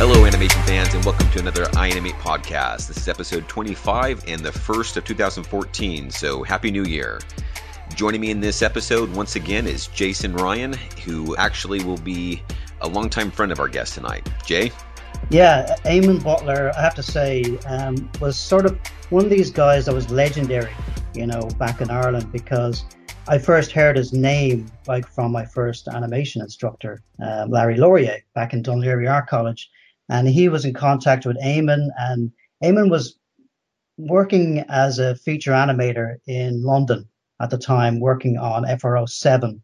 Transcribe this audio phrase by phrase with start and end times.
[0.00, 2.88] Hello, animation fans, and welcome to another iAnimate podcast.
[2.88, 7.20] This is episode 25 and the first of 2014, so Happy New Year.
[7.96, 10.72] Joining me in this episode once again is Jason Ryan,
[11.04, 12.42] who actually will be
[12.80, 14.26] a longtime friend of our guest tonight.
[14.46, 14.72] Jay?
[15.28, 18.80] Yeah, Eamonn Butler, I have to say, um, was sort of
[19.10, 20.72] one of these guys that was legendary,
[21.12, 22.86] you know, back in Ireland because
[23.28, 28.54] I first heard his name like from my first animation instructor, uh, Larry Lauria, back
[28.54, 29.70] in Laoghaire Art College,
[30.10, 32.32] and he was in contact with Eamonn, and
[32.62, 33.16] Eamonn was
[33.96, 37.08] working as a feature animator in London
[37.40, 39.62] at the time, working on FRO Seven,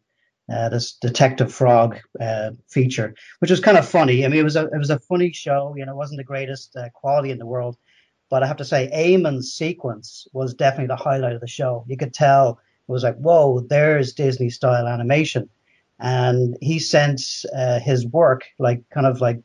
[0.50, 4.24] uh, this Detective Frog uh, feature, which was kind of funny.
[4.24, 5.74] I mean, it was a it was a funny show.
[5.76, 7.76] You know, it wasn't the greatest uh, quality in the world,
[8.30, 11.84] but I have to say, Eamonn's sequence was definitely the highlight of the show.
[11.88, 15.48] You could tell it was like, whoa, there's Disney style animation,
[15.98, 17.20] and he sent
[17.52, 19.40] uh, his work, like kind of like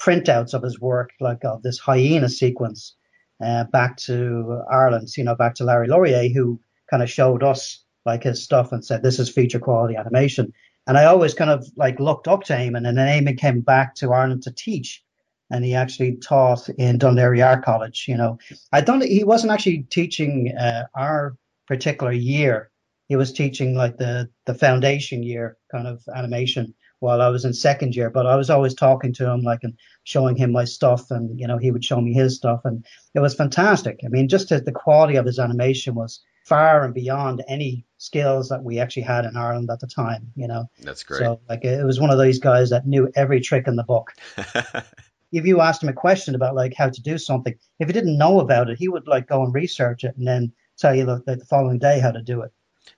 [0.00, 2.94] printouts of his work, like of this hyena sequence,
[3.42, 5.08] uh, back to Ireland.
[5.16, 8.84] You know, back to Larry Lauria, who kind of showed us like his stuff and
[8.84, 10.52] said this is feature quality animation.
[10.86, 13.94] And I always kind of like looked up to Eamonn, and then Eamonn came back
[13.96, 15.02] to Ireland to teach,
[15.50, 18.04] and he actually taught in Dún Art College.
[18.06, 18.38] You know,
[18.72, 19.02] I don't.
[19.02, 22.70] He wasn't actually teaching uh, our particular year.
[23.08, 27.52] He was teaching like the the foundation year kind of animation while I was in
[27.52, 28.10] second year.
[28.10, 31.46] But I was always talking to him, like and showing him my stuff, and you
[31.46, 34.00] know he would show me his stuff, and it was fantastic.
[34.04, 38.62] I mean, just the quality of his animation was far and beyond any skills that
[38.62, 40.68] we actually had in Ireland at the time, you know.
[40.80, 41.20] That's great.
[41.20, 44.12] So like it was one of those guys that knew every trick in the book.
[45.32, 48.18] if you asked him a question about like how to do something, if he didn't
[48.18, 51.22] know about it, he would like go and research it and then tell you the,
[51.26, 52.52] the following day how to do it.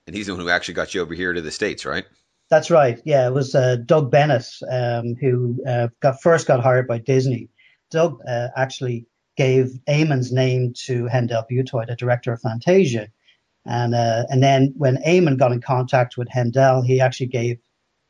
[0.05, 2.05] And he's the one who actually got you over here to the States, right?
[2.49, 2.99] That's right.
[3.03, 7.49] Yeah, it was uh, Doug Bennett um, who uh, got first got hired by Disney.
[7.91, 13.07] Doug uh, actually gave Eamonn's name to Hendel Butoy, the director of Fantasia,
[13.65, 17.59] and uh, and then when Eamonn got in contact with Hendel, he actually gave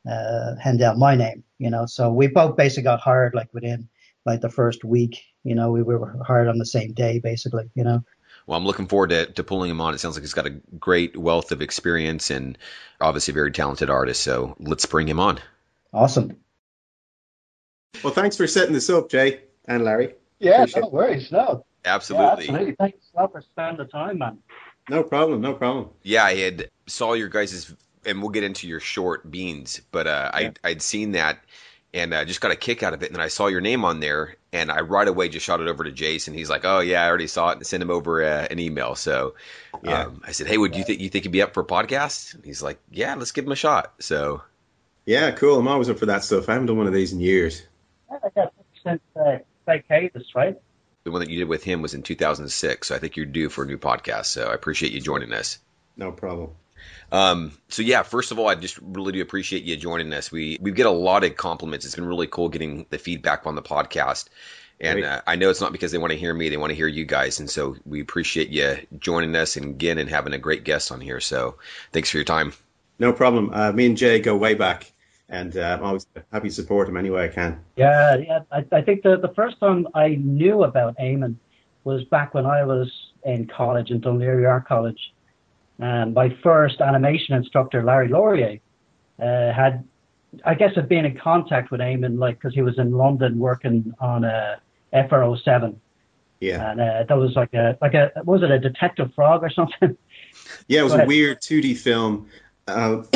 [0.08, 1.44] uh, Hendel my name.
[1.58, 3.90] You know, so we both basically got hired like within
[4.26, 5.24] like the first week.
[5.44, 7.70] You know, we were hired on the same day, basically.
[7.74, 8.04] You know.
[8.48, 9.94] Well, I'm looking forward to, to pulling him on.
[9.94, 12.58] It sounds like he's got a great wealth of experience and
[13.00, 14.24] obviously a very talented artist.
[14.24, 15.40] So let's bring him on.
[15.94, 16.38] Awesome.
[18.04, 20.16] Well, thanks for setting this up, Jay and Larry.
[20.40, 21.32] Yeah, Appreciate no worries.
[21.32, 21.66] No.
[21.84, 22.26] Absolutely.
[22.26, 22.76] Yeah, absolutely.
[22.76, 24.40] Thanks a lot for spending the time, man.
[24.90, 25.42] No problem.
[25.42, 25.90] No problem.
[26.04, 27.74] Yeah, I had saw your guys's,
[28.06, 30.52] and we'll get into your short beans, but uh, yeah.
[30.64, 31.40] I I'd seen that
[31.98, 33.08] and uh, just got a kick out of it.
[33.08, 35.68] And then I saw your name on there, and I right away just shot it
[35.68, 36.34] over to Jason.
[36.34, 38.96] He's like, "Oh yeah, I already saw it," and send him over uh, an email.
[38.96, 39.36] So
[39.84, 40.04] yeah.
[40.04, 42.36] Um, I said, "Hey, would you think you think he'd be up for a podcast?"
[42.36, 44.42] And he's like, "Yeah, let's give him a shot." So
[45.06, 45.60] yeah, cool.
[45.60, 46.50] I'm always up for that stuff.
[46.50, 47.64] I haven't done one of these in years.
[48.12, 48.54] I got
[48.84, 49.38] since uh,
[50.36, 50.62] right?
[51.04, 52.88] the one that you did with him was in 2006.
[52.88, 54.26] So I think you're due for a new podcast.
[54.26, 55.60] So I appreciate you joining us.
[55.96, 56.52] No problem.
[57.12, 60.32] Um, so yeah, first of all, I just really do appreciate you joining us.
[60.32, 61.86] We we get a lot of compliments.
[61.86, 64.30] It's been really cool getting the feedback on the podcast.
[64.80, 66.76] And uh, I know it's not because they want to hear me; they want to
[66.76, 67.40] hear you guys.
[67.40, 71.02] And so we appreciate you joining us and again and having a great guest on
[71.02, 71.20] here.
[71.20, 71.56] So
[71.92, 72.54] thanks for your time.
[73.00, 73.52] No problem.
[73.54, 74.92] Uh, me and Jay go way back
[75.30, 77.64] and uh, I'm always happy to support him any way I can.
[77.76, 78.40] Yeah, yeah.
[78.52, 81.36] I, I think the, the first time I knew about Eamonn
[81.84, 82.92] was back when I was
[83.24, 85.14] in college in Dún Laoghaire Art College.
[85.80, 88.60] And my first animation instructor, Larry Lauria,
[89.20, 89.84] uh, had,
[90.44, 93.94] I guess, had been in contact with Eamonn, like, because he was in London working
[94.00, 94.60] on a
[95.10, 95.80] FRO 7.
[96.40, 96.72] Yeah.
[96.72, 99.98] And uh, that was like a, like a, was it a detective frog or something?
[100.68, 102.28] Yeah, it was a weird 2D film.
[102.68, 103.04] Uh,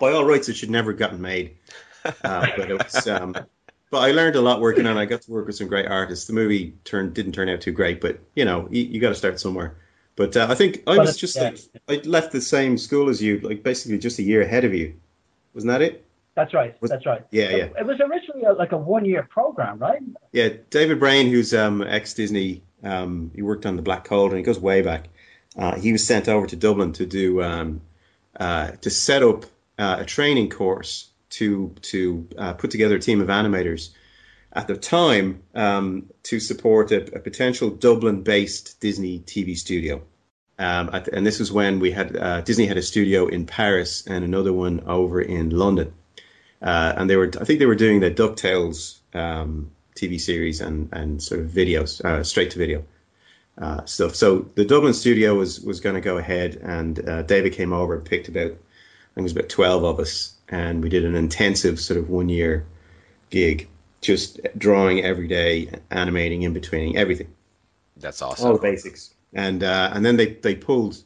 [0.00, 1.56] by all rights, it should never have gotten made.
[2.04, 3.06] Uh, but it was.
[3.06, 3.32] Um,
[3.90, 4.96] but I learned a lot working on.
[4.96, 5.00] it.
[5.00, 6.26] I got to work with some great artists.
[6.26, 9.14] The movie turned didn't turn out too great, but you know, you, you got to
[9.14, 9.76] start somewhere.
[10.16, 11.52] But uh, I think I was just yeah.
[11.86, 14.74] like I left the same school as you, like basically just a year ahead of
[14.74, 14.94] you.
[15.54, 16.06] Wasn't that it?
[16.34, 16.76] That's right.
[16.82, 17.24] Was, That's right.
[17.30, 17.68] Yeah, yeah.
[17.78, 20.02] It was originally a, like a one-year program, right?
[20.32, 24.38] Yeah, David Brain, who's um, ex-Disney, um, he worked on the Black Cauldron.
[24.38, 25.08] and he goes way back.
[25.56, 27.80] Uh, he was sent over to Dublin to do um,
[28.38, 29.46] uh, to set up
[29.78, 33.90] uh, a training course to to uh, put together a team of animators
[34.56, 40.02] at the time um, to support a, a potential Dublin-based Disney TV studio.
[40.58, 44.24] Um, and this was when we had uh, Disney had a studio in Paris and
[44.24, 45.92] another one over in London.
[46.62, 50.88] Uh, and they were, I think, they were doing the Ducktales um, TV series and
[50.92, 52.84] and sort of videos, uh, straight to video
[53.58, 54.14] uh, stuff.
[54.14, 57.94] So the Dublin studio was was going to go ahead, and uh, David came over
[57.94, 61.14] and picked about, I think it was about twelve of us, and we did an
[61.14, 62.64] intensive sort of one year
[63.28, 63.68] gig
[64.06, 67.28] just drawing every day, animating in between everything,
[67.96, 68.46] That's awesome.
[68.46, 69.12] all the basics.
[69.32, 70.96] And uh, and then they they pulled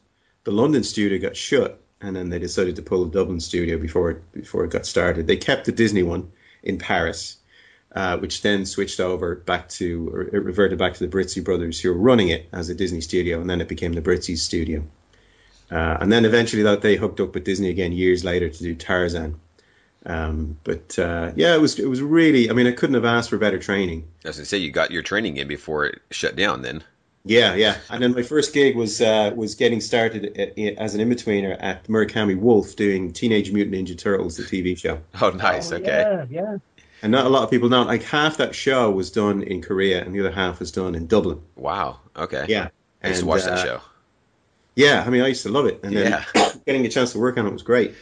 [0.44, 4.10] the London studio got shut, and then they decided to pull the Dublin studio before
[4.10, 5.26] it before it got started.
[5.26, 6.30] They kept the Disney one
[6.62, 7.38] in Paris,
[7.94, 11.80] uh, which then switched over back to or it reverted back to the Brizzi brothers
[11.80, 14.84] who were running it as a Disney studio, and then it became the Brizzi studio.
[15.70, 18.74] Uh, and then eventually that they hooked up with Disney again years later to do
[18.74, 19.36] Tarzan.
[20.06, 22.48] Um, but uh, yeah, it was it was really.
[22.50, 24.08] I mean, I couldn't have asked for better training.
[24.24, 26.62] As I was gonna say you got your training in before it shut down.
[26.62, 26.82] Then
[27.24, 27.76] Yeah, yeah.
[27.90, 31.54] And then my first gig was uh, was getting started a- as an in betweener
[31.60, 35.00] at Murakami Wolf doing Teenage Mutant Ninja Turtles, the TV show.
[35.20, 35.70] oh, nice.
[35.70, 35.86] Oh, okay.
[35.86, 36.56] Yeah, yeah.
[37.02, 37.82] And not a lot of people know.
[37.82, 41.06] Like half that show was done in Korea, and the other half was done in
[41.06, 41.42] Dublin.
[41.56, 42.00] Wow.
[42.16, 42.46] Okay.
[42.48, 42.68] Yeah,
[43.02, 43.80] I used to watch uh, that show.
[44.76, 46.52] Yeah, I mean, I used to love it, and then Yeah.
[46.66, 47.94] getting a chance to work on it was great.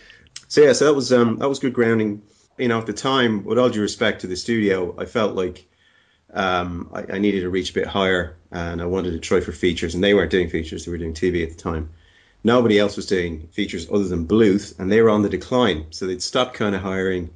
[0.48, 2.22] So yeah, so that was um, that was good grounding.
[2.56, 5.68] You know, at the time, with all due respect to the studio, I felt like
[6.32, 9.52] um, I, I needed to reach a bit higher, and I wanted to try for
[9.52, 9.94] features.
[9.94, 11.90] And they weren't doing features; they were doing TV at the time.
[12.44, 15.86] Nobody else was doing features other than Bluth, and they were on the decline.
[15.90, 17.30] So they'd stopped kind of hiring,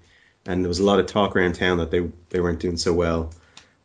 [0.47, 2.93] and there was a lot of talk around town that they they weren't doing so
[2.93, 3.33] well.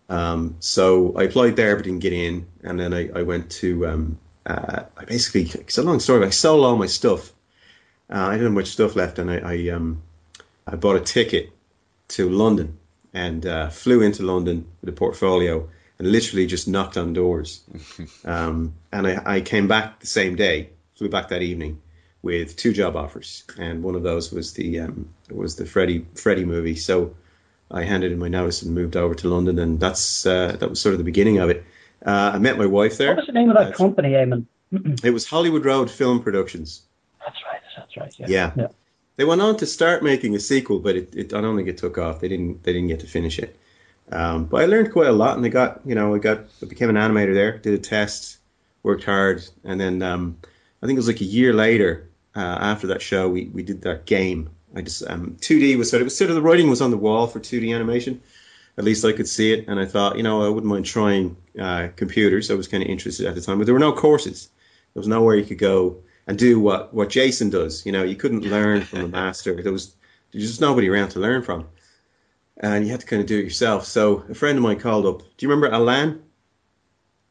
[0.10, 3.88] Um, so I applied there, but didn't get in, and then I, I went to
[3.88, 6.19] um, uh, I basically it's a long story.
[6.19, 7.33] But I sold all my stuff.
[8.09, 10.01] Uh, I didn't have much stuff left, and I I, um,
[10.65, 11.51] I bought a ticket
[12.09, 12.77] to London
[13.13, 15.69] and uh, flew into London with a portfolio
[16.00, 17.62] and literally just knocked on doors.
[18.25, 21.81] um, and I, I came back the same day, flew back that evening
[22.21, 26.45] with two job offers, and one of those was the um, was the Freddie Freddie
[26.45, 26.75] movie.
[26.75, 27.15] So
[27.69, 30.80] I handed in my notice and moved over to London, and that's uh, that was
[30.80, 31.65] sort of the beginning of it.
[32.06, 33.10] Uh, I met my wife there.
[33.10, 34.45] What was the name of that Uh, company, Eamonn?
[35.03, 36.81] It was Hollywood Road Film Productions.
[38.00, 38.14] Right.
[38.18, 38.28] Yeah.
[38.28, 38.52] Yeah.
[38.56, 38.68] yeah.
[39.18, 41.78] They went on to start making a sequel, but it, it I don't think it
[41.78, 42.22] took off.
[42.22, 43.58] They didn't they didn't get to finish it.
[44.12, 46.66] Um, but I learned quite a lot, and I got you know I got I
[46.66, 48.38] became an animator there, did a test,
[48.84, 50.38] worked hard, and then um,
[50.82, 53.82] I think it was like a year later uh, after that show we, we did
[53.82, 54.50] that game.
[54.76, 56.92] I just um, 2D was sort of, it was sort of the writing was on
[56.92, 58.22] the wall for 2D animation.
[58.78, 61.36] At least I could see it, and I thought you know I wouldn't mind trying
[61.60, 62.52] uh, computers.
[62.52, 64.50] I was kind of interested at the time, but there were no courses.
[64.94, 67.85] There was nowhere you could go and do what, what Jason does.
[67.85, 69.62] You know, you couldn't learn from a master.
[69.62, 69.95] There was
[70.31, 71.68] there's just nobody around to learn from,
[72.57, 73.85] and you had to kind of do it yourself.
[73.85, 75.19] So a friend of mine called up.
[75.19, 76.21] Do you remember Alan?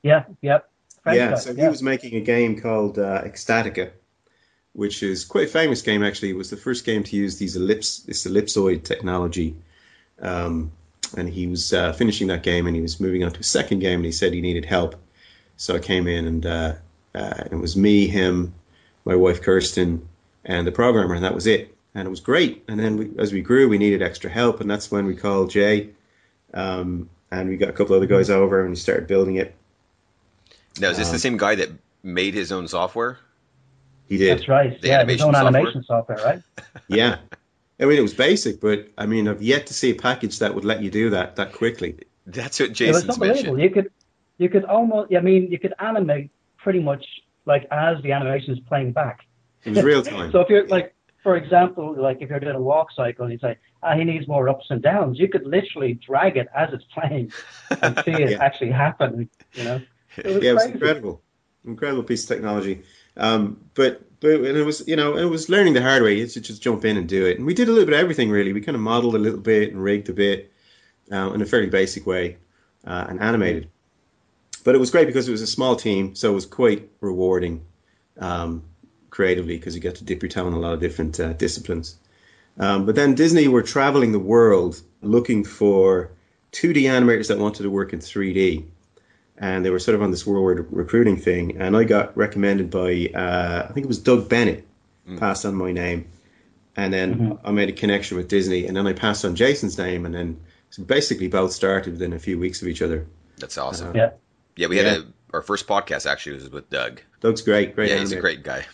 [0.02, 0.24] Yeah.
[0.40, 0.70] Yep.
[1.06, 1.30] Yeah.
[1.30, 1.68] guy, So he yeah.
[1.68, 3.90] was making a game called uh, Ecstatica,
[4.72, 6.02] which is quite a famous game.
[6.02, 9.56] Actually, it was the first game to use these ellipse this ellipsoid technology.
[10.20, 10.72] Um,
[11.16, 13.80] and he was uh, finishing that game, and he was moving on to a second
[13.80, 14.96] game, and he said he needed help.
[15.56, 16.74] So I came in, and uh,
[17.14, 18.54] uh, it was me, him,
[19.06, 20.06] my wife Kirsten,
[20.44, 21.74] and the programmer, and that was it.
[21.94, 22.64] And it was great.
[22.68, 25.50] And then we, as we grew, we needed extra help, and that's when we called
[25.50, 25.90] Jay,
[26.52, 29.54] um, and we got a couple other guys over, and we started building it.
[30.78, 31.70] Now, is this the um, same guy that
[32.02, 33.18] made his own software?
[34.08, 34.80] He did, That's right.
[34.80, 35.04] The yeah.
[35.06, 35.48] His own software?
[35.48, 36.42] animation software, right?
[36.88, 37.18] yeah.
[37.80, 40.54] I mean, it was basic, but I mean, I've yet to see a package that
[40.54, 41.96] would let you do that that quickly.
[42.26, 43.54] That's what it was Jason's unbelievable.
[43.54, 43.62] mentioned.
[43.62, 43.92] You could,
[44.38, 45.14] you could almost.
[45.14, 47.04] I mean, you could animate pretty much
[47.46, 49.20] like as the animation is playing back.
[49.64, 50.30] It was real time.
[50.32, 53.38] So if you're like, for example, like if you're doing a walk cycle and you
[53.38, 56.84] say, ah, he needs more ups and downs, you could literally drag it as it's
[56.94, 57.32] playing
[57.82, 58.38] and see it Yeah.
[58.40, 59.30] actually happen.
[59.54, 59.86] You know,
[60.24, 61.22] it was yeah, it was incredible,
[61.64, 62.82] incredible piece of technology.
[63.16, 66.14] Um, but but and it was you know it was learning the hard way.
[66.18, 67.38] You to just jump in and do it.
[67.38, 68.52] And we did a little bit of everything really.
[68.52, 70.52] We kind of modeled a little bit and rigged a bit
[71.12, 72.38] uh, in a fairly basic way
[72.86, 73.70] uh, and animated.
[74.66, 77.64] But it was great because it was a small team, so it was quite rewarding
[78.18, 78.64] um,
[79.10, 81.96] creatively because you get to dip your toe in a lot of different uh, disciplines.
[82.58, 86.10] Um, but then Disney were traveling the world looking for
[86.50, 88.64] 2D animators that wanted to work in 3D
[89.38, 91.58] and they were sort of on this worldwide recruiting thing.
[91.60, 94.66] And I got recommended by uh, I think it was Doug Bennett,
[95.16, 96.08] passed on my name,
[96.74, 100.06] and then I made a connection with Disney, and then I passed on Jason's name,
[100.06, 103.06] and then so basically both started within a few weeks of each other.
[103.38, 103.94] That's awesome.
[103.94, 104.10] Yeah.
[104.56, 104.98] Yeah, we had Yeah.
[104.98, 105.02] a
[105.34, 107.02] our first podcast actually was with Doug.
[107.20, 107.90] Doug's great, great.
[107.90, 108.64] yeah, he's a great guy.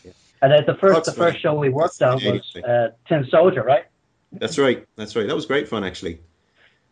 [0.43, 1.41] And uh, the first, That's the first right.
[1.41, 3.85] show we worked on was uh, Tin Soldier, right?
[4.33, 5.27] That's right, that's right.
[5.27, 6.21] That was great fun actually.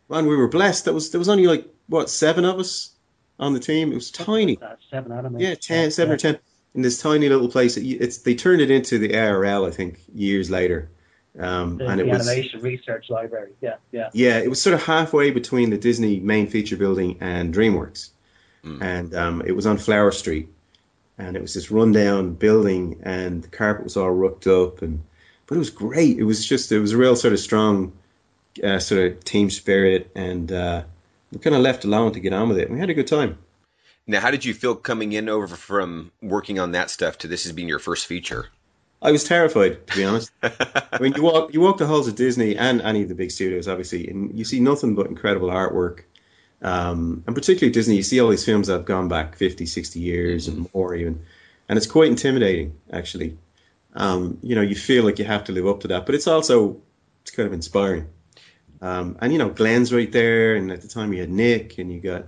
[0.09, 0.87] Man, we were blessed.
[0.87, 2.91] That was there was only like what seven of us
[3.39, 3.93] on the team.
[3.93, 4.59] It was tiny.
[4.61, 5.41] Uh, seven animators.
[5.41, 6.39] Yeah, 10, seven or ten
[6.75, 7.77] in this tiny little place.
[7.77, 10.89] It- It's they turned it into the ARL, I think, years later.
[11.39, 13.53] Um, The, and it the was animation research library.
[13.61, 14.11] Yeah, yeah.
[14.13, 18.11] yeah, it was sort of halfway between the Disney main feature building and DreamWorks,
[18.65, 18.83] Mm.
[18.83, 20.49] and um, it was on Flower Street,
[21.17, 25.03] and it was this rundown building, and the carpet was all rooked up, and
[25.47, 26.19] but it was great.
[26.19, 27.93] It was just it was a real sort of strong
[28.63, 30.83] uh, sort of team spirit, and uh,
[31.33, 32.71] we kind of left alone to get on with it.
[32.71, 33.39] We had a good time.
[34.07, 37.47] Now, how did you feel coming in over from working on that stuff to this
[37.47, 38.49] as being your first feature?
[39.03, 40.31] I was terrified, to be honest.
[40.43, 43.31] I mean, you walk you walk the halls of Disney and any of the big
[43.31, 46.01] studios, obviously, and you see nothing but incredible artwork.
[46.63, 50.01] Um, and particularly Disney, you see all these films that have gone back 50, 60
[50.01, 50.59] years mm-hmm.
[50.59, 51.25] and more even.
[51.69, 53.39] And it's quite intimidating, actually.
[53.95, 56.27] Um, you know, you feel like you have to live up to that, but it's
[56.27, 56.81] also
[57.23, 58.09] it's kind of inspiring.
[58.83, 61.93] Um, and you know, Glenn's right there, and at the time you had Nick, and
[61.93, 62.27] you got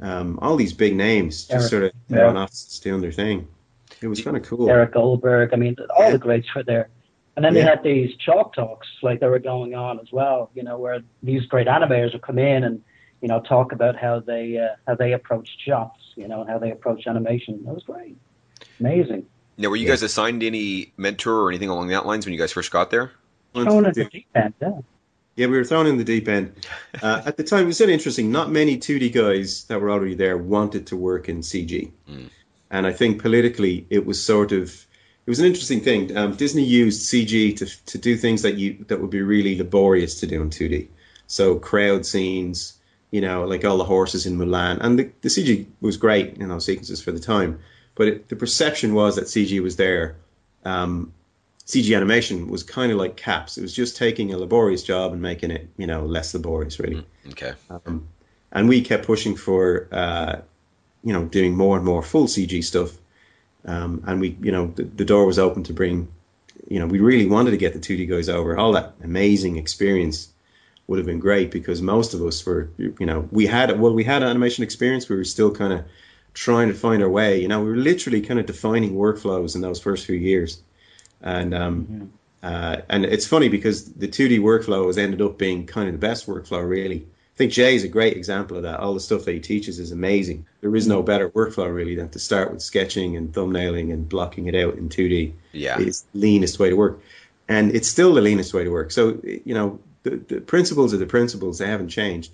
[0.00, 2.42] um, all these big names just Eric, sort of yeah.
[2.42, 2.52] off
[2.82, 3.48] doing their thing.
[4.00, 4.68] It was kind of cool.
[4.68, 5.50] Eric Goldberg.
[5.52, 6.88] I mean, all the greats were there.
[7.36, 7.62] And then yeah.
[7.62, 11.00] they had these chalk talks like they were going on as well, you know, where
[11.22, 12.82] these great animators would come in and,
[13.24, 16.58] you know, talk about how they uh, how they approached shots, you know, and how
[16.58, 17.64] they approach animation.
[17.64, 18.18] That was great.
[18.78, 19.24] Amazing.
[19.56, 19.92] Now, were you yeah.
[19.92, 23.12] guys assigned any mentor or anything along that lines when you guys first got there?
[23.54, 24.80] Thrown in the deep end, yeah.
[25.36, 26.66] Yeah, we were thrown in the deep end.
[27.02, 28.30] Uh, at the time, it was really interesting.
[28.30, 31.90] Not many 2D guys that were already there wanted to work in CG.
[32.08, 32.28] Mm.
[32.70, 36.14] And I think politically, it was sort of it was an interesting thing.
[36.14, 40.20] Um, Disney used CG to to do things that you that would be really laborious
[40.20, 40.88] to do in 2D.
[41.26, 42.74] So crowd scenes,
[43.14, 46.48] you know, like all the horses in Mulan, and the, the CG was great in
[46.48, 47.60] those sequences for the time.
[47.94, 50.16] But it, the perception was that CG was there.
[50.64, 51.12] Um,
[51.64, 53.56] CG animation was kind of like CAPS.
[53.56, 57.06] It was just taking a laborious job and making it, you know, less laborious, really.
[57.24, 57.52] Mm, okay.
[57.70, 58.08] Um,
[58.50, 60.40] and we kept pushing for uh,
[61.04, 62.90] you know, doing more and more full CG stuff.
[63.64, 66.08] Um, and we, you know, the, the, door was open to bring,
[66.68, 68.58] you know, we really wanted to get the 2D guys over.
[68.58, 70.28] All that amazing experience
[70.86, 74.04] would have been great because most of us were, you know, we had, well, we
[74.04, 75.08] had animation experience.
[75.08, 75.84] We were still kind of
[76.34, 77.40] trying to find our way.
[77.40, 80.60] You know, we were literally kind of defining workflows in those first few years.
[81.22, 82.06] And, um, mm-hmm.
[82.42, 86.06] uh, and it's funny because the 2D workflow has ended up being kind of the
[86.06, 87.06] best workflow, really.
[87.34, 88.78] I think Jay is a great example of that.
[88.78, 90.46] All the stuff that he teaches is amazing.
[90.60, 94.46] There is no better workflow really than to start with sketching and thumbnailing and blocking
[94.46, 95.32] it out in 2D.
[95.50, 97.00] Yeah, it's the leanest way to work,
[97.48, 98.92] and it's still the leanest way to work.
[98.92, 102.30] So you know, the, the principles are the principles; they haven't changed.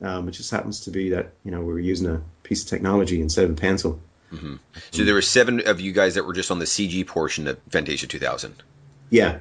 [0.00, 2.68] Um, it just happens to be that you know we are using a piece of
[2.68, 4.00] technology instead of a pencil.
[4.32, 4.56] Mm-hmm.
[4.90, 7.58] So there were seven of you guys that were just on the CG portion of
[7.70, 8.62] Fantasia 2000.
[9.10, 9.38] Yeah.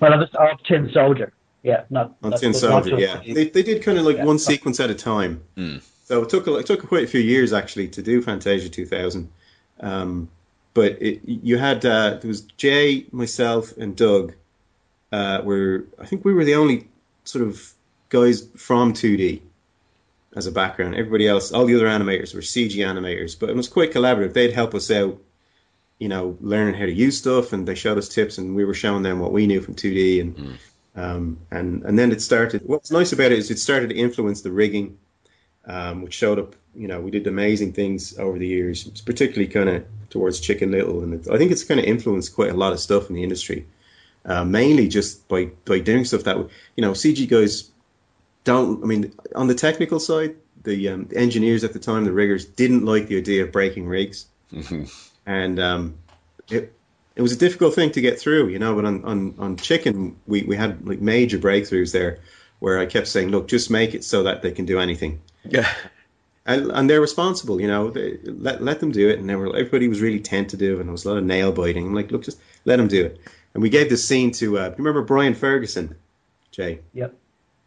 [0.00, 1.32] Well, I was uh, Tin Soldier.
[1.62, 2.98] Yeah, not on Tin Soldier.
[2.98, 5.42] Yeah, they, they did kind of like yeah, one sequence at a time.
[5.56, 5.82] Mm.
[6.04, 9.30] So it took a, it took quite a few years actually to do Fantasia 2000.
[9.80, 10.28] Um,
[10.74, 14.34] but it, you had uh, there was Jay, myself, and Doug.
[15.10, 16.88] Uh, were I think we were the only
[17.24, 17.72] sort of
[18.08, 19.40] guys from 2D
[20.36, 20.94] as a background.
[20.94, 24.32] Everybody else, all the other animators were CG animators, but it was quite collaborative.
[24.32, 25.18] They'd help us out,
[25.98, 28.74] you know, learning how to use stuff, and they showed us tips, and we were
[28.74, 30.56] showing them what we knew from 2D, and mm.
[30.96, 32.62] Um, and and then it started.
[32.64, 34.98] What's nice about it is it started to influence the rigging,
[35.66, 36.54] um, which showed up.
[36.76, 41.02] You know, we did amazing things over the years, particularly kind of towards Chicken Little,
[41.02, 43.22] and it, I think it's kind of influenced quite a lot of stuff in the
[43.22, 43.66] industry.
[44.26, 46.36] Uh, mainly just by by doing stuff that
[46.76, 47.70] you know CG guys
[48.44, 48.82] don't.
[48.82, 52.44] I mean, on the technical side, the, um, the engineers at the time, the riggers,
[52.44, 54.84] didn't like the idea of breaking rigs, mm-hmm.
[55.26, 55.98] and um,
[56.48, 56.72] it
[57.16, 58.74] it was a difficult thing to get through, you know.
[58.74, 62.18] But on, on, on chicken, we, we had like major breakthroughs there,
[62.58, 65.70] where I kept saying, "Look, just make it so that they can do anything." Yeah.
[66.46, 67.90] And, and they're responsible, you know.
[67.90, 70.92] They, let let them do it, and they were, everybody was really tentative, and there
[70.92, 71.86] was a lot of nail biting.
[71.86, 73.20] I'm like, look, just let them do it.
[73.54, 75.96] And we gave this scene to, uh, you remember Brian Ferguson,
[76.50, 76.80] Jay?
[76.92, 77.14] Yep.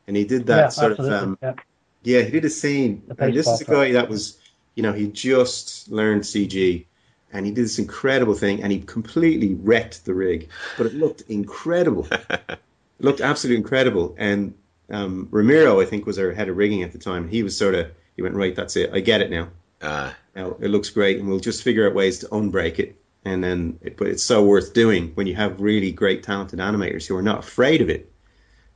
[0.08, 1.17] And he did that yeah, sort absolutely.
[1.17, 1.60] of, um, yep.
[2.03, 3.03] yeah, he did a scene.
[3.17, 4.38] And this is a guy that was,
[4.75, 6.86] you know, he just learned CG
[7.32, 11.22] and he did this incredible thing and he completely wrecked the rig but it looked
[11.22, 12.60] incredible it
[13.00, 14.53] looked absolutely incredible and
[14.89, 17.75] um, ramiro i think was our head of rigging at the time he was sort
[17.75, 19.50] of he went right that's it i get it now
[19.82, 20.12] uh.
[20.36, 22.96] now it looks great and we'll just figure out ways to unbreak it
[23.26, 27.08] and then it, but it's so worth doing when you have really great talented animators
[27.08, 28.12] who are not afraid of it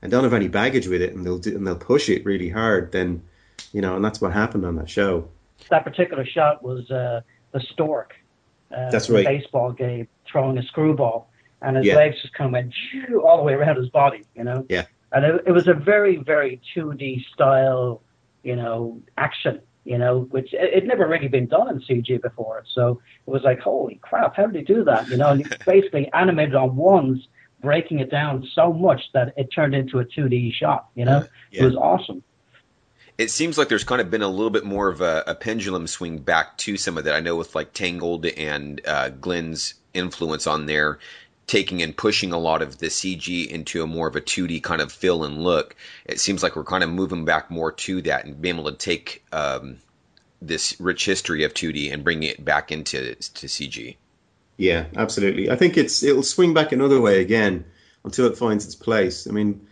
[0.01, 2.49] and don't have any baggage with it and they'll do, and they'll push it really
[2.49, 3.21] hard then
[3.71, 5.27] you know and that's what happened on that show
[5.69, 7.21] that particular shot was uh,
[7.51, 8.15] the stork
[8.75, 9.25] uh, That's right.
[9.25, 11.29] baseball game, throwing a screwball,
[11.61, 11.95] and his yeah.
[11.95, 12.73] legs just kind of went
[13.23, 14.65] all the way around his body, you know.
[14.69, 14.85] Yeah.
[15.11, 18.01] And it, it was a very, very 2D style,
[18.43, 22.63] you know, action, you know, which it, it never really been done in CG before.
[22.73, 25.07] So it was like, holy crap, how did he do that?
[25.07, 27.27] You know, and basically animated on ones,
[27.61, 30.87] breaking it down so much that it turned into a 2D shot.
[30.95, 31.61] You know, yeah.
[31.61, 32.23] it was awesome
[33.21, 35.85] it seems like there's kind of been a little bit more of a, a pendulum
[35.85, 37.13] swing back to some of that.
[37.13, 40.97] I know with like Tangled and uh, Glenn's influence on there.
[41.51, 44.81] Taking and pushing a lot of the CG into a more of a 2D kind
[44.81, 45.75] of feel and look.
[46.05, 48.77] It seems like we're kind of moving back more to that and being able to
[48.77, 49.77] take um,
[50.41, 53.97] this rich history of 2D and bring it back into to CG.
[54.55, 55.51] Yeah, absolutely.
[55.51, 57.65] I think it's it'll swing back another way again
[58.05, 59.27] until it finds its place.
[59.27, 59.67] I mean,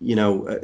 [0.00, 0.58] you know, uh,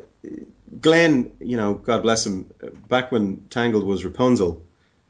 [0.80, 2.48] Glenn, you know, God bless him,
[2.88, 4.62] back when Tangled was Rapunzel,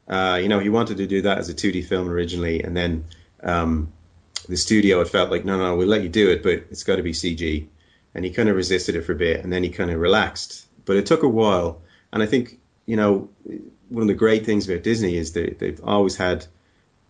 [0.07, 3.05] uh, you know, he wanted to do that as a 2D film originally, and then
[3.43, 3.91] um,
[4.47, 6.97] the studio had felt like, no, no, we'll let you do it, but it's got
[6.97, 7.67] to be CG.
[8.13, 10.65] And he kind of resisted it for a bit, and then he kind of relaxed.
[10.85, 11.81] But it took a while,
[12.13, 13.29] and I think, you know,
[13.89, 16.45] one of the great things about Disney is that they've always had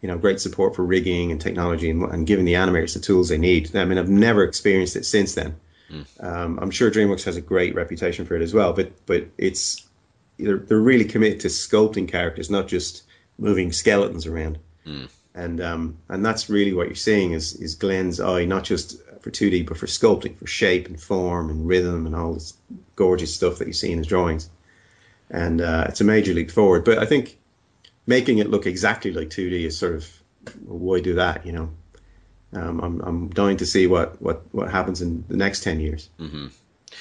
[0.05, 3.29] you know, great support for rigging and technology and, and giving the animators the tools
[3.29, 3.75] they need.
[3.75, 5.55] I mean, I've never experienced it since then.
[5.89, 6.23] Mm.
[6.23, 9.83] Um, I'm sure DreamWorks has a great reputation for it as well, but but it's
[10.37, 13.01] they're, they're really committed to sculpting characters, not just
[13.39, 14.59] moving skeletons around.
[14.85, 15.09] Mm.
[15.35, 19.31] And um, and that's really what you're seeing is is Glenn's eye, not just for
[19.31, 22.53] 2D, but for sculpting, for shape and form and rhythm and all this
[22.95, 24.49] gorgeous stuff that you see in his drawings.
[25.29, 26.85] And uh, it's a major leap forward.
[26.85, 27.37] But I think
[28.07, 30.09] making it look exactly like 2D is sort of
[30.65, 31.45] why do that?
[31.45, 31.69] You know,
[32.53, 36.09] um, I'm I'm dying to see what what what happens in the next 10 years.
[36.19, 36.47] Mm-hmm.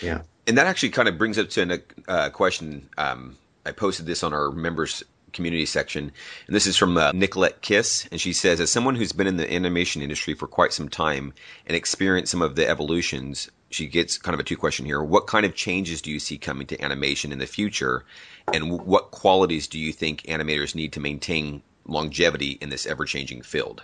[0.03, 2.89] Yeah, and that actually kind of brings up to a uh, question.
[2.99, 6.13] Um, I posted this on our members community section.
[6.47, 8.09] And this is from uh, Nicolette Kiss.
[8.11, 11.35] And she says, as someone who's been in the animation industry for quite some time
[11.67, 15.03] and experienced some of the evolutions, she gets kind of a two question here.
[15.03, 18.05] What kind of changes do you see coming to animation in the future?
[18.53, 23.43] And what qualities do you think animators need to maintain longevity in this ever changing
[23.43, 23.83] field?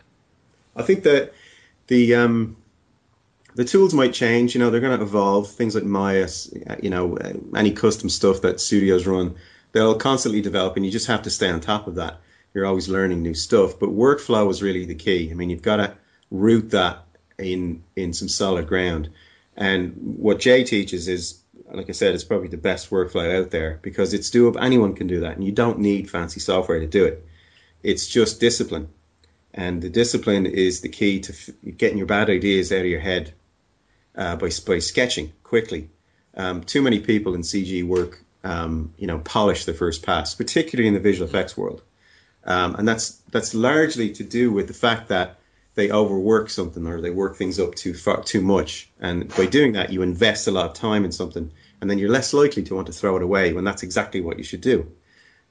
[0.75, 1.35] I think that
[1.89, 2.57] the, um,
[3.55, 4.55] the tools might change.
[4.55, 5.51] You know, they're going to evolve.
[5.51, 6.29] Things like Maya,
[6.83, 7.17] you know,
[7.55, 9.37] any custom stuff that studios run
[9.73, 12.21] they'll constantly develop, and you just have to stay on top of that.
[12.55, 15.31] You're always learning new stuff, but workflow is really the key.
[15.31, 15.95] I mean, you've got to
[16.31, 17.05] root that
[17.39, 19.11] in in some solid ground.
[19.57, 23.79] And what Jay teaches is, like I said, it's probably the best workflow out there
[23.83, 24.63] because it's doable.
[24.63, 27.25] Anyone can do that, and you don't need fancy software to do it.
[27.83, 28.89] It's just discipline,
[29.55, 33.01] and the discipline is the key to f- getting your bad ideas out of your
[33.01, 33.33] head
[34.17, 35.89] uh, by by sketching quickly.
[36.35, 40.89] Um, too many people in CG work um, you know, polish the first pass, particularly
[40.89, 41.83] in the visual effects world.
[42.45, 45.39] Um, and that's that's largely to do with the fact that
[45.75, 48.91] they overwork something or they work things up too far, too much.
[48.99, 51.51] And by doing that, you invest a lot of time in something,
[51.81, 54.39] and then you're less likely to want to throw it away when that's exactly what
[54.39, 54.91] you should do.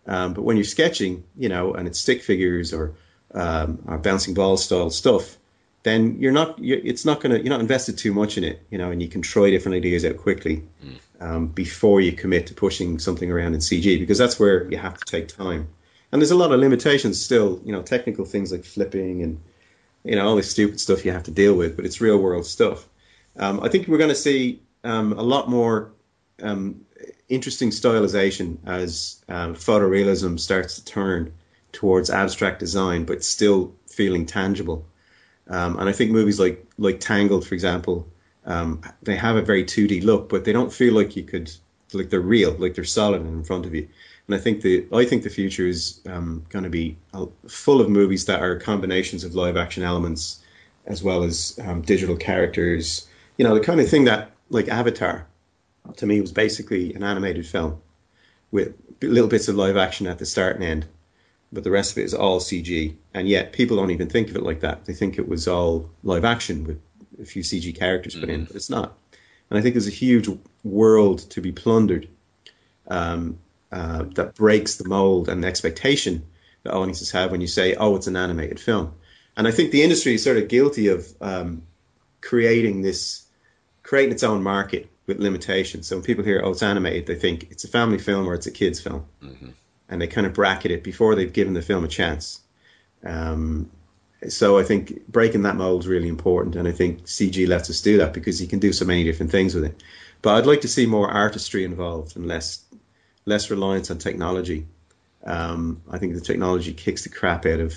[0.07, 2.95] Um, but when you're sketching, you know, and it's stick figures or
[3.33, 5.37] um, or bouncing ball style stuff,
[5.83, 6.57] then you're not.
[6.57, 7.37] You're, it's not gonna.
[7.37, 10.03] You're not invested too much in it, you know, and you can try different ideas
[10.05, 10.63] out quickly.
[10.83, 14.77] Mm um, before you commit to pushing something around in CG because that's where you
[14.77, 15.67] have to take time.
[16.11, 19.41] And there's a lot of limitations still, you know, technical things like flipping and
[20.03, 22.45] you know all this stupid stuff you have to deal with, but it's real world
[22.45, 22.87] stuff.
[23.37, 25.91] Um, I think we're going to see um, a lot more
[26.41, 26.85] um,
[27.27, 31.33] interesting stylization as um, photorealism starts to turn
[31.71, 34.85] towards abstract design, but still feeling tangible.
[35.47, 38.07] Um, and I think movies like like Tangled, for example,
[38.45, 41.51] um, they have a very 2D look, but they don't feel like you could
[41.93, 43.87] like they're real, like they're solid in front of you.
[44.27, 46.97] And I think the I think the future is um, going to be
[47.47, 50.39] full of movies that are combinations of live action elements
[50.85, 53.07] as well as um, digital characters.
[53.37, 55.25] You know, the kind of thing that like Avatar
[55.97, 57.81] to me was basically an animated film
[58.51, 60.85] with little bits of live action at the start and end,
[61.51, 62.95] but the rest of it is all CG.
[63.13, 64.85] And yet people don't even think of it like that.
[64.85, 66.79] They think it was all live action with
[67.21, 68.97] a few CG characters put in, but it's not.
[69.49, 70.29] And I think there's a huge
[70.63, 72.07] world to be plundered
[72.87, 73.39] um,
[73.71, 76.25] uh, that breaks the mold and the expectation
[76.63, 78.93] that audiences have when you say, "Oh, it's an animated film."
[79.37, 81.63] And I think the industry is sort of guilty of um,
[82.21, 83.25] creating this,
[83.83, 85.87] creating its own market with limitations.
[85.87, 88.47] So when people hear, "Oh, it's animated," they think it's a family film or it's
[88.47, 89.49] a kids film, mm-hmm.
[89.87, 92.41] and they kind of bracket it before they've given the film a chance.
[93.03, 93.71] Um,
[94.27, 97.81] so I think breaking that mold is really important, and I think CG lets us
[97.81, 99.81] do that because you can do so many different things with it.
[100.21, 102.61] But I'd like to see more artistry involved and less
[103.25, 104.65] less reliance on technology.
[105.23, 107.75] Um, I think the technology kicks the crap out of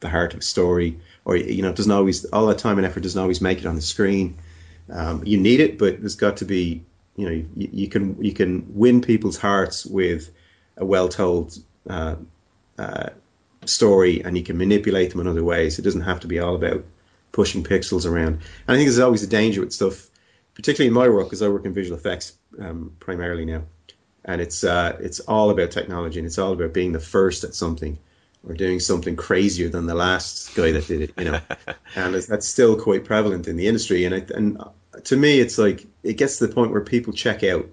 [0.00, 2.86] the heart of a story, or you know, it doesn't always all that time and
[2.86, 4.38] effort doesn't always make it on the screen.
[4.90, 6.84] Um, you need it, but there's got to be
[7.16, 10.30] you know you, you can you can win people's hearts with
[10.76, 12.16] a well told uh,
[12.78, 13.10] uh,
[13.64, 15.78] story and you can manipulate them in other ways.
[15.78, 16.84] It doesn't have to be all about
[17.32, 18.34] pushing pixels around.
[18.34, 20.08] And I think there's always a danger with stuff,
[20.54, 23.62] particularly in my work, because I work in visual effects um, primarily now,
[24.24, 27.54] and it's uh, it's all about technology and it's all about being the first at
[27.54, 27.98] something.
[28.46, 31.40] or doing something crazier than the last guy that did it, you know.
[31.94, 34.04] and that's still quite prevalent in the industry.
[34.04, 34.58] And it, and
[35.04, 37.66] to me, it's like it gets to the point where people check out.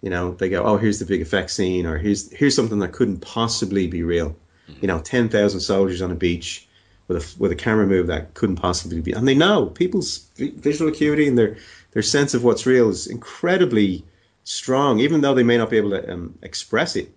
[0.00, 2.92] You know, they go, "Oh, here's the big effect scene," or "Here's here's something that
[2.92, 4.36] couldn't possibly be real."
[4.80, 6.66] You know, ten thousand soldiers on a beach
[7.08, 9.12] with a with a camera move that couldn't possibly be.
[9.12, 11.56] And they know people's visual acuity and their
[11.92, 14.04] their sense of what's real is incredibly
[14.44, 17.12] strong, even though they may not be able to um, express it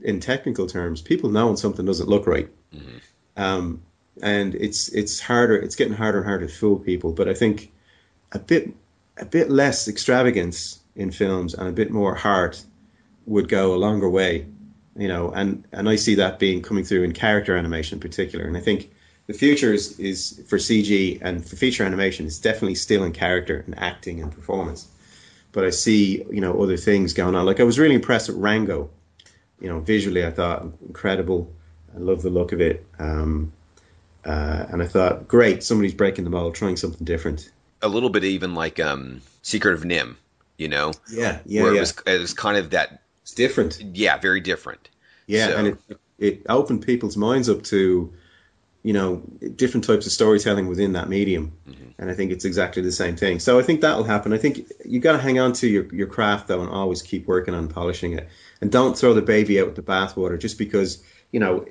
[0.00, 2.48] in technical terms, people know when something doesn't look right.
[2.74, 2.98] Mm-hmm.
[3.36, 3.82] Um,
[4.22, 5.56] and it's it's harder.
[5.56, 7.12] It's getting harder and harder to fool people.
[7.12, 7.72] But I think
[8.32, 8.72] a bit
[9.16, 12.62] a bit less extravagance in films and a bit more heart
[13.26, 14.46] would go a longer way.
[14.96, 18.44] You know, and and I see that being coming through in character animation in particular.
[18.44, 18.92] And I think
[19.26, 23.64] the future is, is for CG and for feature animation is definitely still in character
[23.66, 24.86] and acting and performance.
[25.52, 27.46] But I see, you know, other things going on.
[27.46, 28.90] Like I was really impressed with Rango
[29.64, 31.50] you know, visually I thought incredible.
[31.94, 32.86] I love the look of it.
[32.98, 33.52] Um,
[34.24, 37.50] uh, and I thought, great, somebody's breaking the mold, trying something different.
[37.80, 40.16] A little bit even like um, Secret of NIMH,
[40.58, 40.92] you know?
[41.10, 41.78] Yeah, yeah, where yeah.
[41.78, 43.00] It, was, it was kind of that.
[43.24, 43.80] It's different.
[43.80, 44.88] Yeah, very different.
[45.26, 45.56] Yeah, so.
[45.56, 45.78] and it,
[46.18, 48.12] it opened people's minds up to,
[48.82, 49.22] you know,
[49.56, 51.52] different types of storytelling within that medium.
[51.68, 51.84] Mm-hmm.
[51.98, 53.40] And I think it's exactly the same thing.
[53.40, 54.32] So I think that'll happen.
[54.32, 57.26] I think you got to hang on to your, your craft, though, and always keep
[57.26, 58.28] working on polishing it
[58.64, 61.66] and don't throw the baby out with the bathwater just because you know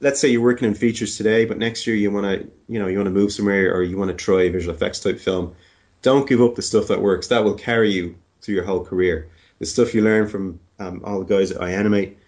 [0.00, 2.88] let's say you're working in features today but next year you want to you know
[2.88, 5.54] you want to move somewhere or you want to try a visual effects type film
[6.02, 9.30] don't give up the stuff that works that will carry you through your whole career
[9.60, 12.18] the stuff you learn from um, all the guys that i animate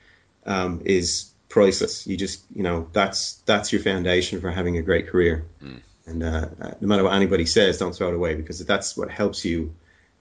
[0.47, 5.09] um, is priceless you just you know that's that's your foundation for having a great
[5.09, 5.81] career mm.
[6.07, 6.47] and uh,
[6.81, 9.75] no matter what anybody says don't throw it away because that's what helps you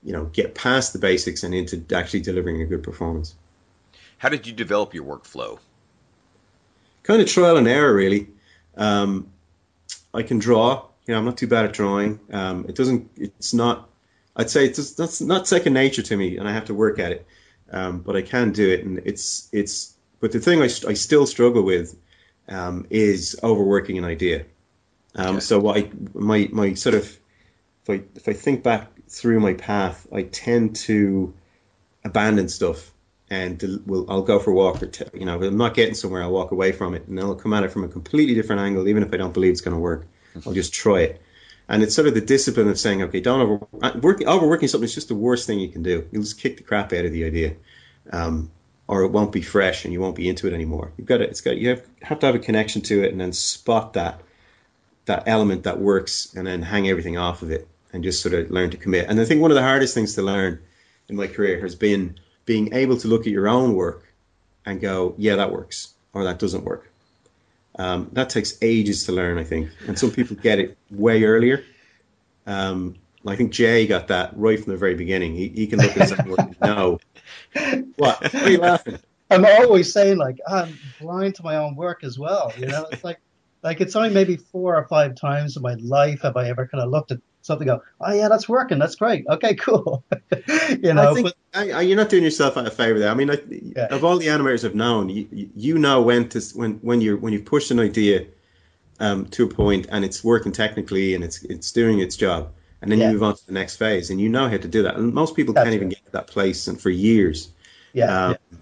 [0.03, 3.35] you know get past the basics and into actually delivering a good performance
[4.17, 5.59] how did you develop your workflow?
[7.03, 8.29] Kind of trial and error, really.
[8.75, 9.31] Um,
[10.13, 10.87] I can draw.
[11.05, 12.19] You know, I'm not too bad at drawing.
[12.31, 13.11] Um, it doesn't.
[13.17, 13.89] It's not.
[14.35, 16.99] I'd say it's just, that's not second nature to me, and I have to work
[16.99, 17.27] at it.
[17.71, 19.93] Um, but I can do it, and it's it's.
[20.19, 21.97] But the thing I, I still struggle with
[22.47, 24.45] um, is overworking an idea.
[25.15, 25.41] Um.
[25.41, 27.05] So what I my my sort of
[27.83, 31.33] if I if I think back through my path, I tend to
[32.03, 32.91] abandon stuff
[33.29, 35.95] and we'll, I'll go for a walk or t- you know if I'm not getting
[35.95, 38.61] somewhere I'll walk away from it and I'll come at it from a completely different
[38.61, 40.05] angle even if I don't believe it's going to work
[40.45, 41.21] I'll just try it
[41.67, 44.95] and it's sort of the discipline of saying okay don't over working overworking something is
[44.95, 46.07] just the worst thing you can do.
[46.11, 47.55] You'll just kick the crap out of the idea.
[48.11, 48.51] Um,
[48.87, 50.91] or it won't be fresh and you won't be into it anymore.
[50.97, 53.19] You've got to, it's got you have, have to have a connection to it and
[53.19, 54.21] then spot that
[55.05, 58.51] that element that works and then hang everything off of it and just sort of
[58.51, 59.07] learn to commit.
[59.07, 60.59] And I think one of the hardest things to learn
[61.07, 64.03] in my career has been being able to look at your own work
[64.65, 66.91] and go, yeah, that works or that doesn't work.
[67.77, 71.63] Um, that takes ages to learn, I think, and some people get it way earlier.
[72.45, 72.95] Um,
[73.27, 75.33] I think Jay got that right from the very beginning.
[75.33, 76.99] He, he can look at work and know.
[77.97, 78.21] What?
[78.21, 78.99] What are you laughing?
[79.31, 82.53] I'm always saying like I'm blind to my own work as well.
[82.57, 83.19] You know, it's like
[83.65, 86.83] like it's only maybe four or five times in my life have I ever kind
[86.83, 90.03] of looked at something go, oh yeah, that's working, that's great, okay, cool.
[90.69, 93.09] you know, I think, but, I, I, you're not doing yourself a favor there.
[93.09, 93.87] I mean, I, yeah.
[93.89, 97.33] of all the animators I've known, you, you know when to when when you're when
[97.33, 98.27] you've pushed an idea
[98.99, 102.51] um, to a point and it's working technically and it's it's doing its job,
[102.81, 103.07] and then yeah.
[103.07, 104.95] you move on to the next phase, and you know how to do that.
[104.95, 107.49] And most people that's can't even get to that place and for years.
[107.93, 108.25] Yeah.
[108.25, 108.57] Um, yeah.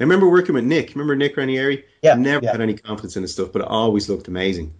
[0.00, 0.90] I remember working with Nick.
[0.90, 1.84] Remember Nick Ranieri?
[2.02, 2.14] Yeah.
[2.14, 2.52] Never yeah.
[2.52, 4.72] had any confidence in his stuff, but it always looked amazing.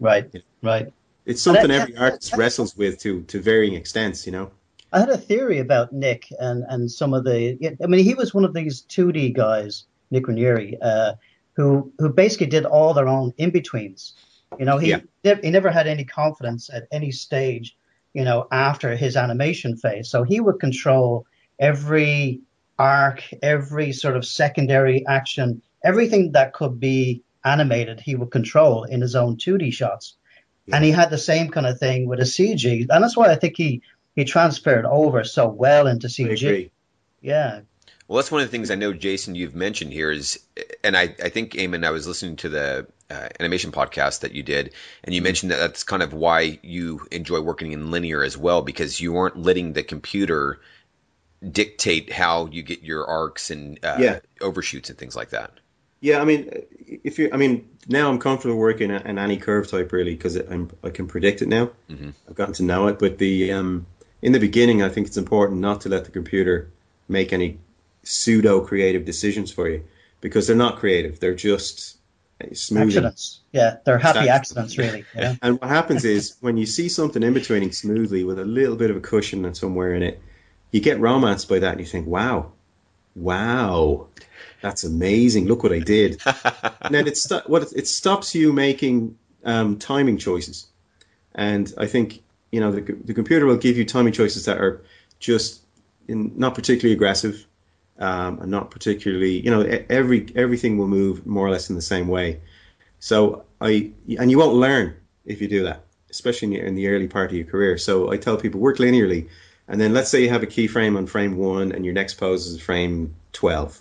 [0.00, 0.30] Right.
[0.62, 0.92] Right.
[1.26, 4.50] It's something every artist wrestles with to to varying extents, you know.
[4.92, 7.76] I had a theory about Nick and and some of the.
[7.82, 11.14] I mean, he was one of these 2D guys, Nick Ranieri, uh,
[11.56, 14.14] who who basically did all their own in betweens.
[14.58, 15.36] You know, he yeah.
[15.42, 17.76] he never had any confidence at any stage.
[18.12, 21.26] You know, after his animation phase, so he would control
[21.58, 22.40] every
[22.78, 29.00] arc, every sort of secondary action, everything that could be animated, he would control in
[29.00, 30.16] his own 2D shots.
[30.66, 30.76] Yeah.
[30.76, 33.36] And he had the same kind of thing with a CG, and that's why I
[33.36, 33.82] think he
[34.16, 36.70] he transferred over so well into CG.
[37.20, 37.60] Yeah.
[38.06, 40.38] Well, that's one of the things I know, Jason, you've mentioned here is,
[40.82, 44.42] and I, I think, Eamonn, I was listening to the uh, animation podcast that you
[44.42, 48.36] did, and you mentioned that that's kind of why you enjoy working in linear as
[48.36, 50.60] well, because you aren't letting the computer
[51.52, 54.20] dictate how you get your arcs and uh, yeah.
[54.40, 55.52] overshoots and things like that.
[56.00, 56.50] Yeah, I mean,
[57.02, 60.90] if you, I mean, now I'm comfortable working in any curve type really because I
[60.90, 61.70] can predict it now.
[61.88, 62.10] Mm-hmm.
[62.28, 63.86] I've gotten to know it, but the um,
[64.20, 66.70] in the beginning, I think it's important not to let the computer
[67.08, 67.58] make any
[68.02, 69.84] pseudo creative decisions for you
[70.20, 71.20] because they're not creative.
[71.20, 71.96] They're just
[72.52, 72.88] smoothing.
[72.88, 73.40] Accidents.
[73.52, 75.04] Yeah, they're happy accidents, really.
[75.16, 75.36] Yeah.
[75.42, 78.90] And what happens is when you see something in betweening smoothly with a little bit
[78.90, 80.20] of a cushion and somewhere in it,
[80.74, 82.50] you get romanced by that and you think, wow,
[83.14, 84.08] wow,
[84.60, 85.46] that's amazing.
[85.46, 86.20] Look what I did.
[86.26, 90.66] and then it's what it, it stops you making um, timing choices.
[91.32, 94.82] And I think you know the, the computer will give you timing choices that are
[95.20, 95.62] just
[96.08, 97.46] in, not particularly aggressive
[98.00, 101.82] um, and not particularly you know every everything will move more or less in the
[101.82, 102.40] same way.
[102.98, 106.88] So I and you won't learn if you do that, especially in the, in the
[106.88, 107.78] early part of your career.
[107.78, 109.28] So I tell people work linearly,
[109.68, 112.46] and then let's say you have a keyframe on frame one and your next pose
[112.46, 113.80] is frame twelve,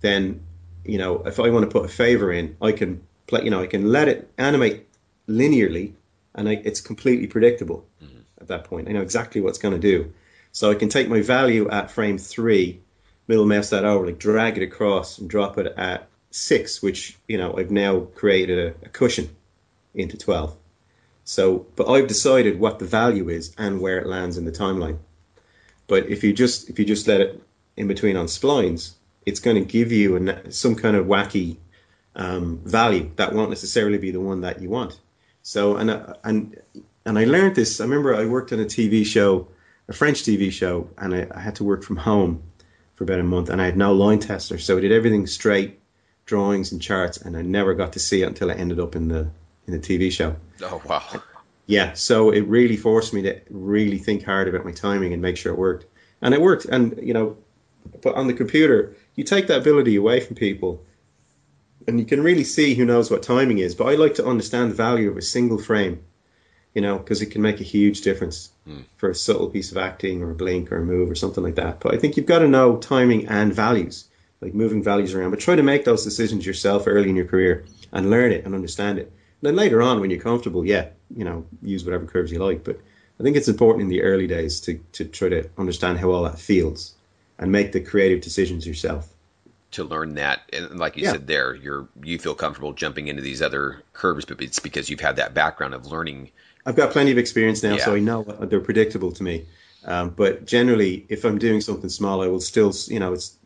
[0.00, 0.40] then
[0.84, 3.44] you know if I want to put a favor in, I can play.
[3.44, 4.86] You know I can let it animate
[5.28, 5.94] linearly,
[6.34, 8.20] and I, it's completely predictable mm-hmm.
[8.40, 8.88] at that point.
[8.88, 10.12] I know exactly what's going to do.
[10.52, 12.80] So I can take my value at frame three
[13.28, 17.38] middle mouse that over, like drag it across and drop it at six, which you
[17.38, 19.36] know I've now created a, a cushion
[19.94, 20.56] into twelve.
[21.24, 24.98] So, but I've decided what the value is and where it lands in the timeline.
[25.90, 27.42] But if you just if you just let it
[27.76, 28.92] in between on splines,
[29.26, 31.56] it's going to give you an, some kind of wacky
[32.14, 34.96] um, value that won't necessarily be the one that you want.
[35.42, 36.62] So, and uh, and
[37.04, 37.80] and I learned this.
[37.80, 39.48] I remember I worked on a TV show,
[39.88, 42.44] a French TV show, and I, I had to work from home
[42.94, 45.80] for about a month, and I had no line tester, so I did everything straight,
[46.24, 49.08] drawings and charts, and I never got to see it until I ended up in
[49.08, 49.28] the
[49.66, 50.36] in the TV show.
[50.62, 51.20] Oh wow!
[51.70, 55.36] Yeah, so it really forced me to really think hard about my timing and make
[55.36, 55.86] sure it worked,
[56.20, 56.64] and it worked.
[56.64, 57.36] And you know,
[58.02, 60.84] but on the computer, you take that ability away from people,
[61.86, 63.74] and you can really see who knows what timing is.
[63.74, 66.02] But I like to understand the value of a single frame
[66.74, 68.84] you know, because it can make a huge difference mm.
[68.96, 71.56] for a subtle piece of acting or a blink or a move or something like
[71.56, 71.80] that.
[71.80, 74.08] But I think you've got to know timing and values,
[74.40, 75.30] like moving values around.
[75.30, 78.54] But try to make those decisions yourself early in your career and learn it and
[78.54, 79.06] understand it.
[79.06, 82.64] And then later on, when you're comfortable, yeah, you know, use whatever curves you like.
[82.64, 82.80] But
[83.18, 86.24] I think it's important in the early days to, to try to understand how all
[86.24, 86.94] that feels
[87.38, 89.08] and make the creative decisions yourself
[89.72, 91.12] to learn that and like you yeah.
[91.12, 94.98] said there you're you feel comfortable jumping into these other curves but it's because you've
[94.98, 96.28] had that background of learning
[96.66, 97.84] I've got plenty of experience now, yeah.
[97.84, 99.46] so I know they're predictable to me.
[99.84, 103.36] Um, but generally, if I'm doing something small, I will still, you know, it's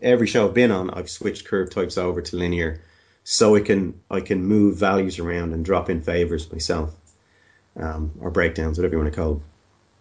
[0.00, 2.80] every show I've been on, I've switched curve types over to linear,
[3.30, 6.94] so I can I can move values around and drop in favors myself,
[7.76, 9.42] um, or breakdowns, whatever you want to call them.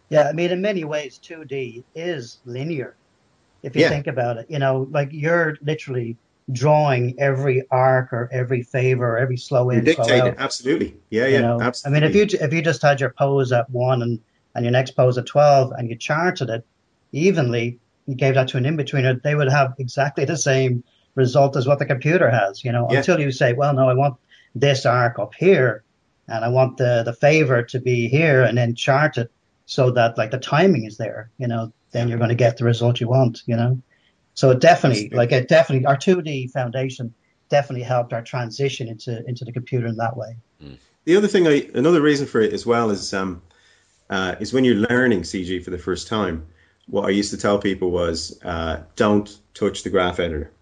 [0.07, 2.95] Yeah, I mean, in many ways, 2D is linear.
[3.63, 3.89] If you yeah.
[3.89, 6.15] think about it, you know, like you're literally
[6.53, 10.35] drawing every arc or every favor or every slow in, slow out.
[10.37, 10.95] Absolutely.
[11.09, 11.41] Yeah, yeah.
[11.41, 11.59] know?
[11.59, 11.97] Absolutely.
[11.97, 14.21] I mean, if you if you just had your pose at one and,
[14.55, 16.65] and your next pose at twelve and you charted it
[17.11, 20.81] evenly, you gave that to an in betweener, they would have exactly the same
[21.17, 22.63] result as what the computer has.
[22.63, 22.99] You know, yeah.
[22.99, 24.15] until you say, well, no, I want
[24.55, 25.83] this arc up here,
[26.29, 29.29] and I want the the favor to be here, and then chart it
[29.65, 31.29] so that like the timing is there.
[31.37, 33.41] You know, then you're going to get the result you want.
[33.45, 33.81] You know.
[34.35, 37.11] So it definitely, like it definitely, our 2D foundation
[37.49, 40.37] definitely helped our transition into into the computer in that way.
[40.61, 40.75] Hmm.
[41.05, 43.41] The other thing, I another reason for it as well is um,
[44.09, 46.45] uh, is when you're learning CG for the first time.
[46.89, 50.53] What I used to tell people was, uh, don't touch the graph editor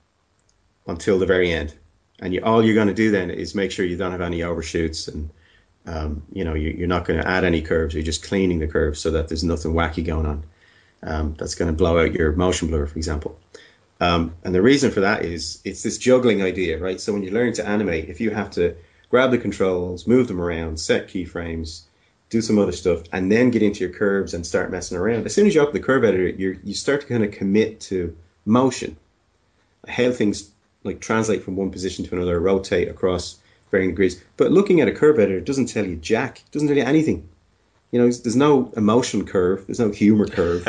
[0.88, 1.74] until the very end,
[2.19, 4.43] and you, all you're going to do then is make sure you don't have any
[4.43, 5.30] overshoots and
[5.88, 7.93] um, you know you, are not going to add any curves.
[7.93, 10.43] You're just cleaning the curves so that there's nothing wacky going on.
[11.04, 13.39] Um, that's going to blow out your motion blur, for example.
[14.02, 17.00] Um, and the reason for that is it's this juggling idea, right?
[17.00, 18.76] So when you learn to animate, if you have to
[19.10, 21.84] grab the controls, move them around, set keyframes,
[22.30, 25.26] do some other stuff, and then get into your curves and start messing around.
[25.26, 27.80] As soon as you open the curve editor, you you start to kind of commit
[27.82, 28.98] to motion,
[29.88, 30.50] how things
[30.86, 33.39] like translate from one position to another, rotate across
[33.71, 34.24] varying degrees.
[34.38, 37.28] But looking at a curve editor doesn't tell you jack, doesn't tell you anything.
[37.91, 40.67] You know, there's no emotion curve, there's no humor curve,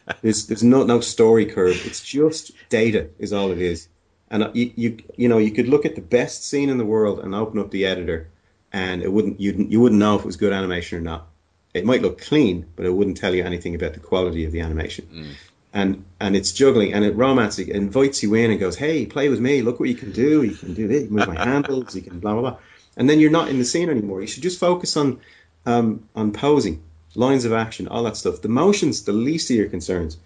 [0.22, 1.80] there's there's no no story curve.
[1.86, 3.88] It's just data is all it is.
[4.30, 7.20] And you, you you know you could look at the best scene in the world
[7.20, 8.28] and open up the editor,
[8.72, 11.28] and it wouldn't you you wouldn't know if it was good animation or not.
[11.74, 14.60] It might look clean, but it wouldn't tell you anything about the quality of the
[14.60, 15.08] animation.
[15.12, 15.51] Mm.
[15.74, 19.28] And and it's juggling and it romantic it invites you in and goes, hey, play
[19.28, 19.62] with me.
[19.62, 20.42] Look what you can do.
[20.42, 21.08] You can do this.
[21.08, 21.94] Move my handles.
[21.94, 22.58] You can blah blah blah.
[22.96, 24.20] And then you're not in the scene anymore.
[24.20, 25.20] You should just focus on
[25.64, 26.82] um, on posing,
[27.14, 28.42] lines of action, all that stuff.
[28.42, 30.18] The motion's the least of your concerns,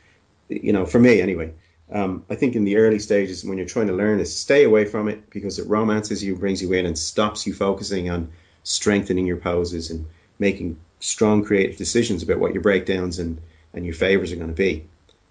[0.48, 1.52] you know, for me anyway.
[1.90, 4.86] Um, I think in the early stages when you're trying to learn is stay away
[4.86, 8.30] from it because it romances you, brings you in, and stops you focusing on
[8.64, 10.06] strengthening your poses and
[10.38, 13.40] making strong creative decisions about what your breakdowns and,
[13.72, 14.84] and your favors are going to be.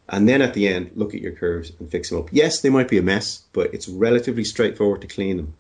[0.07, 2.29] And then at the end, look at your curves and fix them up.
[2.31, 5.53] Yes, they might be a mess, but it's relatively straightforward to clean them.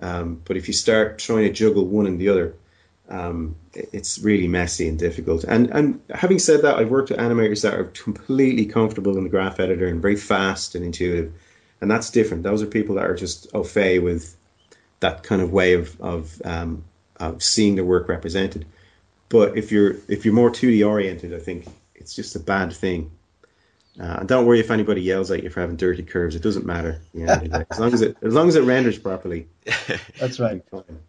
[0.00, 2.54] Um, but if you start trying to juggle one and the other,
[3.08, 5.44] um, it's really messy and difficult.
[5.44, 9.30] And and having said that, I've worked with animators that are completely comfortable in the
[9.30, 11.32] graph editor and very fast and intuitive,
[11.80, 12.42] and that's different.
[12.42, 14.34] Those are people that are just au fait with
[15.00, 16.84] that kind of way of of, um,
[17.16, 18.64] of seeing the work represented.
[19.28, 23.10] But if you're if you're more 2D oriented, I think it's just a bad thing.
[23.98, 26.34] Uh, and don't worry if anybody yells at you for having dirty curves.
[26.34, 27.00] It doesn't matter.
[27.16, 29.46] as long as it as long as it renders properly.
[30.18, 30.62] That's right.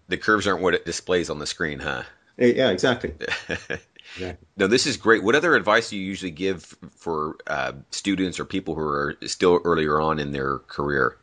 [0.08, 2.04] The curves aren't what it displays on the screen, huh?
[2.38, 3.16] Eh, yeah, exactly.
[3.50, 4.48] exactly.
[4.58, 5.24] No, this is great.
[5.24, 9.60] What other advice do you usually give for uh, students or people who are still
[9.64, 11.18] earlier on in their career?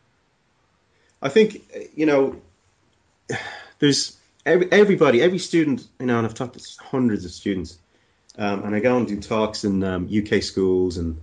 [1.22, 1.62] I think
[1.94, 2.40] you know,
[3.78, 5.86] there's every, everybody, every student.
[6.00, 7.78] You know, and I've talked to hundreds of students,
[8.36, 11.20] um, and I go and do talks in um, UK schools and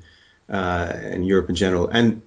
[0.49, 1.87] uh, and Europe in general.
[1.87, 2.21] And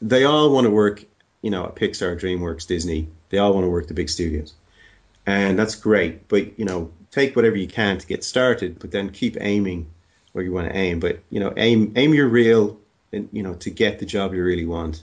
[0.00, 1.04] they all want to work,
[1.42, 3.08] you know, at Pixar, DreamWorks, Disney.
[3.28, 4.54] They all want to work the big studios,
[5.26, 6.28] and that's great.
[6.28, 9.90] But you know, take whatever you can to get started, but then keep aiming
[10.32, 11.00] where you want to aim.
[11.00, 12.78] But you know, aim aim your real,
[13.12, 15.02] and you know, to get the job you really want.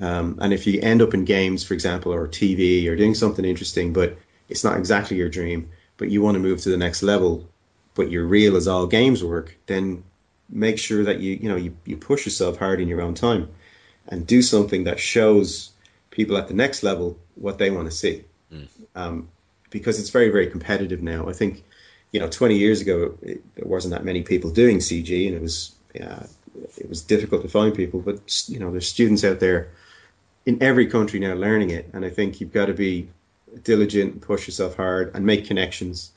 [0.00, 3.44] Um, and if you end up in games, for example, or TV, or doing something
[3.44, 4.16] interesting, but
[4.48, 7.48] it's not exactly your dream, but you want to move to the next level,
[7.94, 10.04] but your real is all games work, then
[10.50, 13.48] make sure that you you know you, you push yourself hard in your own time
[14.08, 15.70] and do something that shows
[16.10, 18.24] people at the next level what they want to see.
[18.52, 18.68] Mm.
[18.96, 19.28] um,
[19.70, 21.28] because it's very very competitive now.
[21.28, 21.62] I think
[22.12, 25.40] you know 20 years ago it, there wasn't that many people doing cg and it
[25.40, 26.26] was uh,
[26.76, 29.70] it was difficult to find people but you know there's students out there
[30.46, 31.88] in every country now learning it.
[31.92, 33.08] And i think you've got to be
[33.62, 36.12] diligent push yourself hard and make connections.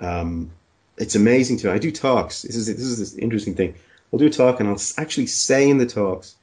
[0.00, 0.50] Um,
[0.96, 1.68] it's amazing to.
[1.68, 1.72] me.
[1.72, 2.42] I do talks.
[2.42, 3.74] This is this is this interesting thing.
[4.12, 6.36] I'll do a talk and I'll actually say in the talks,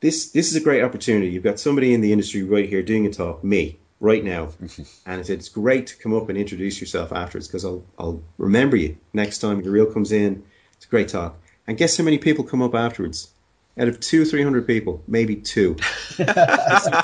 [0.00, 1.28] this this is a great opportunity.
[1.28, 5.20] You've got somebody in the industry right here doing a talk, me right now, and
[5.20, 8.76] I said it's great to come up and introduce yourself afterwards because I'll I'll remember
[8.76, 10.44] you next time your reel comes in.
[10.76, 11.36] It's a great talk.
[11.66, 13.30] And guess how many people come up afterwards?
[13.78, 15.76] Out of two, three hundred people, maybe two.
[16.16, 16.26] They're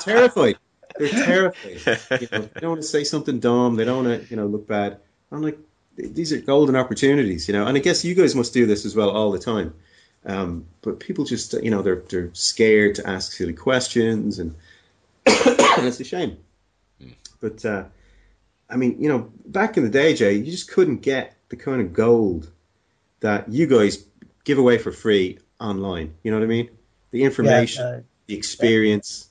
[0.01, 0.57] terrified.
[0.97, 2.21] They're terrified.
[2.21, 3.75] You know, they don't want to say something dumb.
[3.75, 4.99] They don't want to, you know, look bad.
[5.31, 5.57] I'm like,
[5.95, 7.67] these are golden opportunities, you know.
[7.67, 9.73] And I guess you guys must do this as well all the time.
[10.25, 14.55] Um, but people just, you know, they're they're scared to ask silly questions, and,
[15.25, 16.37] and it's a shame.
[17.01, 17.13] Mm.
[17.41, 17.83] But uh,
[18.69, 21.81] I mean, you know, back in the day, Jay, you just couldn't get the kind
[21.81, 22.49] of gold
[23.19, 24.03] that you guys
[24.43, 26.13] give away for free online.
[26.23, 26.69] You know what I mean?
[27.11, 29.29] The information, yeah, uh, the experience,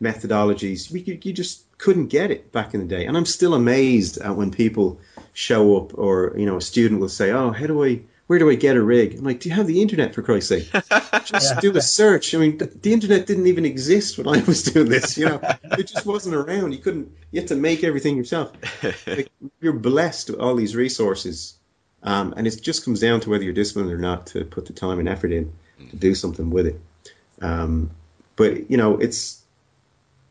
[0.00, 0.12] yeah.
[0.12, 0.90] methodologies.
[0.90, 3.06] We you, you just couldn't get it back in the day.
[3.06, 5.00] And I'm still amazed at when people
[5.32, 8.48] show up or, you know, a student will say, Oh, how do I, where do
[8.48, 9.18] I get a rig?
[9.18, 10.70] I'm like, do you have the internet for Christ's sake?
[11.24, 11.60] Just yeah.
[11.60, 12.36] do a search.
[12.36, 15.40] I mean, the, internet didn't even exist when I was doing this, you know,
[15.72, 16.72] it just wasn't around.
[16.72, 18.52] You couldn't, you had to make everything yourself.
[19.06, 21.54] Like, you're blessed with all these resources.
[22.04, 24.72] Um, and it just comes down to whether you're disciplined or not to put the
[24.72, 25.52] time and effort in
[25.90, 26.80] to do something with it.
[27.40, 27.90] Um,
[28.36, 29.41] but you know, it's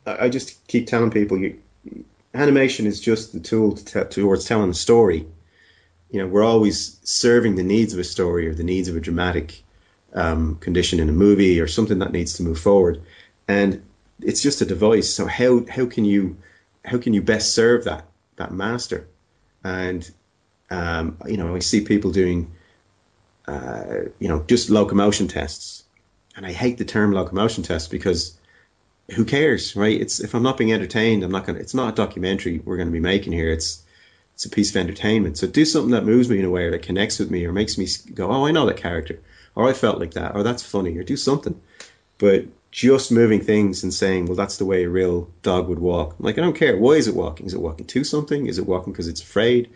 [0.06, 1.60] I just keep telling people, you,
[2.34, 5.28] animation is just the tool to te- towards telling a story.
[6.10, 9.00] You know, we're always serving the needs of a story or the needs of a
[9.00, 9.64] dramatic
[10.14, 13.02] um, condition in a movie or something that needs to move forward,
[13.48, 13.82] and
[14.22, 15.14] it's just a device.
[15.14, 16.38] So how how can you
[16.84, 19.08] how can you best serve that that master?
[19.64, 20.10] And
[20.70, 22.52] um, you know, I see people doing
[23.48, 25.84] uh, you know just locomotion tests,
[26.36, 28.38] and I hate the term locomotion test because
[29.12, 30.00] who cares, right?
[30.00, 31.60] It's if I'm not being entertained, I'm not gonna.
[31.60, 33.52] It's not a documentary we're going to be making here.
[33.52, 33.84] It's
[34.34, 35.38] it's a piece of entertainment.
[35.38, 37.52] So do something that moves me in a way or that connects with me or
[37.52, 39.20] makes me go, oh, I know that character,
[39.54, 41.62] or I felt like that, or that's funny, or do something.
[42.18, 46.16] But just moving things and saying, well, that's the way a real dog would walk.
[46.18, 46.78] I'm like, I don't care.
[46.78, 47.46] Why is it walking?
[47.46, 48.48] Is it walking to something?
[48.48, 49.70] Is it walking because it's afraid?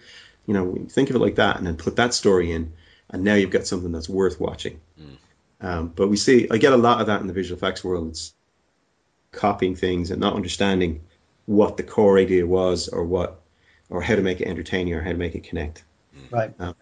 [0.48, 2.74] You know, think of it like that, and then put that story in,
[3.10, 4.80] and now you've got something that's worth watching.
[5.00, 5.18] Mm.
[5.62, 8.10] Um, but we see, I get a lot of that in the visual effects world.
[8.10, 8.34] It's
[9.36, 11.02] copying things and not understanding
[11.46, 13.42] what the core idea was or what
[13.90, 15.84] or how to make it entertaining or how to make it connect.
[16.32, 16.54] Right.
[16.60, 16.74] Uh,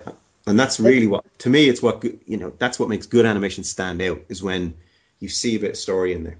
[0.47, 3.64] and that's really what to me it's what you know that's what makes good animation
[3.64, 4.74] stand out is when
[5.20, 6.38] you see a bit of story in there.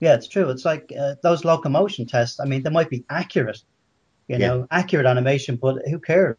[0.00, 0.50] Yeah, it's true.
[0.50, 2.40] It's like uh, those locomotion tests.
[2.40, 3.62] I mean, they might be accurate,
[4.26, 6.36] you know, accurate animation, but who cares?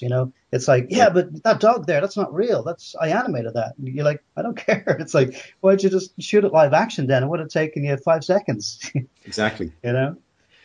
[0.00, 2.62] You know, it's like, yeah, but that dog there, that's not real.
[2.62, 3.74] That's I animated that.
[3.78, 4.96] And you're like, I don't care.
[5.00, 7.22] It's like, why'd you just shoot it live action then?
[7.22, 8.90] It would have taken you five seconds.
[9.24, 9.72] exactly.
[9.82, 10.16] You know.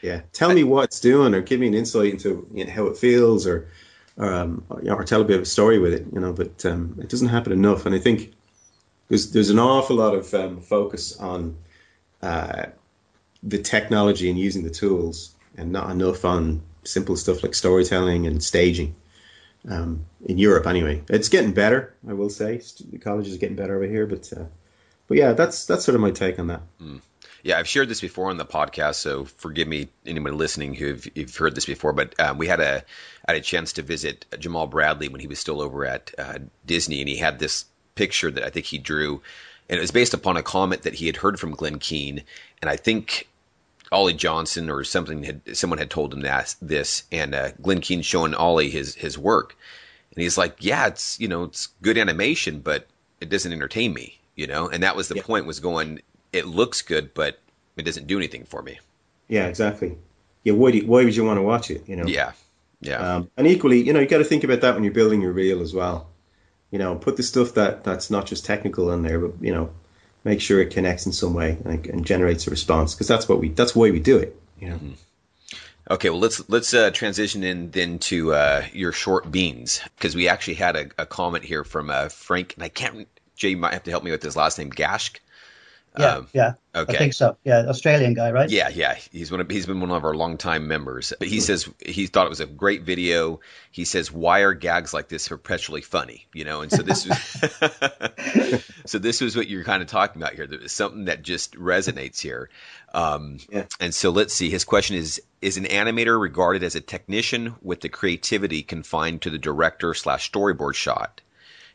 [0.02, 0.22] Yeah.
[0.32, 2.98] Tell me what it's doing, or give me an insight into you know, how it
[2.98, 3.70] feels, or
[4.18, 6.08] or, um, or tell a bit of a story with it.
[6.12, 8.34] You know, but um, it doesn't happen enough, and I think
[9.08, 11.58] there's there's an awful lot of um, focus on
[12.22, 12.68] uh,
[13.44, 18.44] the technology and using the tools, and not enough on simple stuff like storytelling and
[18.44, 18.96] staging.
[19.70, 21.94] Um, in Europe, anyway, it's getting better.
[22.08, 24.46] I will say the college is getting better over here, but uh,
[25.08, 26.62] but yeah, that's that's sort of my take on that.
[26.82, 27.02] Mm.
[27.44, 31.36] Yeah, I've shared this before on the podcast, so forgive me, anyone listening who've you've
[31.36, 31.94] heard this before.
[31.94, 32.84] But um, we had a
[33.28, 37.00] had a chance to visit Jamaal Bradley when he was still over at uh, Disney,
[37.00, 37.66] and he had this
[37.96, 39.22] picture that I think he drew,
[39.70, 42.24] and it was based upon a comment that he had heard from Glen Keane,
[42.62, 43.28] and I think
[43.92, 48.02] Ollie Johnston or something had someone had told him that this, and uh, Glen Keane
[48.02, 49.56] showing Ollie his his work,
[50.14, 52.88] and he's like, yeah, it's you know it's good animation, but
[53.22, 55.24] it doesn't entertain me, you know, and that was the yeah.
[55.24, 56.02] point was going
[56.34, 57.40] it looks good, but
[57.76, 58.80] it doesn't do anything for me.
[59.28, 59.98] Yeah, exactly.
[60.44, 61.88] Yeah, why do, why would you want to watch it?
[61.88, 62.06] You know.
[62.06, 62.32] Yeah,
[62.82, 63.16] yeah.
[63.16, 65.32] Um, and equally, you know, you got to think about that when you're building your
[65.32, 66.10] reel as well.
[66.72, 69.72] You know, put the stuff that that's not just technical in there, but you know,
[70.28, 73.40] make sure it connects in some way and, and generates a response because that's what
[73.40, 74.40] we that's why we do it.
[74.60, 74.76] You know.
[74.76, 74.92] Mm-hmm.
[75.90, 80.28] Okay, well let's let's uh, transition in then to uh, your short beans because we
[80.28, 83.08] actually had a, a comment here from uh, Frank and I can't
[83.38, 85.20] Jay might have to help me with his last name Gashk
[86.00, 86.54] yeah, um, yeah.
[86.76, 86.94] Okay.
[86.94, 87.38] I think so.
[87.44, 88.50] Yeah, Australian guy, right?
[88.50, 88.96] Yeah, yeah.
[89.12, 91.12] He's one of he's been one of our longtime members.
[91.18, 93.40] But he says he thought it was a great video.
[93.72, 98.64] He says, "Why are gags like this perpetually funny?" You know, and so this was
[98.86, 100.46] so this was what you're kind of talking about here.
[100.46, 102.50] There's something that just resonates here.
[102.94, 103.66] Um, yeah.
[103.80, 104.50] And so let's see.
[104.50, 109.30] His question is: Is an animator regarded as a technician with the creativity confined to
[109.30, 111.22] the director slash storyboard shot?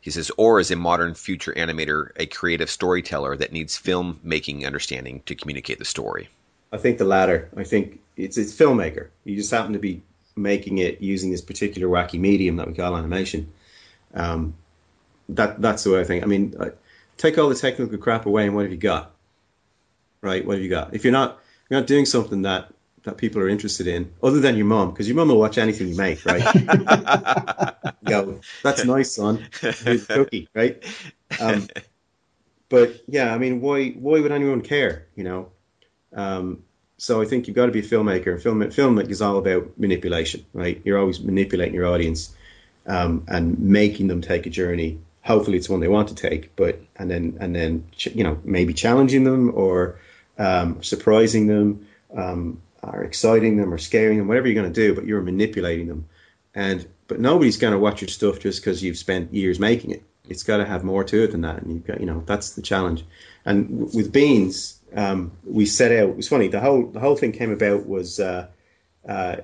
[0.02, 5.22] He says, or is a modern future animator a creative storyteller that needs filmmaking understanding
[5.26, 6.28] to communicate the story?
[6.72, 7.48] I think the latter.
[7.56, 9.08] I think it's it's filmmaker.
[9.24, 10.02] You just happen to be
[10.34, 13.52] making it using this particular wacky medium that we call animation.
[14.12, 14.54] Um,
[15.28, 16.24] that that's the way I think.
[16.24, 16.56] I mean,
[17.16, 19.12] take all the technical crap away, and what have you got?
[20.20, 20.44] Right?
[20.44, 20.94] What have you got?
[20.94, 21.38] If you're not
[21.70, 22.72] you're not doing something that
[23.04, 25.88] that people are interested in, other than your mom, because your mom will watch anything
[25.88, 26.42] you make, right?
[28.04, 29.46] Go, that's nice, son.
[29.60, 30.82] Cookie, right?
[31.40, 31.68] Um,
[32.68, 35.06] but yeah, I mean, why why would anyone care?
[35.14, 35.52] You know.
[36.14, 36.62] Um,
[36.98, 38.40] so I think you've got to be a filmmaker.
[38.40, 40.80] Film film is all about manipulation, right?
[40.84, 42.34] You're always manipulating your audience
[42.86, 45.00] um, and making them take a journey.
[45.22, 48.72] Hopefully, it's one they want to take, but and then and then you know maybe
[48.72, 49.98] challenging them or
[50.38, 51.88] um, surprising them.
[52.16, 55.86] Um, or exciting them or scaring them, whatever you're going to do, but you're manipulating
[55.86, 56.06] them.
[56.54, 60.02] And but nobody's going to watch your stuff just because you've spent years making it.
[60.28, 62.50] It's got to have more to it than that, and you've got you know that's
[62.52, 63.04] the challenge.
[63.44, 66.10] And w- with beans, um, we set out.
[66.10, 66.48] It was funny.
[66.48, 68.48] The whole the whole thing came about was uh,
[69.08, 69.36] uh,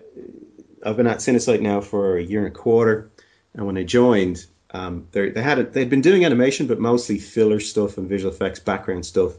[0.84, 3.10] I've been at Cinesite now for a year and a quarter,
[3.54, 7.60] and when I joined, um, they had a, they'd been doing animation, but mostly filler
[7.60, 9.32] stuff and visual effects, background stuff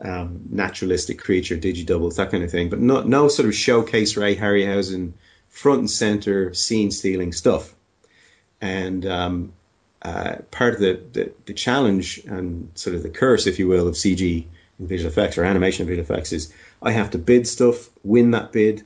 [0.00, 4.36] um, naturalistic creature, digidoubles, that kind of thing, but no, no sort of showcase Ray
[4.36, 5.12] Harryhausen
[5.48, 7.74] front and center scene stealing stuff.
[8.60, 9.52] And um,
[10.02, 13.88] uh, part of the, the, the, challenge and sort of the curse, if you will,
[13.88, 14.44] of CG
[14.78, 18.32] in visual effects or animation in visual effects is I have to bid stuff, win
[18.32, 18.84] that bid,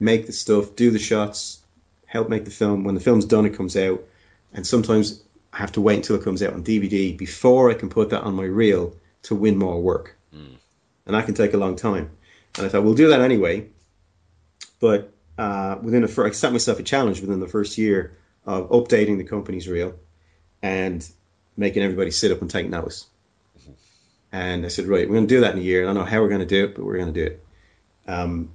[0.00, 1.60] make the stuff, do the shots,
[2.06, 2.84] help make the film.
[2.84, 4.02] When the film's done, it comes out.
[4.52, 7.90] And sometimes I have to wait until it comes out on DVD before I can
[7.90, 11.76] put that on my reel to win more work and that can take a long
[11.76, 12.10] time.
[12.56, 13.68] And I thought we'll do that anyway.
[14.80, 18.70] But uh, within the first, I set myself a challenge within the first year of
[18.70, 19.94] updating the company's reel
[20.62, 21.06] and
[21.56, 23.06] making everybody sit up and take notice.
[24.30, 25.82] And I said, right, we're going to do that in a year.
[25.82, 27.44] I don't know how we're going to do it, but we're going to do it.
[28.06, 28.50] Um,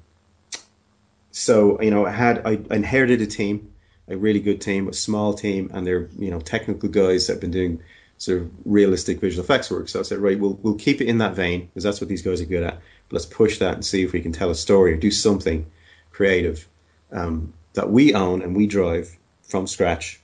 [1.33, 3.73] so you know, I had I inherited a team,
[4.07, 7.41] a really good team, a small team, and they're you know technical guys that have
[7.41, 7.81] been doing
[8.17, 9.89] sort of realistic visual effects work.
[9.89, 12.21] So I said, right, we'll we'll keep it in that vein because that's what these
[12.21, 12.75] guys are good at.
[13.09, 15.65] But let's push that and see if we can tell a story or do something
[16.11, 16.67] creative
[17.11, 20.19] um, that we own and we drive from scratch.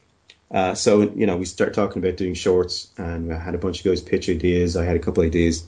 [0.52, 3.80] Uh, so you know, we start talking about doing shorts, and I had a bunch
[3.80, 4.76] of guys pitch ideas.
[4.76, 5.66] I had a couple ideas.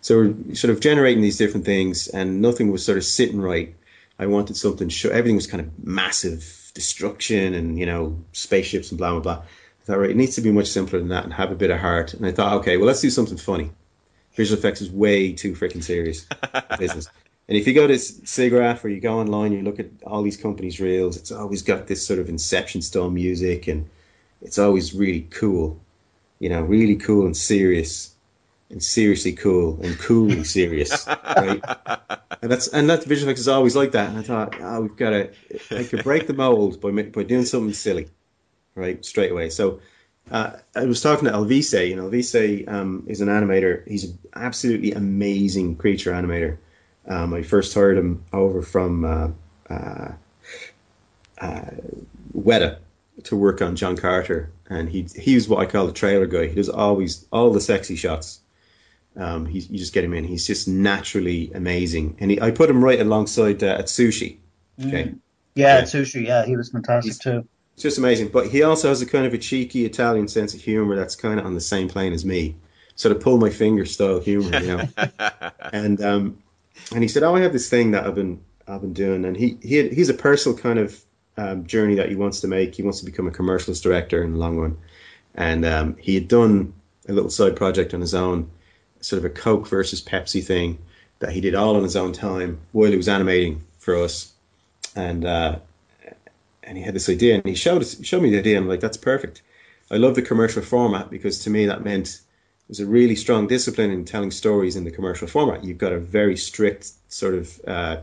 [0.00, 3.74] So we're sort of generating these different things, and nothing was sort of sitting right.
[4.18, 4.88] I wanted something.
[4.88, 9.42] Show, everything was kind of massive destruction and you know spaceships and blah blah blah.
[9.84, 11.70] I thought, right, it needs to be much simpler than that and have a bit
[11.70, 12.14] of heart.
[12.14, 13.70] And I thought, okay, well, let's do something funny.
[14.32, 16.26] Visual effects is way too freaking serious
[16.78, 17.08] business.
[17.48, 20.38] And if you go to SIGGRAPH or you go online, you look at all these
[20.38, 23.90] companies' reels, it's always got this sort of Inception style music and
[24.40, 25.78] it's always really cool,
[26.38, 28.14] you know, really cool and serious
[28.70, 31.62] and seriously cool and coolly serious, right?
[32.40, 34.08] And that's and that visual effects is always like that.
[34.08, 35.30] And I thought, oh, we've got to,
[35.70, 38.08] I could break the mold by by doing something silly
[38.74, 39.50] right straight away.
[39.50, 39.80] So
[40.30, 43.86] uh, I was talking to Alvise, and Alvise um, is an animator.
[43.86, 46.58] He's an absolutely amazing creature animator.
[47.06, 49.28] Um, I first heard him over from uh,
[49.68, 50.12] uh,
[51.38, 51.70] uh,
[52.34, 52.78] Weta
[53.24, 56.46] to work on John Carter, and he he's what I call the trailer guy.
[56.46, 58.40] He does always all the sexy shots.
[59.16, 60.24] Um, he, you just get him in.
[60.24, 64.38] He's just naturally amazing, and he, I put him right alongside uh, Atsushi.
[64.80, 65.18] Okay, mm.
[65.54, 66.26] yeah, yeah, Atsushi.
[66.26, 67.46] Yeah, he was fantastic he's, too.
[67.74, 68.28] It's just amazing.
[68.28, 71.40] But he also has a kind of a cheeky Italian sense of humor that's kind
[71.40, 72.56] of on the same plane as me,
[72.94, 74.88] sort of pull my finger style humor, you know.
[75.72, 76.38] and um,
[76.92, 79.36] and he said, "Oh, I have this thing that I've been I've been doing," and
[79.36, 81.00] he he had, he's a personal kind of
[81.36, 82.74] um, journey that he wants to make.
[82.74, 84.78] He wants to become a commercialist director in the long run,
[85.34, 86.74] and um, he had done
[87.08, 88.50] a little side project on his own,
[89.00, 90.78] sort of a Coke versus Pepsi thing
[91.18, 94.32] that he did all on his own time while he was animating for us,
[94.94, 95.58] and uh,
[96.66, 98.68] and he had this idea, and he showed us, showed me the idea, and I'm
[98.68, 99.42] like, that's perfect.
[99.90, 102.20] I love the commercial format because to me that meant
[102.68, 105.64] there's a really strong discipline in telling stories in the commercial format.
[105.64, 107.96] You've got a very strict sort of uh,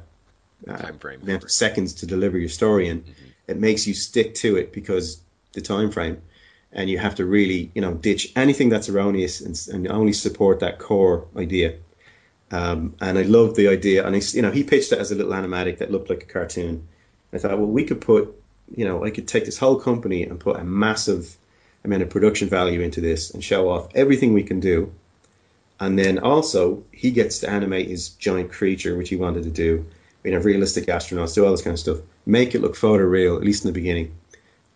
[0.68, 3.26] uh, time frame amount of seconds to deliver your story, and mm-hmm.
[3.48, 5.20] it makes you stick to it because
[5.54, 6.22] the time frame,
[6.72, 10.60] and you have to really you know ditch anything that's erroneous and, and only support
[10.60, 11.76] that core idea.
[12.52, 15.16] Um, and I loved the idea, and I, you know he pitched it as a
[15.16, 16.88] little animatic that looked like a cartoon.
[17.34, 18.41] I thought, well, we could put,
[18.76, 21.38] you know, I could take this whole company and put a massive
[21.84, 24.94] amount of production value into this and show off everything we can do.
[25.80, 29.86] And then also, he gets to animate his giant creature, which he wanted to do.
[30.24, 31.98] You know, realistic astronauts, do all this kind of stuff.
[32.28, 34.16] Make it look photo real, at least in the beginning,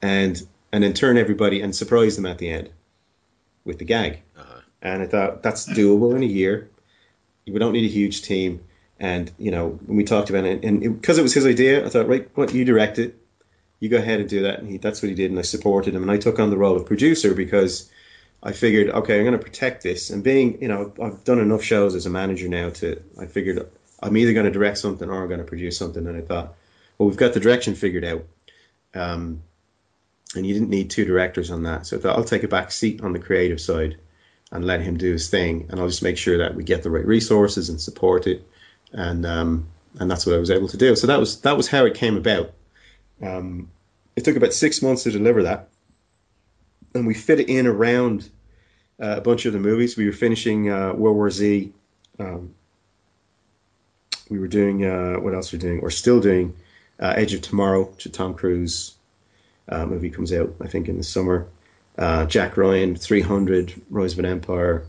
[0.02, 0.41] and
[0.72, 2.72] and then turn everybody and surprise them at the end
[3.64, 4.24] with the gag.
[4.36, 4.62] Uh-huh.
[4.82, 6.72] And I thought that's doable in a year.
[7.46, 8.64] We don't need a huge team.
[9.00, 11.86] And you know, when we talked about it, and because it, it, was his idea,
[11.86, 13.16] I thought, right, what you direct it,
[13.86, 14.60] you go ahead and do that.
[14.60, 16.02] And he, that's what he did, and I supported him.
[16.02, 17.90] And I took on the role of producer because
[18.44, 20.10] I figured, okay, I'm going to protect this.
[20.10, 23.68] And being, you know, I've done enough shows as a manager now to, I figured
[24.02, 26.06] I'm either going to direct something or I'm going to produce something.
[26.06, 26.56] And I thought,
[26.98, 28.26] well, we've got the direction figured out.
[28.94, 29.42] Um,
[30.36, 31.86] and you didn't need two directors on that.
[31.86, 33.98] So I thought I'll take a back seat on the creative side
[34.52, 35.68] and let him do his thing.
[35.70, 38.46] And I'll just make sure that we get the right resources and support it
[38.96, 39.68] and um,
[40.00, 40.96] and that's what I was able to do.
[40.96, 42.54] So that was that was how it came about.
[43.22, 43.70] Um,
[44.16, 45.70] it took about six months to deliver that,
[46.93, 48.30] and we fit it in around
[49.01, 49.97] uh, a bunch of the movies.
[49.97, 51.74] We were finishing uh, World War Z.
[52.20, 52.55] Um,
[54.30, 55.51] we were doing uh, what else?
[55.51, 55.82] We're doing.
[55.82, 56.55] We're still doing
[56.99, 58.95] uh, Edge of Tomorrow, which Tom Cruise
[59.70, 61.47] uh, movie comes out, I think, in the summer.
[61.97, 64.86] Uh, Jack Ryan, 300, Rise of an Empire,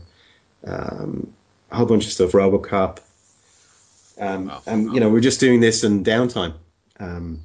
[0.65, 1.33] um,
[1.71, 2.31] a whole bunch of stuff.
[2.31, 2.99] RoboCop.
[4.19, 6.53] Um, and you know, we're just doing this in downtime.
[6.99, 7.43] Um,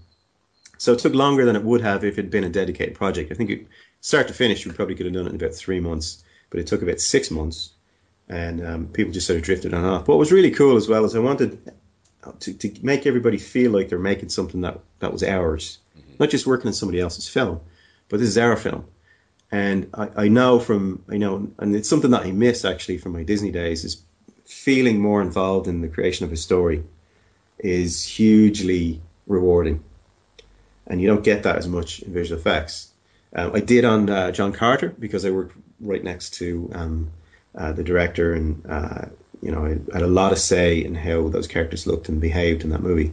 [0.83, 3.31] so it took longer than it would have if it had been a dedicated project.
[3.31, 3.67] I think it,
[4.01, 6.67] start to finish, we probably could have done it in about three months, but it
[6.67, 7.71] took about six months,
[8.29, 10.09] and um, people just sort of drifted on off.
[10.09, 11.57] What was really cool as well is I wanted
[12.41, 16.15] to, to make everybody feel like they're making something that that was ours, mm-hmm.
[16.19, 17.61] not just working on somebody else's film,
[18.09, 18.85] but this is our film.
[19.53, 23.13] And I, I know from I know, and it's something that I miss actually from
[23.13, 24.03] my Disney days is
[24.47, 26.83] feeling more involved in the creation of a story
[27.61, 29.85] is hugely rewarding.
[30.87, 32.89] And you don't get that as much in visual effects.
[33.35, 37.11] Um, I did on uh, John Carter because I worked right next to um,
[37.55, 39.07] uh, the director, and uh,
[39.41, 42.63] you know I had a lot of say in how those characters looked and behaved
[42.65, 43.13] in that movie.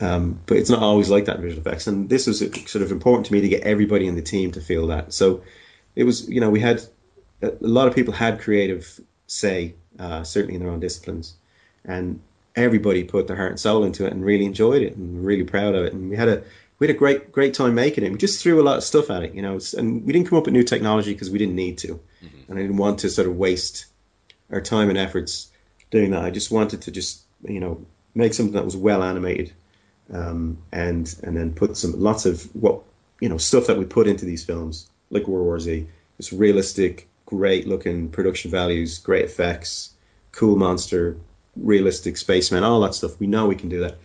[0.00, 2.92] Um, but it's not always like that in visual effects, and this was sort of
[2.92, 5.12] important to me to get everybody in the team to feel that.
[5.12, 5.42] So
[5.94, 6.82] it was, you know, we had
[7.42, 11.34] a lot of people had creative say uh, certainly in their own disciplines.
[11.84, 12.20] And
[12.54, 15.74] everybody put their heart and soul into it and really enjoyed it and really proud
[15.74, 15.92] of it.
[15.92, 16.42] And we had a
[16.82, 18.10] we had a great great time making it.
[18.10, 19.60] We just threw a lot of stuff at it, you know.
[19.78, 22.50] And we didn't come up with new technology because we didn't need to, mm-hmm.
[22.50, 23.86] and I didn't want to sort of waste
[24.50, 25.48] our time and efforts
[25.92, 26.24] doing that.
[26.24, 29.52] I just wanted to just you know make something that was well animated,
[30.12, 32.82] um, and and then put some lots of what
[33.20, 37.08] you know stuff that we put into these films like World War Z, just realistic,
[37.26, 39.92] great looking production values, great effects,
[40.32, 41.16] cool monster,
[41.54, 43.20] realistic spaceman, all that stuff.
[43.20, 43.98] We know we can do that,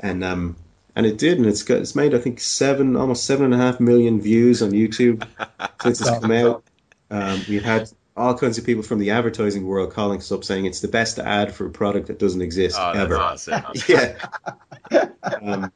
[0.00, 0.56] and um,
[0.94, 3.58] and it did, and it's got it's made I think seven, almost seven and a
[3.58, 5.26] half million views on YouTube
[5.82, 6.64] since it's come out.
[7.10, 10.66] Um, we've had all kinds of people from the advertising world calling us up saying
[10.66, 13.16] it's the best ad for a product that doesn't exist oh, ever.
[13.16, 13.62] Awesome.
[13.88, 14.16] yeah.
[15.40, 15.72] Um,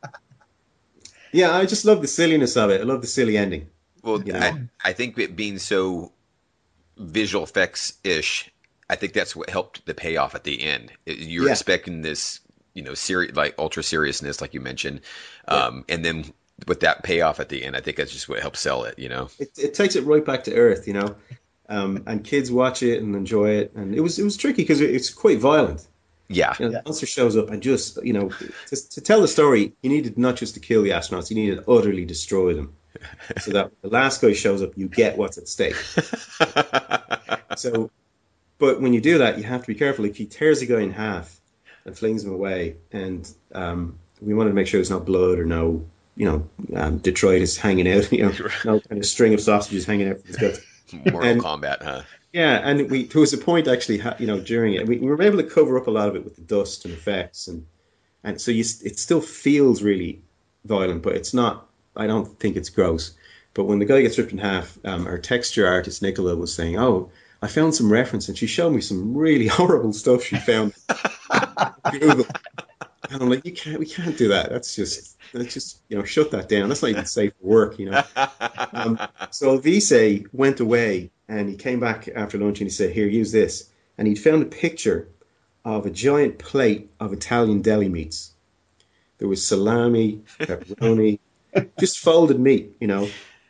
[1.33, 2.81] yeah, I just love the silliness of it.
[2.81, 3.69] I love the silly ending.
[4.03, 4.39] Well, you know?
[4.39, 6.12] I, I think it being so
[6.97, 8.51] visual effects ish,
[8.89, 10.93] I think that's what helped the payoff at the end.
[11.05, 11.53] You're yeah.
[11.53, 12.41] expecting this,
[12.77, 15.01] you know, serious like ultra seriousness, like you mentioned,
[15.49, 15.95] um, yeah.
[15.95, 16.24] and then
[16.66, 18.99] with that payoff at the end, I think that's just what helps sell it.
[18.99, 20.87] You know, it, it takes it right back to earth.
[20.87, 21.16] You know,
[21.68, 24.81] um, and kids watch it and enjoy it, and it was it was tricky because
[24.81, 25.87] it, it's quite violent.
[26.29, 26.55] Yeah.
[26.59, 26.72] You know.
[26.72, 28.31] The monster shows up and just, you know,
[28.66, 31.64] to, to tell the story, you needed not just to kill the astronauts, you needed
[31.64, 32.74] to utterly destroy them.
[33.43, 35.77] So that the last guy shows up, you get what's at stake.
[37.57, 37.91] So,
[38.59, 40.05] but when you do that, you have to be careful.
[40.05, 41.41] Like he tears a guy in half
[41.87, 45.45] and flings him away, and um, we wanted to make sure there's no blood or
[45.47, 48.32] no, you know, um, detritus hanging out, you know,
[48.64, 50.37] no kind of string of sausages hanging out from his
[50.93, 51.12] gut.
[51.12, 52.03] Mortal And- Kombat, huh?
[52.32, 55.22] Yeah, and we there was a point actually, you know, during it, we, we were
[55.22, 57.64] able to cover up a lot of it with the dust and effects, and
[58.24, 60.20] and so you it still feels really
[60.66, 61.66] violent, but it's not.
[61.97, 63.12] I don't think it's gross.
[63.55, 66.78] But when the guy gets ripped in half, um, our texture artist Nicola was saying,
[66.78, 67.11] "Oh,
[67.43, 70.74] I found some reference," and she showed me some really horrible stuff she found
[71.91, 72.26] Google.
[73.11, 74.51] And I'm like, you can't, we can't do that.
[74.51, 76.68] That's just, that's just, you know, shut that down.
[76.68, 78.03] That's not even safe for work, you know.
[78.72, 78.99] Um,
[79.30, 83.32] so Vise went away and he came back after lunch and he said, Here, use
[83.32, 83.70] this.
[83.99, 85.09] And he'd found a picture
[85.64, 88.32] of a giant plate of Italian deli meats.
[89.18, 91.18] There was salami, pepperoni,
[91.80, 93.09] just folded meat, you know.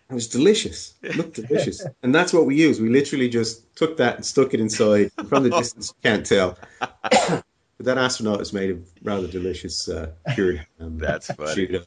[0.08, 0.94] It was delicious.
[1.02, 1.84] It looked delicious.
[2.02, 2.80] And that's what we used.
[2.80, 5.10] We literally just took that and stuck it inside.
[5.28, 6.56] From the distance, you can't tell.
[6.80, 7.44] But
[7.80, 10.98] that astronaut is made of rather delicious uh, cured ham.
[10.98, 11.66] That's funny.
[11.66, 11.84] Prosciutto.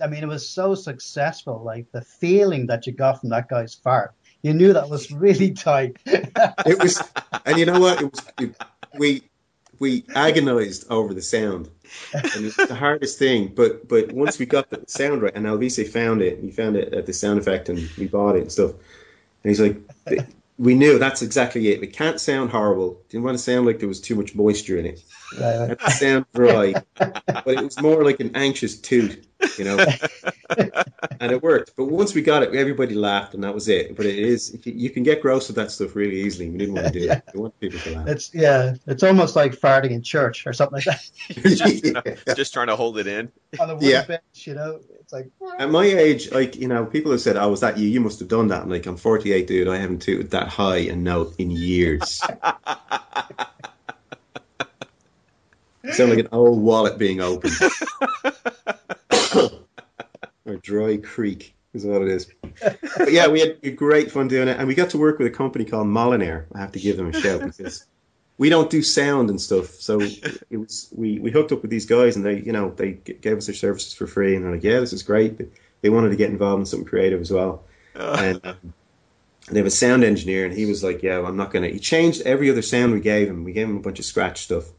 [0.00, 1.62] I mean, it was so successful.
[1.64, 5.52] Like the feeling that you got from that guy's fart, you knew that was really
[5.52, 5.96] tight.
[6.66, 7.02] It was,
[7.44, 8.02] and you know what?
[8.02, 8.26] It was.
[8.38, 8.56] It,
[8.98, 9.22] we
[9.78, 11.68] we agonized over the sound,
[12.12, 13.52] and it's the hardest thing.
[13.54, 16.92] But but once we got the sound right, and Alvise found it, he found it
[16.94, 18.72] at the sound effect, and we bought it and stuff.
[19.44, 19.76] And he's like,
[20.58, 21.82] we knew that's exactly it.
[21.82, 23.00] It can't sound horrible.
[23.08, 25.02] Didn't want to sound like there was too much moisture in it.
[25.40, 29.24] Right, It sound dry, but it was more like an anxious toot,
[29.58, 29.78] you know.
[31.20, 31.72] and it worked.
[31.76, 33.96] But once we got it, everybody laughed, and that was it.
[33.96, 36.50] But it is you can get gross with that stuff really easily.
[36.50, 37.22] We didn't want to do it.
[37.34, 38.08] We want people to laugh.
[38.08, 42.76] It's yeah, it's almost like farting in church or something like that Just trying to
[42.76, 43.32] hold it in.
[43.58, 44.04] on a wooden Yeah.
[44.04, 44.22] bench.
[44.46, 47.60] You know, it's like At my age, like you know, people have said, "Oh, was
[47.60, 47.88] that you?
[47.88, 49.68] You must have done that." I'm like, I'm 48, dude.
[49.68, 52.20] I haven't tooted that high a note in years.
[55.92, 57.54] Sound like an old wallet being opened.
[60.72, 62.26] dry creek is what it is.
[62.96, 65.36] But yeah, we had great fun doing it, and we got to work with a
[65.36, 66.46] company called Molinare.
[66.54, 67.84] I have to give them a shout because
[68.38, 69.66] we don't do sound and stuff.
[69.80, 72.92] So it was we we hooked up with these guys, and they you know they
[72.92, 75.36] g- gave us their services for free, and they're like, yeah, this is great.
[75.36, 75.48] But
[75.82, 77.64] they wanted to get involved in something creative as well,
[77.94, 78.40] and.
[78.44, 78.74] Um,
[79.50, 82.22] they have a sound engineer, and he was like, "Yeah, I'm not gonna." He changed
[82.22, 83.42] every other sound we gave him.
[83.42, 84.70] We gave him a bunch of scratch stuff,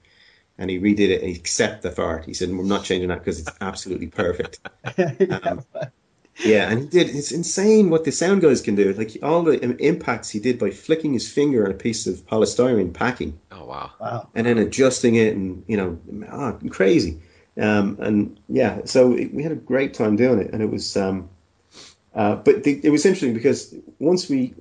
[0.57, 1.21] and he redid it.
[1.21, 2.25] And he accepted the fart.
[2.25, 4.59] He said, "We're not changing that because it's absolutely perfect."
[4.97, 5.55] yeah,
[6.43, 7.15] Yeah, and he did.
[7.15, 8.91] It's insane what the sound guys can do.
[8.93, 12.93] Like all the impacts he did by flicking his finger on a piece of polystyrene
[12.93, 13.91] packing Oh wow.
[13.99, 14.29] wow.
[14.33, 15.99] and then adjusting it, and you know,
[16.31, 17.19] ah, crazy.
[17.55, 20.97] Um, and yeah, so it, we had a great time doing it, and it was.
[20.97, 21.29] Um,
[22.15, 24.53] uh, but the, it was interesting because once we,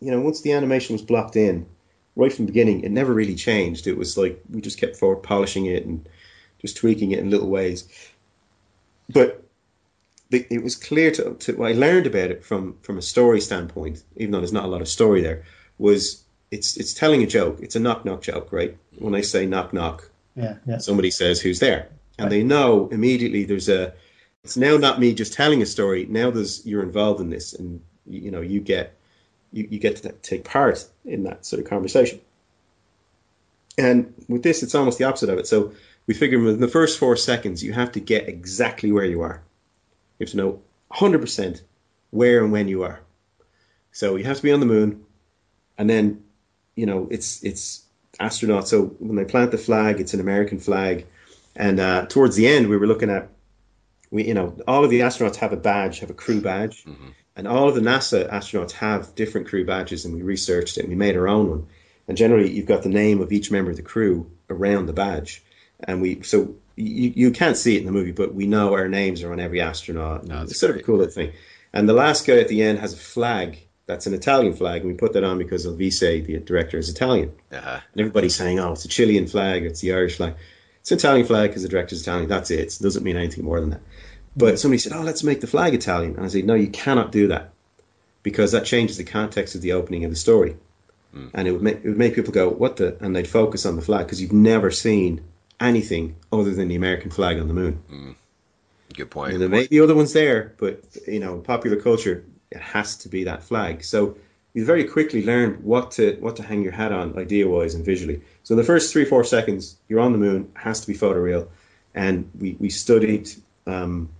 [0.00, 1.66] you know, once the animation was blocked in,
[2.16, 3.86] right from the beginning, it never really changed.
[3.86, 6.08] It was like we just kept forward polishing it and
[6.60, 7.88] just tweaking it in little ways.
[9.08, 9.42] But
[10.30, 13.40] the, it was clear to, to what I learned about it from from a story
[13.40, 15.44] standpoint, even though there's not a lot of story there,
[15.78, 17.58] was it's it's telling a joke.
[17.60, 18.76] It's a knock knock joke, right?
[18.98, 20.78] When I say knock knock, Yeah, yeah.
[20.78, 21.88] somebody says who's there,
[22.18, 23.94] and they know immediately there's a.
[24.44, 26.06] It's now not me just telling a story.
[26.08, 28.94] Now there's you're involved in this, and you know you get
[29.52, 32.20] you, you get to take part in that sort of conversation.
[33.78, 35.46] And with this, it's almost the opposite of it.
[35.46, 35.72] So
[36.06, 39.42] we figure in the first four seconds, you have to get exactly where you are.
[40.18, 40.60] You have to know
[40.92, 41.60] 100%
[42.10, 43.00] where and when you are.
[43.92, 45.04] So you have to be on the moon,
[45.78, 46.22] and then,
[46.76, 47.82] you know, it's it's
[48.20, 48.66] astronauts.
[48.66, 51.06] So when they plant the flag, it's an American flag,
[51.56, 53.28] and uh, towards the end, we were looking at,
[54.10, 56.84] we you know, all of the astronauts have a badge, have a crew badge,
[57.36, 60.88] and all of the NASA astronauts have different crew badges, and we researched it and
[60.88, 61.66] we made our own one.
[62.08, 65.42] And generally, you've got the name of each member of the crew around the badge,
[65.84, 68.88] and we so you, you can't see it in the movie, but we know our
[68.88, 70.26] names are on every astronaut.
[70.26, 71.32] No, it's sort of a cool little thing.
[71.72, 73.58] And the last guy at the end has a flag
[73.90, 77.32] that's an Italian flag, and we put that on because Alvise, the director, is Italian.
[77.52, 77.80] Uh-huh.
[77.92, 80.34] And everybody's saying, "Oh, it's a Chilean flag, it's the Irish flag."
[80.80, 82.28] It's an Italian flag because the director's Italian.
[82.28, 82.60] That's it.
[82.60, 83.82] It doesn't mean anything more than that.
[84.36, 87.12] But somebody said, "Oh, let's make the flag Italian," and I said, "No, you cannot
[87.12, 87.52] do that
[88.22, 90.56] because that changes the context of the opening of the story,
[91.12, 91.28] hmm.
[91.34, 93.76] and it would make it would make people go, "What the?" and they'd focus on
[93.76, 95.22] the flag because you've never seen
[95.58, 97.82] anything other than the American flag on the moon.
[97.88, 98.10] Hmm.
[98.94, 99.32] Good point.
[99.32, 103.08] And there may be other ones there, but you know, popular culture, it has to
[103.08, 103.84] be that flag.
[103.84, 104.16] So
[104.52, 107.84] you very quickly learned what to what to hang your hat on idea wise and
[107.84, 108.22] visually.
[108.42, 111.48] So the first three four seconds, you're on the moon, has to be photoreal,
[111.94, 113.30] and we we studied
[113.66, 114.10] um,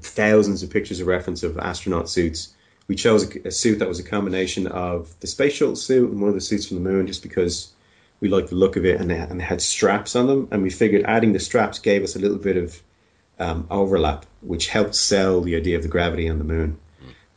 [0.00, 2.54] thousands of pictures of reference of astronaut suits.
[2.86, 6.20] We chose a, a, suit that was a combination of the space shuttle suit and
[6.20, 7.72] one of the suits from the moon, just because
[8.20, 10.62] we liked the look of it, and they, and they had straps on them, and
[10.62, 12.82] we figured adding the straps gave us a little bit of
[13.38, 16.78] um, overlap, which helped sell the idea of the gravity on the moon.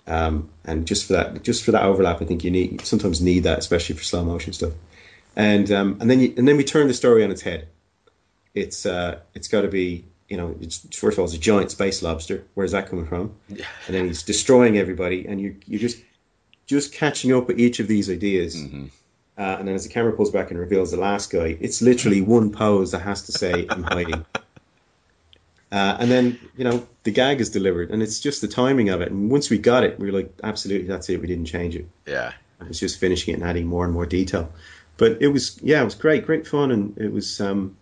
[0.08, 3.44] Um, and just for that, just for that overlap, I think you need sometimes need
[3.44, 4.74] that, especially for slow motion stuff.
[5.36, 7.68] And um, and then you, and then we turn the story on its head.
[8.56, 10.56] It's uh, it's got to be you know,
[10.94, 12.44] first of all, it's a giant space lobster.
[12.54, 13.34] Where's that coming from?
[13.48, 13.66] Yeah.
[13.88, 16.02] And then he's destroying everybody, and you you're just
[16.66, 18.56] just catching up with each of these ideas.
[18.56, 18.86] Mm-hmm.
[19.38, 22.22] Uh, and then as the camera pulls back and reveals the last guy, it's literally
[22.22, 24.26] one pose that has to say, "I'm hiding."
[25.70, 29.00] Uh, and then you know the gag is delivered, and it's just the timing of
[29.00, 29.10] it.
[29.10, 31.22] And once we got it, we were like, absolutely, that's it.
[31.22, 31.88] We didn't change it.
[32.06, 34.52] Yeah, it was just finishing it and adding more and more detail.
[34.98, 37.40] But it was, yeah, it was great, great fun, and it was.
[37.40, 37.78] Um,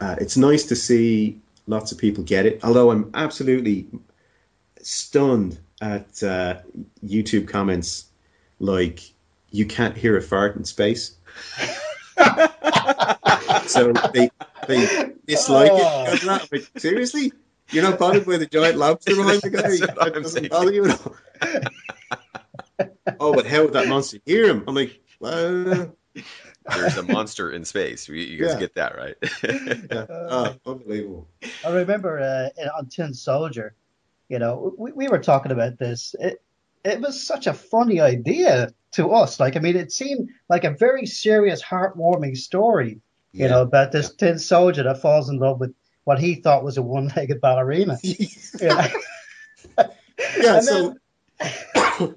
[0.00, 2.64] uh, it's nice to see lots of people get it.
[2.64, 3.86] Although I'm absolutely
[4.82, 6.56] stunned at uh,
[7.06, 8.06] YouTube comments
[8.58, 8.98] like,
[9.52, 11.14] "You can't hear a fart in space."
[13.68, 14.28] so they
[14.66, 16.06] they dislike oh.
[16.08, 16.24] it.
[16.24, 17.30] Like, seriously,
[17.74, 19.62] you're not bothered by the giant lobster behind the guy?
[19.62, 21.16] That doesn't bother you at all.
[23.20, 24.64] oh, but how would that monster hear him?
[24.66, 25.94] I'm like, well.
[26.66, 28.08] There's a monster in space.
[28.08, 28.60] You, you guys yeah.
[28.60, 29.16] get that, right?
[29.90, 30.06] yeah.
[30.08, 31.28] oh, unbelievable.
[31.64, 32.48] I remember uh,
[32.78, 33.74] on Tin Soldier,
[34.28, 36.14] you know, we, we were talking about this.
[36.18, 36.42] It,
[36.84, 39.40] it was such a funny idea to us.
[39.40, 43.00] Like, I mean, it seemed like a very serious, heartwarming story,
[43.32, 43.48] you yeah.
[43.48, 44.28] know, about this yeah.
[44.28, 47.98] tin soldier that falls in love with what he thought was a one-legged ballerina.
[48.02, 48.92] yeah.
[50.38, 50.96] yeah so
[51.38, 52.14] then...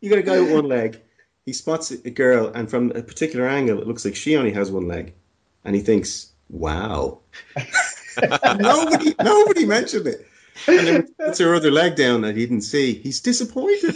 [0.00, 1.00] you got a guy with one leg.
[1.46, 4.70] He spots a girl, and from a particular angle, it looks like she only has
[4.70, 5.14] one leg,
[5.64, 7.20] and he thinks, "Wow."
[8.58, 10.26] nobody, nobody mentioned it.
[10.66, 12.94] And then puts her other leg down that he didn't see.
[12.94, 13.94] He's disappointed.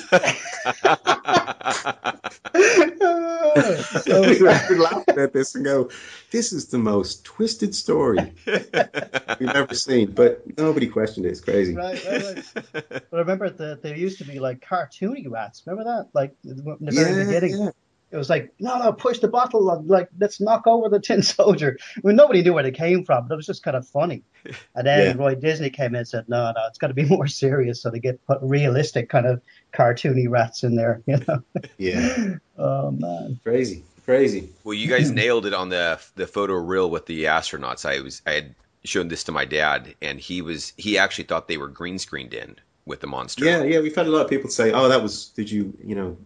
[4.03, 5.91] So, we were laughing at this and go,
[6.31, 11.31] "This is the most twisted story we've ever seen." But nobody questioned it.
[11.31, 11.75] It's crazy.
[11.75, 12.73] Right, right, right.
[12.73, 15.63] But I remember that there used to be like cartoony rats.
[15.67, 16.09] Remember that?
[16.15, 17.63] Like in the very yeah, beginning.
[17.65, 17.71] Yeah
[18.13, 21.79] it was like, no, no, push the bottle, like let's knock over the tin soldier.
[21.97, 24.23] I mean, nobody knew where they came from, but it was just kind of funny.
[24.75, 25.23] And then yeah.
[25.23, 27.91] Roy Disney came in and said, no, no, it's got to be more serious, so
[27.91, 29.41] they get put realistic kind of
[29.73, 31.43] cartoony rats in there, you know?
[31.79, 32.35] Yeah.
[32.59, 34.49] oh man, crazy, crazy.
[34.65, 37.89] Well, you guys nailed it on the the photo reel with the astronauts.
[37.89, 38.55] I was I had
[38.85, 42.35] shown this to my dad, and he was he actually thought they were green screened
[42.35, 43.45] in with the monster.
[43.45, 45.95] Yeah, yeah, we've had a lot of people say, "Oh, that was did you you
[45.95, 46.17] know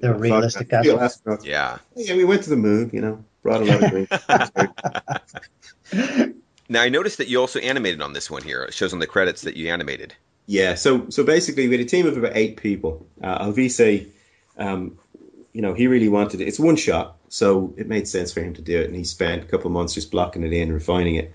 [0.00, 1.44] they're realistic astronauts.
[1.44, 1.78] Yeah.
[1.94, 3.82] Yeah, we went to the moon, you know, brought a lot
[5.92, 6.34] of
[6.68, 8.62] now I noticed that you also animated on this one here.
[8.64, 10.14] It shows on the credits that you animated.
[10.46, 13.06] Yeah, so so basically we had a team of about eight people.
[13.22, 14.08] Uh, Alvise,
[14.56, 14.98] um,
[15.52, 16.48] you know, he really wanted it.
[16.48, 19.42] It's one shot, so it made sense for him to do it, and he spent
[19.42, 21.34] a couple of months just blocking it in, refining it,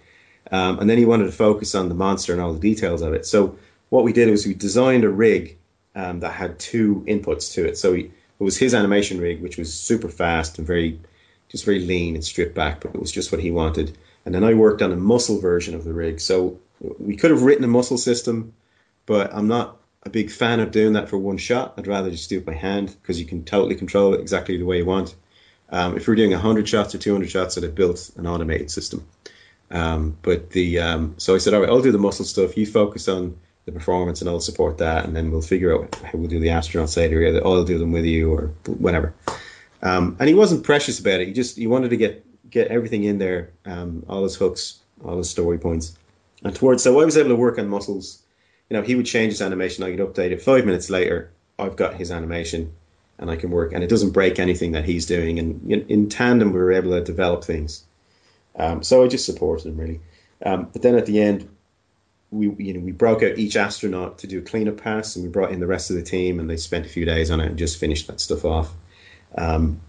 [0.51, 3.14] um, and then he wanted to focus on the monster and all the details of
[3.14, 3.26] it.
[3.26, 3.57] So
[3.89, 5.57] what we did was we designed a rig
[5.95, 7.78] um, that had two inputs to it.
[7.78, 8.11] So we
[8.44, 11.00] it was his animation rig, which was super fast and very,
[11.48, 13.98] just very lean and stripped back, but it was just what he wanted.
[14.26, 16.20] And then I worked on a muscle version of the rig.
[16.20, 16.60] So
[17.00, 18.54] we could have written a muscle system,
[19.06, 21.76] but I'm not a big fan of doing that for one shot.
[21.78, 24.66] I'd rather just do it by hand because you can totally control it exactly the
[24.66, 25.16] way you want.
[25.70, 29.08] Um, if we're doing 100 shots or 200 shots, I'd have built an automated system.
[29.72, 32.58] Um, but the um, so I said, all right, I'll do the muscle stuff.
[32.58, 36.18] You focus on the performance and I'll support that, and then we'll figure out how
[36.18, 37.26] we'll do the astronauts later.
[37.26, 39.14] Either I'll do them with you or whatever.
[39.82, 41.28] Um, and he wasn't precious about it.
[41.28, 45.18] He just he wanted to get get everything in there, um, all his hooks, all
[45.18, 45.97] his story points.
[46.43, 48.20] And towards so I was able to work on muscles.
[48.70, 49.84] You know, he would change his animation.
[49.84, 50.41] I could update it.
[50.41, 52.74] Five minutes later, I've got his animation,
[53.18, 53.74] and I can work.
[53.74, 55.38] And it doesn't break anything that he's doing.
[55.38, 57.84] And in, in tandem, we were able to develop things.
[58.55, 59.99] Um, so I just supported him really.
[60.45, 61.49] Um, but then at the end,
[62.34, 65.31] we you know we broke out each astronaut to do a cleanup pass, and we
[65.31, 67.47] brought in the rest of the team, and they spent a few days on it
[67.47, 68.71] and just finished that stuff off.
[69.38, 69.81] Um,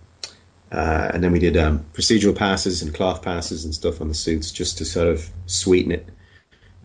[0.70, 4.14] uh, and then we did um, procedural passes and cloth passes and stuff on the
[4.14, 6.08] suits just to sort of sweeten it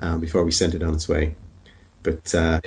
[0.01, 1.35] um, before we sent it on its way.
[2.03, 2.61] But uh,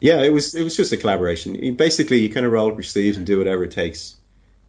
[0.00, 1.76] yeah, it was it was just a collaboration.
[1.76, 4.16] Basically, you kind of roll up your sleeves and do whatever it takes.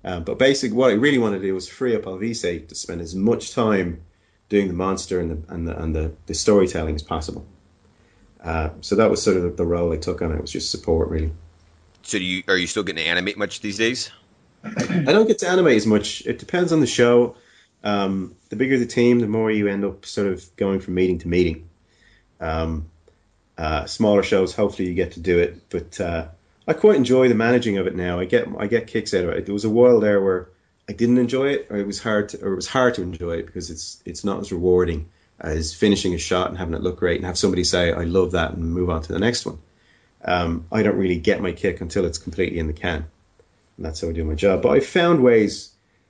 [0.04, 3.02] Um, but basically, what I really wanted to do was free up Alvise to spend
[3.02, 4.02] as much time
[4.50, 7.46] doing the monster and the and the, and the, the storytelling as possible.
[8.44, 10.42] Uh, so that was sort of the, role I took on it.
[10.42, 11.32] Was just support really.
[12.04, 14.12] So do you are you still getting to animate much these days?
[14.64, 16.26] I don't get to animate as much.
[16.26, 17.36] It depends on the show.
[17.84, 21.20] Um, the bigger the team, the more you end up sort of going from meeting
[21.20, 21.70] to meeting.
[22.42, 22.90] Um,
[23.58, 26.28] uh, smaller shows, hopefully you get to do it, but uh,
[26.68, 28.20] I quite enjoy the managing of it now.
[28.20, 29.46] I get I get kicks out of it.
[29.46, 30.50] There was a while there where
[30.90, 33.34] I didn't enjoy it, or it was hard to, or it was hard to enjoy
[33.38, 35.08] it because it's it's not as rewarding
[35.40, 38.32] as finishing a shot and having it look great and have somebody say I love
[38.32, 39.60] that and move on to the next one.
[40.26, 43.06] Um, I don't really get my kick until it's completely in the can,
[43.78, 44.64] and that's how I do my job.
[44.64, 45.70] But I've found ways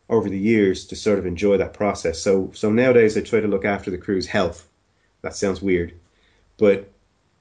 [0.10, 2.20] over the years to sort of enjoy that process.
[2.20, 4.66] So so nowadays I try to look after the crew's health.
[5.24, 5.94] That sounds weird,
[6.58, 6.90] but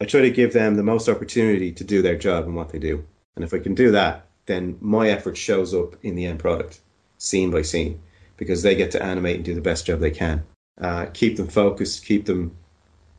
[0.01, 2.81] I try to give them the most opportunity to do their job and what they
[2.81, 3.05] do.
[3.37, 6.81] And if I can do that, then my effort shows up in the end product,
[7.19, 8.01] scene by scene,
[8.37, 10.45] because they get to animate and do the best job they can.
[10.81, 12.57] Uh, keep them focused, keep them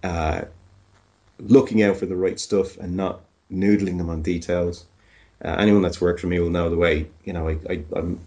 [0.03, 0.41] uh,
[1.39, 3.21] looking out for the right stuff and not
[3.51, 4.85] noodling them on details.
[5.43, 8.19] Uh, anyone that's worked for me will know the way, you know, I, I, I'm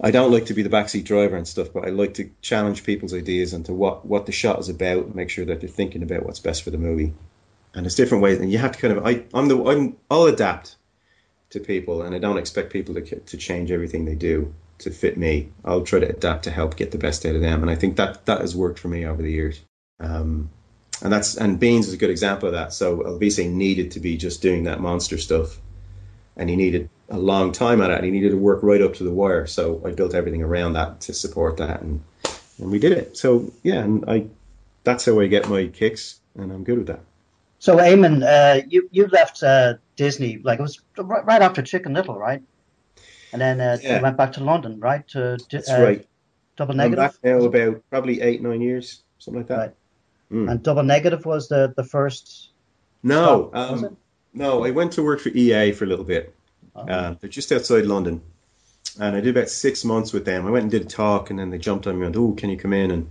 [0.00, 2.82] I don't like to be the backseat driver and stuff, but I like to challenge
[2.82, 6.02] people's ideas into what, what the shot is about and make sure that they're thinking
[6.02, 7.12] about what's best for the movie.
[7.74, 10.24] And there's different ways, and you have to kind of I, I'm the I'm I'll
[10.24, 10.76] adapt
[11.50, 15.16] to people, and I don't expect people to to change everything they do to fit
[15.16, 15.50] me.
[15.64, 17.96] I'll try to adapt to help get the best out of them, and I think
[17.96, 19.60] that that has worked for me over the years.
[20.00, 20.50] Um,
[21.02, 22.72] and that's and Beans is a good example of that.
[22.72, 25.58] So Alvise needed to be just doing that monster stuff,
[26.36, 28.94] and he needed a long time at it, and he needed to work right up
[28.94, 29.46] to the wire.
[29.46, 32.02] So I built everything around that to support that, and
[32.58, 33.16] and we did it.
[33.16, 34.26] So yeah, and I
[34.84, 37.00] that's how I get my kicks, and I'm good with that.
[37.58, 42.18] So, Eamonn, uh, you you left uh, Disney like it was right after Chicken Little,
[42.18, 42.42] right?
[43.34, 44.00] And then uh, yeah.
[44.00, 45.06] went back to London, right?
[45.08, 46.06] To, That's uh, right.
[46.56, 47.00] Double negative.
[47.00, 49.58] I'm back now about probably eight nine years, something like that.
[49.58, 49.74] Right.
[50.30, 50.50] Mm.
[50.52, 52.50] And Double Negative was the the first.
[53.02, 53.96] No, um,
[54.32, 56.32] no, I went to work for EA for a little bit.
[56.76, 56.82] Oh.
[56.82, 58.22] Uh, they're just outside London,
[59.00, 60.46] and I did about six months with them.
[60.46, 62.36] I went and did a talk, and then they jumped on me and, went, "Oh,
[62.36, 63.10] can you come in?" and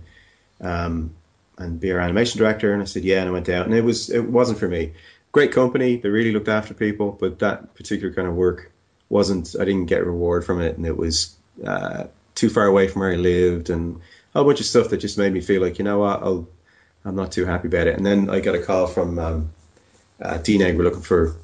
[0.62, 1.14] um,
[1.58, 2.72] and be our animation director?
[2.72, 3.20] And I said, yeah.
[3.20, 4.94] And I went out, and it was it wasn't for me.
[5.32, 8.72] Great company, they really looked after people, but that particular kind of work
[9.08, 9.54] wasn't.
[9.58, 13.12] I didn't get reward from it, and it was uh, too far away from where
[13.12, 14.00] I lived, and
[14.34, 16.48] a whole bunch of stuff that just made me feel like, you know what, I'll,
[17.04, 17.96] I'm not too happy about it.
[17.96, 19.50] And then I got a call from um,
[20.20, 20.76] uh, DNEG.
[20.76, 21.36] We're looking for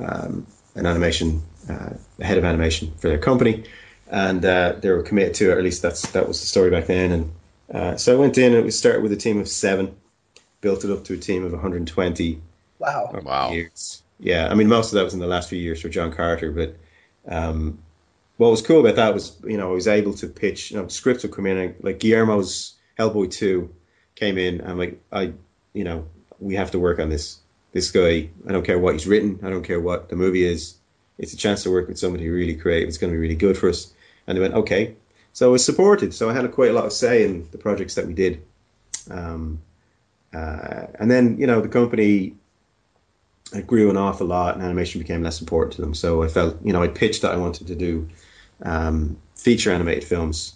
[0.00, 1.90] um, an animation, uh,
[2.20, 3.64] head of animation for their company,
[4.08, 5.54] and uh, they were committed to it.
[5.54, 7.12] Or at least that's that was the story back then.
[7.12, 7.32] And
[7.74, 9.94] uh, so I went in and we started with a team of seven,
[10.60, 12.40] built it up to a team of 120.
[12.78, 13.20] Wow.
[13.22, 13.52] Wow.
[13.52, 14.02] Years.
[14.18, 16.50] Yeah, I mean, most of that was in the last few years for John Carter,
[16.50, 16.76] but
[17.30, 17.78] um,
[18.36, 20.88] what was cool about that was, you know, I was able to pitch, you know,
[20.88, 23.72] scripts would come in, and, like Guillermo's Hellboy 2
[24.14, 25.32] came in, and like, I,
[25.72, 26.06] you know,
[26.38, 27.38] we have to work on this.
[27.72, 30.74] This guy, I don't care what he's written, I don't care what the movie is.
[31.18, 32.88] It's a chance to work with somebody really creative.
[32.88, 33.92] It's going to be really good for us.
[34.26, 34.96] And they went, okay,
[35.32, 36.14] so I was supported.
[36.14, 38.42] So I had a, quite a lot of say in the projects that we did.
[39.10, 39.60] Um,
[40.34, 42.34] uh, and then, you know, the company
[43.52, 45.94] it grew an awful lot and animation became less important to them.
[45.94, 48.08] So I felt, you know, I pitched that I wanted to do
[48.62, 50.54] um, feature animated films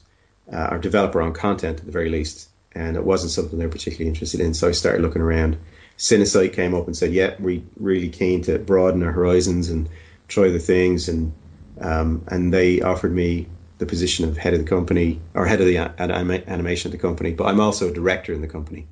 [0.52, 2.48] uh, or develop our own content at the very least.
[2.72, 4.54] And it wasn't something they were particularly interested in.
[4.54, 5.58] So I started looking around.
[5.96, 9.88] Cinesite came up and said, yeah, we're really keen to broaden our horizons and
[10.26, 11.08] try the things.
[11.08, 11.32] And
[11.80, 15.66] um, and they offered me the position of head of the company or head of
[15.66, 18.86] the animation of the company, but I'm also a director in the company.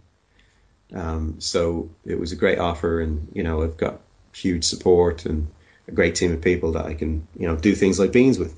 [0.95, 4.01] Um, so it was a great offer, and you know I've got
[4.35, 5.49] huge support and
[5.89, 8.55] a great team of people that I can you know do things like beans with.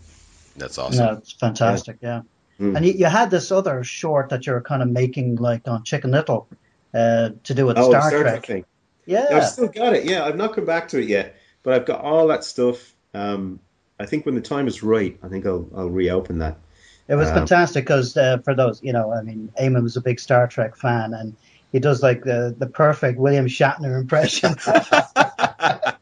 [0.57, 1.05] That's awesome.
[1.05, 1.99] Yeah, it's fantastic.
[2.01, 2.23] Yeah,
[2.59, 2.67] yeah.
[2.67, 2.77] Mm.
[2.77, 6.13] and you, you, had this other short that you're kind of making like on Chicken
[6.13, 6.47] Little
[6.93, 8.43] uh, to do with oh, Star, Star Trek.
[8.45, 8.65] Trek
[9.07, 10.05] yeah, I've still got it.
[10.05, 12.95] Yeah, I've not come back to it yet, but I've got all that stuff.
[13.13, 13.61] Um,
[13.99, 16.59] I think when the time is right, I think I'll I'll reopen that.
[17.07, 20.01] It was um, fantastic because uh, for those, you know, I mean, Eamonn was a
[20.01, 21.37] big Star Trek fan, and
[21.75, 24.53] he does like the the perfect William Shatner impression.
[24.63, 25.99] that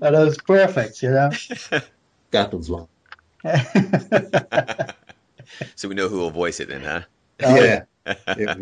[0.00, 1.30] was perfect, you know.
[2.30, 2.88] That was long.
[5.74, 7.02] so we know who will voice it then, huh?
[7.42, 7.82] Oh, yeah.
[8.38, 8.54] yeah.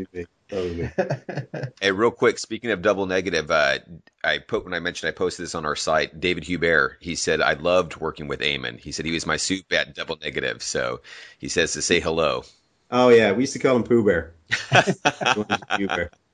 [0.49, 0.91] Totally.
[1.81, 3.79] hey, real quick, speaking of double negative, uh,
[4.25, 6.19] I put when I mentioned I posted this on our site.
[6.19, 8.81] David Hubert, he said I loved working with Eamonn.
[8.81, 10.65] He said he was my soup at double negative.
[10.65, 11.03] So
[11.39, 12.43] he says to say hello.
[12.91, 14.35] Oh yeah, we used to call him Pooh Bear.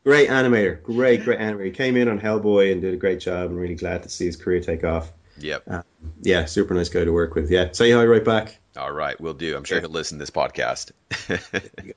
[0.07, 1.65] Great animator, great great animator.
[1.65, 3.51] He came in on Hellboy and did a great job.
[3.51, 5.11] I'm really glad to see his career take off.
[5.39, 5.65] Yep.
[5.67, 5.83] Um,
[6.23, 7.51] yeah, super nice guy to work with.
[7.51, 8.57] Yeah, say hi right back.
[8.77, 9.57] All right, we'll do.
[9.57, 10.93] I'm sure he'll listen to this podcast.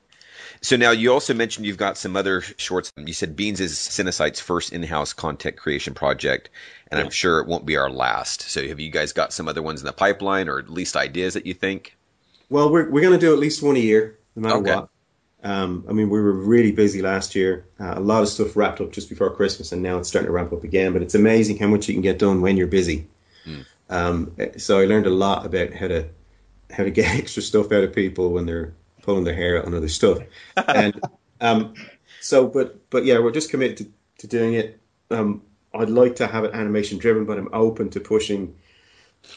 [0.62, 2.92] So now you also mentioned you've got some other shorts.
[2.98, 6.50] You said Beans is Cinesite's first in-house content creation project,
[6.92, 7.06] and yeah.
[7.06, 8.42] I'm sure it won't be our last.
[8.42, 11.36] So have you guys got some other ones in the pipeline, or at least ideas
[11.36, 11.96] that you think?
[12.50, 14.76] Well, we're we're going to do at least one a year, no matter okay.
[14.76, 14.90] what.
[15.44, 17.66] Um, I mean, we were really busy last year.
[17.80, 20.34] Uh, a lot of stuff wrapped up just before Christmas, and now it's starting to
[20.34, 20.94] ramp up again.
[20.94, 23.08] But it's amazing how much you can get done when you're busy.
[23.46, 23.66] Mm.
[23.90, 26.08] Um, so I learned a lot about how to
[26.72, 29.74] how to get extra stuff out of people when they're pulling their hair out on
[29.74, 30.20] other stuff.
[30.68, 31.00] and
[31.42, 31.74] um,
[32.22, 34.80] so, but but yeah, we're just committed to, to doing it.
[35.10, 35.42] Um,
[35.74, 38.56] I'd like to have it animation driven, but I'm open to pushing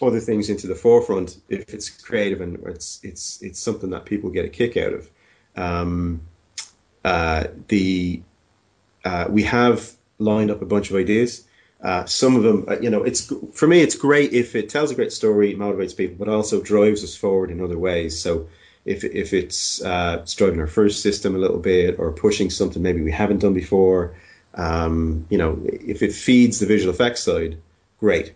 [0.01, 4.31] other things into the forefront if it's creative and it's it's it's something that people
[4.31, 5.09] get a kick out of.
[5.57, 6.23] Um,
[7.05, 8.23] uh, the
[9.05, 11.45] uh, we have lined up a bunch of ideas.
[11.83, 14.93] Uh, some of them, uh, you know, it's for me, it's great if it tells
[14.93, 18.21] a great story, motivates people, but also drives us forward in other ways.
[18.21, 18.49] So
[18.85, 23.03] if if it's uh, driving our first system a little bit or pushing something maybe
[23.03, 24.15] we haven't done before,
[24.55, 27.59] um, you know, if it feeds the visual effects side,
[27.99, 28.35] great.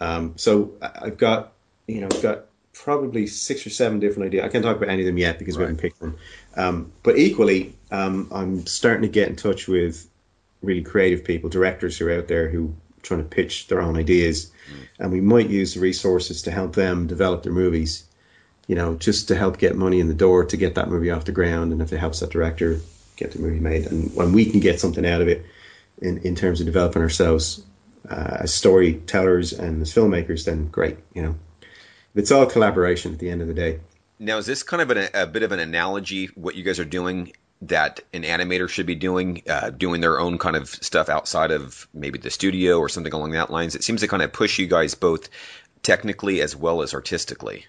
[0.00, 1.52] Um, so I've got,
[1.86, 4.44] you know, I've got probably six or seven different ideas.
[4.44, 5.60] I can't talk about any of them yet because right.
[5.60, 6.16] we haven't picked them.
[6.56, 10.08] Um, but equally, um, I'm starting to get in touch with
[10.62, 13.96] really creative people, directors who are out there who are trying to pitch their own
[13.96, 14.86] ideas, mm.
[14.98, 18.04] and we might use the resources to help them develop their movies.
[18.68, 21.24] You know, just to help get money in the door to get that movie off
[21.24, 22.80] the ground, and if it helps that director
[23.16, 25.44] get the movie made, and when we can get something out of it
[26.00, 27.62] in, in terms of developing ourselves
[28.08, 30.96] uh, as storytellers and as filmmakers, then great.
[31.12, 31.34] You know,
[32.14, 33.80] it's all collaboration at the end of the day.
[34.18, 36.84] Now, is this kind of an, a bit of an analogy what you guys are
[36.84, 37.32] doing
[37.62, 41.88] that an animator should be doing, uh, doing their own kind of stuff outside of
[41.94, 43.74] maybe the studio or something along that lines?
[43.74, 45.28] It seems to kind of push you guys both
[45.82, 47.66] technically as well as artistically.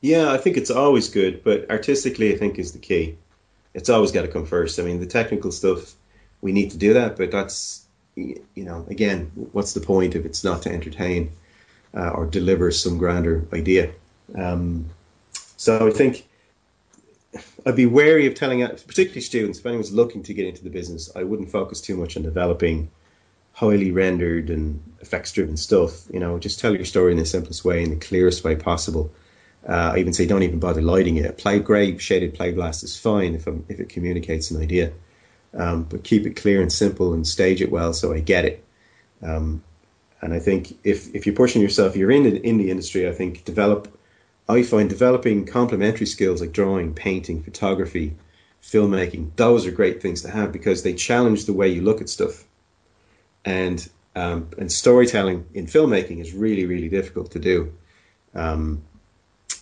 [0.00, 3.16] Yeah, I think it's always good, but artistically, I think is the key.
[3.72, 4.78] It's always got to come first.
[4.78, 5.94] I mean, the technical stuff,
[6.42, 10.44] we need to do that, but that's, you know, again, what's the point if it's
[10.44, 11.32] not to entertain
[11.96, 13.92] uh, or deliver some grander idea?
[14.34, 14.86] Um,
[15.56, 16.26] so I think
[17.66, 21.10] I'd be wary of telling, particularly students, if anyone's looking to get into the business,
[21.14, 22.90] I wouldn't focus too much on developing
[23.52, 26.04] highly rendered and effects driven stuff.
[26.12, 29.12] You know, just tell your story in the simplest way, in the clearest way possible.
[29.66, 31.24] Uh, I even say don't even bother lighting it.
[31.24, 34.92] A play grey shaded playblast is fine if, I'm, if it communicates an idea,
[35.54, 38.64] um, but keep it clear and simple and stage it well so I get it.
[39.22, 39.62] Um,
[40.24, 43.06] and I think if if you're pushing yourself, you're in in the industry.
[43.06, 43.94] I think develop
[44.48, 48.16] I find developing complementary skills like drawing, painting, photography,
[48.62, 52.08] filmmaking, those are great things to have because they challenge the way you look at
[52.08, 52.42] stuff.
[53.44, 57.74] And um, and storytelling in filmmaking is really, really difficult to do.
[58.34, 58.82] Um,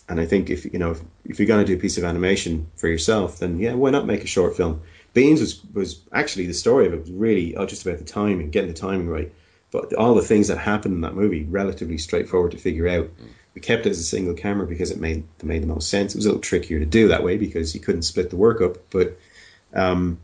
[0.09, 2.05] and I think if you know if, if you're going to do a piece of
[2.05, 4.83] animation for yourself, then yeah, why not make a short film?
[5.13, 8.51] Beans was was actually the story of it was really oh, just about the timing,
[8.51, 9.33] getting the timing right.
[9.73, 13.07] But all the things that happened in that movie relatively straightforward to figure out.
[13.07, 15.91] Mm we kept it as a single camera because it made it made the most
[15.91, 16.15] sense.
[16.15, 18.61] It was a little trickier to do that way because you couldn't split the work
[18.61, 19.19] up, but
[19.75, 20.19] um,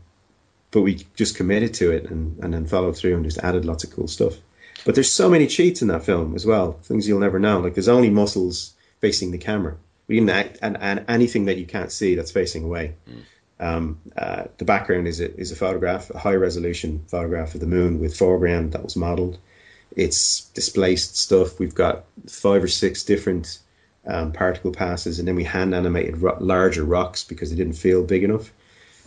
[0.71, 3.83] but we just committed to it and, and then followed through and just added lots
[3.83, 4.35] of cool stuff.
[4.85, 7.59] But there's so many cheats in that film as well, things you'll never know.
[7.59, 9.75] Like there's only muscles facing the camera.
[10.07, 12.95] We didn't act and, and anything that you can't see that's facing away.
[13.09, 13.21] Mm.
[13.59, 17.67] Um, uh, the background is a, is a photograph, a high resolution photograph of the
[17.67, 19.37] moon with foreground that was modeled
[19.95, 21.59] it's displaced stuff.
[21.59, 23.59] We've got five or six different
[24.05, 28.03] um, particle passes, and then we hand animated ro- larger rocks because they didn't feel
[28.03, 28.51] big enough.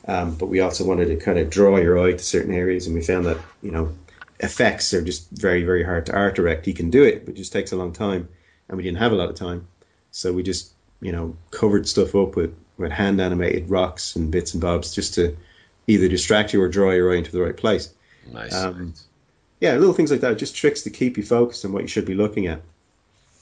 [0.09, 2.95] Um, but we also wanted to kind of draw your eye to certain areas, and
[2.95, 3.93] we found that you know
[4.41, 6.67] effects are just very very hard to art direct.
[6.67, 8.29] You can do it, but it just takes a long time,
[8.69, 9.69] and we didn't have a lot of time,
[10.11, 14.55] so we just you know covered stuff up with with hand animated rocks and bits
[14.55, 15.37] and bobs just to
[15.87, 17.93] either distract you or draw your eye into the right place.
[18.31, 18.55] Nice.
[18.55, 18.95] Um,
[19.61, 22.05] yeah, little things like that, just tricks to keep you focused on what you should
[22.05, 22.61] be looking at.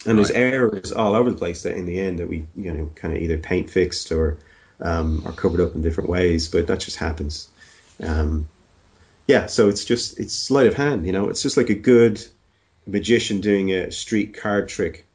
[0.06, 0.26] And right.
[0.26, 3.14] there's errors all over the place that in the end that we you know kind
[3.14, 4.38] of either paint fixed or
[4.80, 7.48] um, are covered up in different ways, but that just happens.
[8.02, 8.48] Um,
[9.26, 11.28] yeah, so it's just it's sleight of hand, you know.
[11.28, 12.24] It's just like a good
[12.86, 15.06] magician doing a street card trick.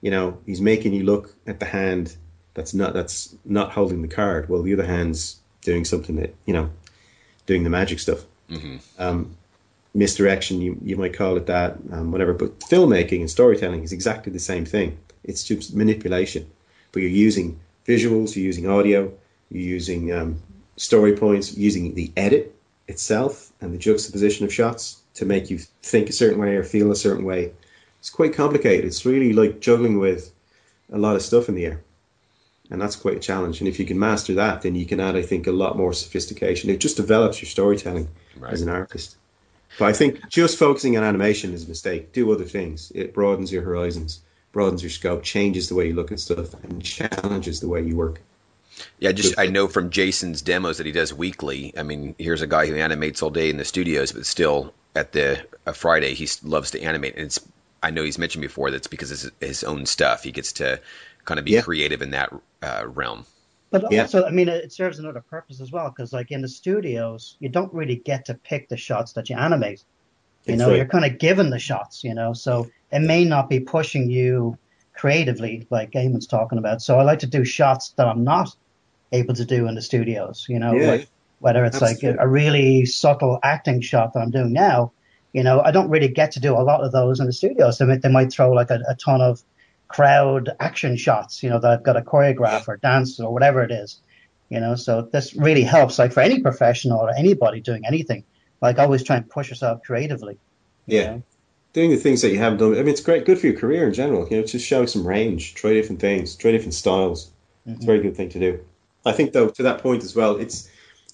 [0.00, 2.14] You know, he's making you look at the hand
[2.56, 4.48] that's not that's not holding the card.
[4.48, 6.70] Well, the other hand's doing something that you know,
[7.46, 8.24] doing the magic stuff.
[8.50, 8.76] Mm-hmm.
[8.98, 9.36] Um,
[9.94, 12.32] misdirection, you, you might call it that, um, whatever.
[12.32, 14.98] But filmmaking and storytelling is exactly the same thing.
[15.24, 16.50] It's just manipulation,
[16.92, 19.12] but you're using visuals, you're using audio,
[19.50, 20.42] you're using um,
[20.76, 22.54] story points, using the edit
[22.88, 26.92] itself and the juxtaposition of shots to make you think a certain way or feel
[26.92, 27.52] a certain way.
[27.98, 28.84] It's quite complicated.
[28.84, 30.30] It's really like juggling with
[30.92, 31.82] a lot of stuff in the air.
[32.70, 33.60] And that's quite a challenge.
[33.60, 35.92] And if you can master that, then you can add, I think, a lot more
[35.92, 36.70] sophistication.
[36.70, 38.08] It just develops your storytelling
[38.38, 38.52] right.
[38.52, 39.16] as an artist.
[39.78, 42.12] But I think just focusing on animation is a mistake.
[42.12, 42.90] Do other things.
[42.94, 44.20] It broadens your horizons,
[44.52, 47.96] broadens your scope, changes the way you look at stuff, and challenges the way you
[47.96, 48.20] work.
[48.98, 51.72] Yeah, just I know from Jason's demos that he does weekly.
[51.76, 55.12] I mean, here's a guy who animates all day in the studios, but still at
[55.12, 57.14] the a Friday he loves to animate.
[57.16, 57.40] And it's
[57.82, 60.24] I know he's mentioned before that's because it's his own stuff.
[60.24, 60.80] He gets to
[61.26, 61.60] kind of be yeah.
[61.60, 63.26] creative in that uh, realm.
[63.70, 64.02] But yeah.
[64.02, 67.48] also, I mean, it serves another purpose as well because, like in the studios, you
[67.48, 69.84] don't really get to pick the shots that you animate.
[70.46, 70.76] You know, right.
[70.76, 72.04] you're kind of given the shots.
[72.04, 74.56] You know, so it may not be pushing you
[74.94, 76.80] creatively, like Eamonn's talking about.
[76.80, 78.54] So I like to do shots that I'm not
[79.12, 80.46] able to do in the studios.
[80.48, 80.90] You know, yeah.
[80.92, 81.08] like
[81.40, 82.10] whether it's Absolutely.
[82.10, 84.92] like a, a, really subtle acting shot that I'm doing now.
[85.32, 87.78] You know, I don't really get to do a lot of those in the studios.
[87.78, 89.42] They might, they might throw like a, a ton of
[89.88, 93.70] crowd action shots, you know, that I've got to choreograph or dance or whatever it
[93.70, 94.00] is,
[94.48, 94.74] you know.
[94.74, 98.24] So this really helps, like for any professional or anybody doing anything.
[98.60, 100.38] Like always try and push yourself creatively.
[100.86, 101.06] Yeah.
[101.06, 101.22] Know?
[101.72, 102.72] Doing the things that you haven't done.
[102.72, 104.26] I mean, it's great, good for your career in general.
[104.28, 107.26] You know, just showing some range, try different things, try different styles.
[107.26, 107.72] Mm-hmm.
[107.72, 108.60] It's a very good thing to do.
[109.04, 110.70] I think, though, to that point as well, it's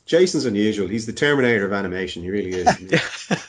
[0.07, 0.87] Jason's unusual.
[0.87, 2.23] He's the Terminator of animation.
[2.23, 2.69] He really is.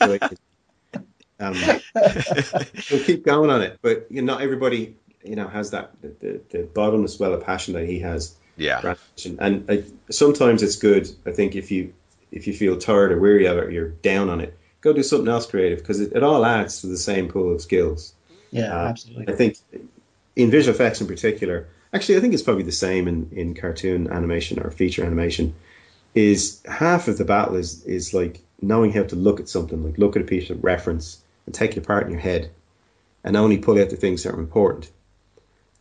[1.40, 1.54] um,
[2.90, 6.14] we'll keep going on it, but you know, not everybody you know has that the,
[6.20, 8.36] the, the bottomless well of passion that he has.
[8.56, 8.94] Yeah.
[9.40, 11.10] And I, sometimes it's good.
[11.26, 11.92] I think if you
[12.30, 15.02] if you feel tired or weary of it, or you're down on it, go do
[15.02, 18.14] something else creative because it, it all adds to the same pool of skills.
[18.50, 19.32] Yeah, uh, absolutely.
[19.32, 19.56] I think
[20.36, 24.10] in visual effects in particular, actually, I think it's probably the same in, in cartoon
[24.10, 25.54] animation or feature animation.
[26.14, 29.98] Is half of the battle is is like knowing how to look at something, like
[29.98, 32.50] look at a piece of reference and take it apart in your head,
[33.24, 34.88] and only pull out the things that are important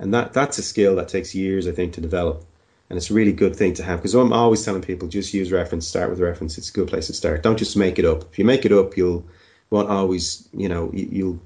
[0.04, 2.44] and that that's a skill that takes years, I think, to develop.
[2.90, 5.50] And it's a really good thing to have because I'm always telling people just use
[5.50, 6.58] reference, start with reference.
[6.58, 7.42] It's a good place to start.
[7.42, 8.24] Don't just make it up.
[8.30, 9.26] If you make it up, you'll
[9.70, 11.40] won't always, you know, you, will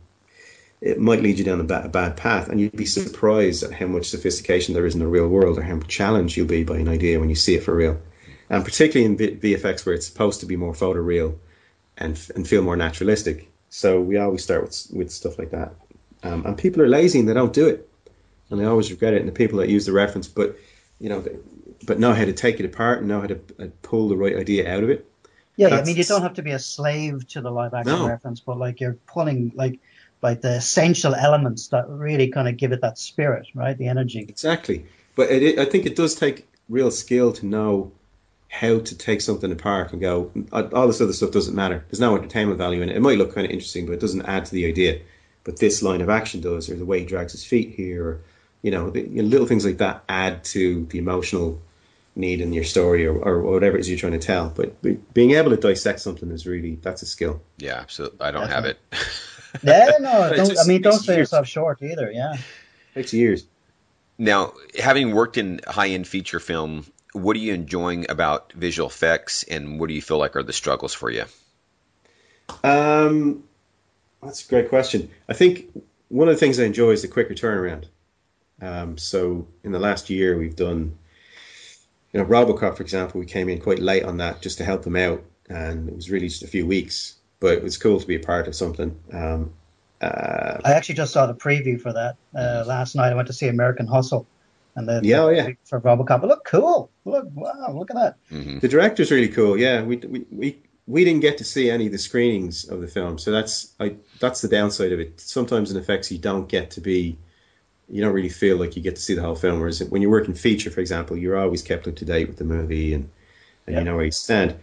[0.82, 3.74] it might lead you down a bad, a bad path, and you'd be surprised at
[3.74, 6.78] how much sophistication there is in the real world, or how challenged you'll be by
[6.78, 8.00] an idea when you see it for real.
[8.50, 11.38] And particularly in VFX, where it's supposed to be more photoreal
[11.96, 13.50] and and feel more naturalistic.
[13.70, 15.76] So we always start with with stuff like that.
[16.24, 17.88] Um, and people are lazy and they don't do it
[18.50, 19.20] and I always regret it.
[19.20, 20.58] And the people that use the reference, but
[21.00, 21.24] you know,
[21.86, 24.36] but know how to take it apart and know how to uh, pull the right
[24.36, 25.10] idea out of it.
[25.56, 27.98] Yeah, That's, I mean, you don't have to be a slave to the live action
[27.98, 28.08] no.
[28.08, 29.80] reference, but like you're pulling like
[30.22, 33.78] like the essential elements that really kind of give it that spirit, right?
[33.78, 34.26] The energy.
[34.28, 34.86] Exactly,
[35.16, 37.92] but it, it, I think it does take real skill to know
[38.50, 40.32] how to take something apart and go.
[40.52, 41.84] All this other stuff doesn't matter.
[41.90, 42.96] There's no entertainment value in it.
[42.96, 45.02] It might look kind of interesting, but it doesn't add to the idea.
[45.44, 48.22] But this line of action does, or the way he drags his feet here, or
[48.68, 51.62] you know, the, you know, little things like that add to the emotional
[52.18, 54.50] need in your story or, or whatever it is you're trying to tell.
[54.50, 54.76] But
[55.14, 57.42] being able to dissect something is really that's a skill.
[57.58, 58.20] Yeah, absolutely.
[58.20, 58.56] I don't Definitely.
[58.56, 59.60] have it.
[59.64, 62.12] yeah, no, don't, I mean, don't say yourself short either.
[62.12, 62.42] Yeah, it
[62.94, 63.46] takes years.
[64.18, 69.80] Now, having worked in high-end feature film, what are you enjoying about visual effects, and
[69.80, 71.24] what do you feel like are the struggles for you?
[72.66, 73.46] Um,
[74.22, 75.10] that's a great question.
[75.30, 75.70] I think
[76.10, 77.86] one of the things I enjoy is the quicker turnaround.
[78.62, 80.98] Um, so in the last year, we've done,
[82.12, 84.84] you know, Robocop, for example, we came in quite late on that just to help
[84.84, 88.08] them out, and it was really just a few weeks, but it was cool to
[88.08, 88.98] be a part of something.
[89.14, 89.54] Um,
[90.02, 93.12] uh, I actually just saw the preview for that uh, last night.
[93.12, 94.28] I went to see American Hustle,
[94.76, 96.24] and the, yeah, the, oh, yeah, for Robocop.
[96.24, 96.90] It looked cool.
[97.06, 98.16] Look, wow, look at that.
[98.32, 98.60] Mm-hmm.
[98.60, 99.58] The director's really cool.
[99.58, 102.88] Yeah, we, we we we didn't get to see any of the screenings of the
[102.88, 105.20] film, so that's I that's the downside of it.
[105.20, 107.18] Sometimes in effects you don't get to be
[107.90, 109.60] you don't really feel like you get to see the whole film.
[109.60, 112.44] Whereas when you're working feature, for example, you're always kept up to date with the
[112.44, 113.10] movie and,
[113.66, 114.58] and you know where you stand.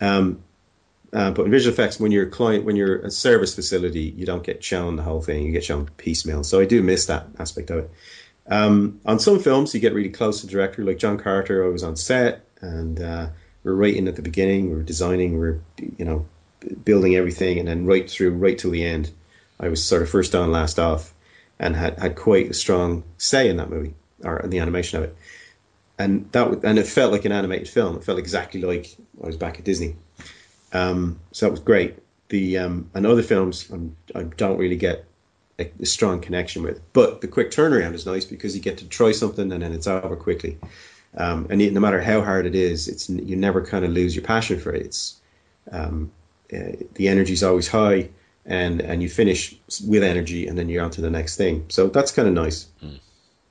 [0.00, 0.42] Um,
[1.12, 4.24] uh, but in visual effects, when you're a client, when you're a service facility, you
[4.24, 5.44] don't get shown the whole thing.
[5.44, 6.44] You get shown piecemeal.
[6.44, 7.90] So I do miss that aspect of it.
[8.46, 10.84] Um, on some films, you get really close to the director.
[10.84, 13.28] Like John Carter, I was on set and uh,
[13.64, 15.60] we are writing at the beginning, we are designing, we are
[15.98, 16.26] you know
[16.84, 19.10] building everything, and then right through, right till the end,
[19.58, 21.12] I was sort of first on, last off
[21.60, 25.04] and had, had quite a strong say in that movie or in the animation of
[25.04, 25.16] it.
[25.98, 27.96] And that and it felt like an animated film.
[27.96, 29.96] It felt exactly like I was back at Disney.
[30.72, 31.98] Um, so that was great.
[32.30, 35.04] The um, and other films I'm, I do not really get
[35.58, 38.88] a, a, strong connection with, but the quick turnaround is nice because you get to
[38.88, 40.58] try something and then it's over quickly.
[41.14, 44.24] Um, and no matter how hard it is, it's you never kind of lose your
[44.24, 44.86] passion for it.
[44.86, 45.20] It's
[45.70, 46.10] um,
[46.50, 48.08] uh, the energy is always high
[48.46, 49.54] and and you finish
[49.86, 51.66] with energy, and then you're on to the next thing.
[51.68, 52.66] So that's kind of nice.
[52.82, 52.98] Mm.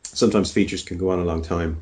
[0.03, 1.82] Sometimes features can go on a long time.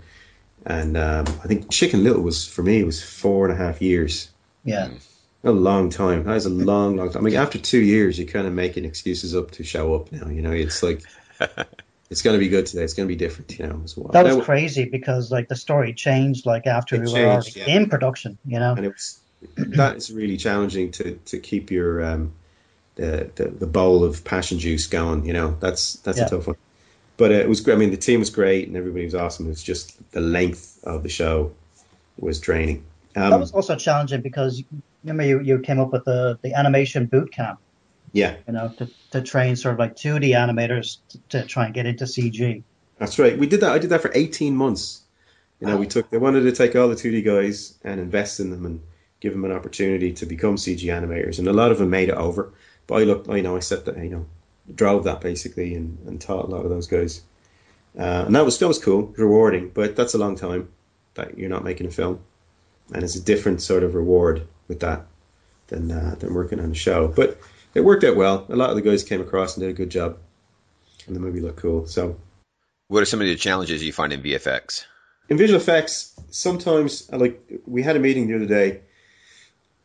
[0.66, 3.82] and um, I think Chicken Little was for me it was four and a half
[3.82, 4.30] years.
[4.66, 4.90] Yeah.
[5.44, 6.24] A long time.
[6.26, 7.22] that was a long, long time.
[7.22, 10.28] I mean, after two years, you're kind of making excuses up to show up now.
[10.28, 11.04] You know, it's like
[12.10, 12.84] it's going to be good today.
[12.84, 13.58] It's going to be different.
[13.58, 14.10] You know, as well.
[14.12, 17.58] That was Now- crazy because like the story changed like after It we were changed,
[17.58, 17.78] already yeah.
[17.78, 18.38] in production.
[18.46, 18.74] You know.
[18.76, 19.20] and it was
[19.56, 22.34] that is really challenging to to keep your um
[22.98, 25.26] the the, the bowl of passion juice going.
[25.26, 26.26] You know, that's that's Yeah.
[26.26, 26.58] a tough one.
[27.16, 27.74] But it was great.
[27.74, 29.50] I mean, the team was great and everybody was awesome.
[29.50, 31.52] It's just the length of the show
[32.20, 32.84] was draining.
[33.16, 34.64] Um, that was also challenging because
[35.04, 37.60] remember you, you came up with the, the animation boot camp,
[38.12, 41.74] yeah, you know, to, to train sort of like 2D animators to, to try and
[41.74, 42.62] get into CG.
[43.00, 43.38] That's right.
[43.38, 43.72] We did that.
[43.72, 45.02] I did that for 18 months.
[45.60, 46.12] You know, we took.
[46.12, 48.82] They wanted to take all the 2D guys and invest in them and
[49.20, 52.16] give them an opportunity to become CG animators, and a lot of them made it
[52.16, 52.54] over.
[52.88, 53.30] But I looked.
[53.30, 53.56] I know.
[53.56, 53.98] I set that.
[53.98, 54.26] You know,
[54.74, 57.22] drove that basically and, and taught a lot of those guys.
[57.98, 59.70] Uh, and that was that was cool, rewarding.
[59.70, 60.70] But that's a long time
[61.16, 62.20] that you're not making a film,
[62.94, 65.06] and it's a different sort of reward with that
[65.68, 67.08] than uh, than working on a show.
[67.08, 67.40] But
[67.74, 68.46] it worked out well.
[68.50, 70.18] A lot of the guys came across and did a good job,
[71.08, 71.86] and the movie looked cool.
[71.88, 72.18] So.
[72.90, 74.86] What are some of the challenges you find in VFX?
[75.30, 78.82] in visual effects, sometimes like we had a meeting the other day.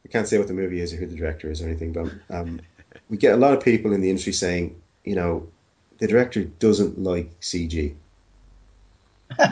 [0.05, 2.13] I can't say what the movie is or who the director is or anything, but
[2.29, 2.61] um,
[3.13, 5.47] we get a lot of people in the industry saying, you know,
[5.99, 7.95] the director doesn't like CG,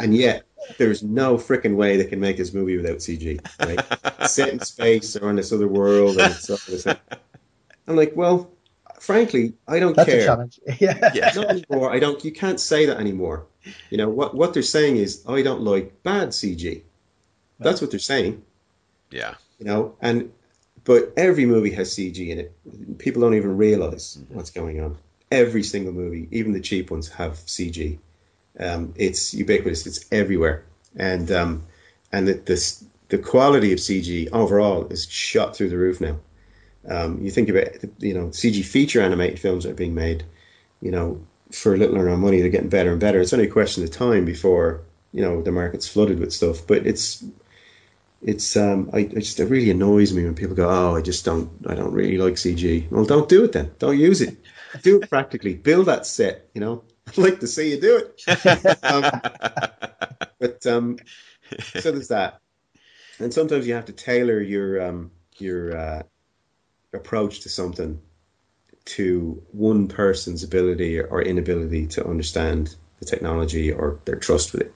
[0.00, 0.44] and yet
[0.78, 3.38] there's no freaking way they can make this movie without CG.
[3.60, 4.26] Right?
[4.30, 6.86] Set in space or on this other world, and it's all this.
[6.86, 8.50] I'm like, well,
[8.98, 10.20] frankly, I don't That's care.
[10.20, 10.58] a challenge.
[10.80, 11.10] Yeah.
[11.14, 11.32] Yeah.
[11.34, 11.92] Not anymore.
[11.92, 12.24] I don't.
[12.24, 13.44] You can't say that anymore.
[13.90, 14.34] You know what?
[14.34, 16.80] What they're saying is, I don't like bad CG.
[17.58, 18.42] That's what they're saying.
[19.10, 19.34] Yeah.
[19.58, 20.32] You know, and
[20.86, 22.98] but every movie has CG in it.
[22.98, 24.96] People don't even realize what's going on.
[25.30, 27.98] Every single movie, even the cheap ones, have CG.
[28.58, 29.84] Um, it's ubiquitous.
[29.86, 30.64] It's everywhere,
[30.96, 31.64] and um,
[32.12, 36.18] and the, this the quality of CG overall is shot through the roof now.
[36.88, 37.68] Um, you think about
[37.98, 40.24] you know CG feature animated films that are being made,
[40.80, 43.20] you know, for a little or no money, they're getting better and better.
[43.20, 44.82] It's only a question of time before
[45.12, 46.64] you know the market's flooded with stuff.
[46.64, 47.24] But it's
[48.22, 51.24] it's um, I, I just it really annoys me when people go, oh, I just
[51.24, 52.90] don't I don't really like CG.
[52.90, 53.72] Well, don't do it then.
[53.78, 54.36] Don't use it.
[54.82, 55.54] Do it practically.
[55.54, 56.48] Build that set.
[56.54, 58.84] You know, I'd like to see you do it.
[58.84, 59.20] um,
[60.38, 60.98] but um,
[61.58, 62.40] so there's that.
[63.18, 66.02] And sometimes you have to tailor your um, your uh,
[66.92, 68.00] approach to something
[68.86, 74.74] to one person's ability or inability to understand the technology or their trust with it,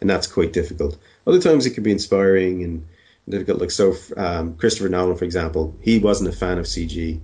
[0.00, 0.96] and that's quite difficult.
[1.26, 2.86] Other times it can be inspiring and
[3.28, 3.60] difficult.
[3.60, 7.20] Like so, um, Christopher Nolan, for example, he wasn't a fan of CG,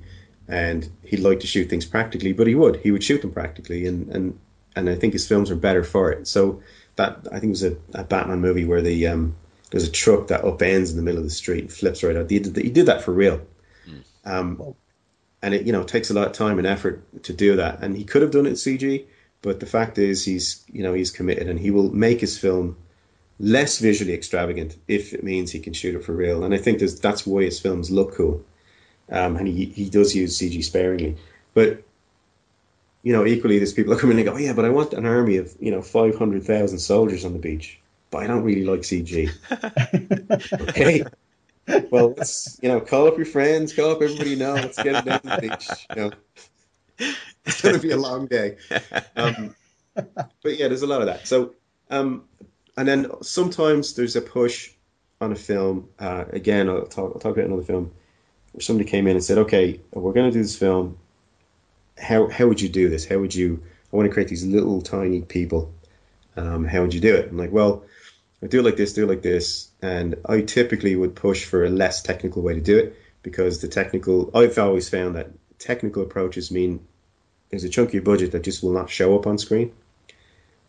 [0.49, 3.87] and he'd like to shoot things practically, but he would he would shoot them practically,
[3.87, 4.39] and and
[4.77, 6.27] and I think his films are better for it.
[6.27, 6.63] So
[6.97, 9.37] that I think it was a, a Batman movie where the um,
[9.71, 12.31] there's a truck that upends in the middle of the street and flips right out.
[12.31, 13.41] He did, he did that for real.
[14.25, 14.75] Um,
[15.43, 17.83] and it you know takes a lot of time and effort to do that.
[17.83, 19.07] And he could have done it in CG,
[19.45, 22.77] but the fact is he's you know he's committed and he will make his film
[23.39, 26.45] less visually extravagant if it means he can shoot it for real.
[26.45, 28.43] And I think there's, that's why his films look cool.
[29.11, 31.17] Um, and he he does use CG sparingly,
[31.53, 31.83] but
[33.03, 34.95] you know equally there's people that come in and go, oh, yeah, but I want
[34.95, 37.79] an army of you know five hundred thousand soldiers on the beach,
[38.11, 39.29] but I don't really like CG.
[40.71, 41.05] okay.
[41.91, 44.55] Well, let's you know call up your friends, call up everybody you know.
[44.55, 45.69] Let's get it down to the beach.
[45.95, 46.11] You know,
[47.45, 48.57] it's going to be a long day.
[49.17, 49.55] Um,
[49.95, 51.27] but yeah, there's a lot of that.
[51.27, 51.55] So,
[51.91, 52.25] um,
[52.77, 54.71] and then sometimes there's a push
[55.21, 55.89] on a film.
[55.99, 57.93] Uh, again, I'll talk, I'll talk about another film
[58.53, 60.99] where somebody came in and said, "Okay, we're going to do this film.
[61.99, 63.07] How how would you do this?
[63.07, 63.63] How would you?
[63.93, 65.73] I want to create these little tiny people.
[66.37, 67.85] Um, how would you do it?" I'm like, "Well."
[68.43, 71.65] I do it like this, do it like this, and I typically would push for
[71.65, 75.31] a less technical way to do it because the technical I've always found that
[75.65, 76.87] technical approaches mean
[77.51, 79.73] there's a chunk of your budget that just will not show up on screen.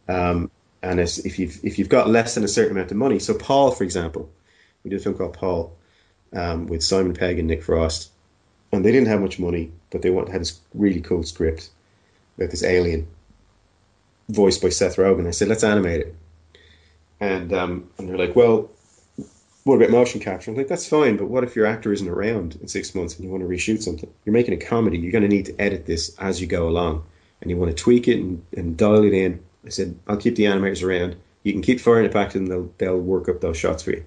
[0.07, 0.49] Um,
[0.81, 3.72] and if you've if you've got less than a certain amount of money, so Paul,
[3.72, 4.30] for example,
[4.84, 5.76] we did a film called Paul
[6.31, 8.11] um, with Simon Pegg and Nick Frost,
[8.72, 11.69] and they didn't have much money, but they had this really cool script
[12.38, 13.07] about this alien,
[14.30, 15.27] voiced by Seth Rogen.
[15.27, 16.15] I said, let's animate it,
[17.19, 18.69] and um, and they're like, well,
[19.65, 20.51] what about motion capture?
[20.51, 23.25] I'm like, that's fine, but what if your actor isn't around in six months and
[23.25, 24.09] you want to reshoot something?
[24.23, 24.99] You're making a comedy.
[24.99, 27.03] You're going to need to edit this as you go along,
[27.41, 29.43] and you want to tweak it and, and dial it in.
[29.65, 31.15] I said, I'll keep the animators around.
[31.41, 32.45] You can keep firing it back to them.
[32.45, 34.05] They'll, they'll work up those shots for you.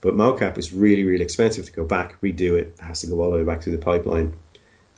[0.00, 2.76] But mocap is really, really expensive to go back, redo it.
[2.78, 4.34] It has to go all the way back through the pipeline.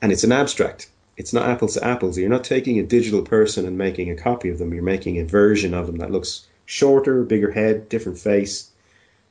[0.03, 0.91] And it's an abstract.
[1.17, 2.19] it's not apples to apples.
[2.19, 4.75] You're not taking a digital person and making a copy of them.
[4.75, 8.71] You're making a version of them that looks shorter, bigger head, different face.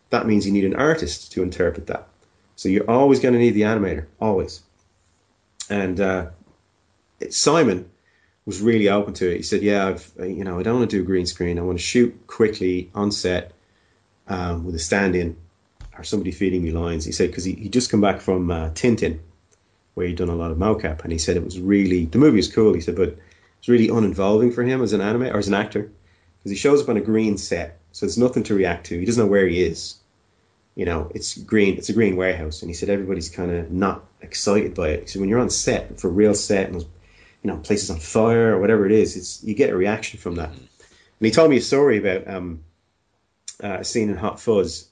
[0.09, 2.07] That means you need an artist to interpret that.
[2.55, 4.61] So you're always going to need the animator, always.
[5.69, 6.27] And uh,
[7.29, 7.89] Simon
[8.45, 9.37] was really open to it.
[9.37, 11.57] He said, "Yeah, I've you know I don't want to do green screen.
[11.57, 13.53] I want to shoot quickly on set
[14.27, 15.35] um, with a stand-in
[15.97, 18.69] or somebody feeding me lines." He said because he he just come back from uh,
[18.69, 19.19] Tintin,
[19.95, 22.37] where he'd done a lot of mocap, and he said it was really the movie
[22.37, 22.73] was cool.
[22.73, 23.17] He said, but
[23.59, 25.89] it's really uninvolving for him as an anime or as an actor
[26.37, 28.99] because he shows up on a green set, so there's nothing to react to.
[28.99, 29.95] He doesn't know where he is.
[30.75, 31.77] You know, it's green.
[31.77, 35.09] It's a green warehouse, and he said everybody's kind of not excited by it.
[35.09, 36.87] So when you're on set for real set and you
[37.49, 40.49] know places on fire or whatever it is, it's you get a reaction from that.
[40.49, 40.67] And
[41.21, 42.65] he told me a story about um,
[43.63, 44.89] uh, a scene in Hot Fuzz.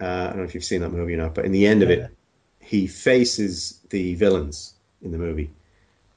[0.00, 1.84] Uh, I don't know if you've seen that movie or not, but in the end
[1.84, 2.10] of it,
[2.58, 5.50] he faces the villains in the movie,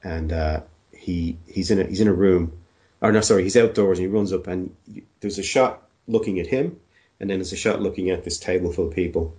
[0.02, 2.54] and uh, he he's in a he's in a room,
[3.00, 4.74] or no, sorry, he's outdoors and he runs up and
[5.20, 6.80] there's a shot looking at him,
[7.20, 9.36] and then there's a shot looking at this table full of people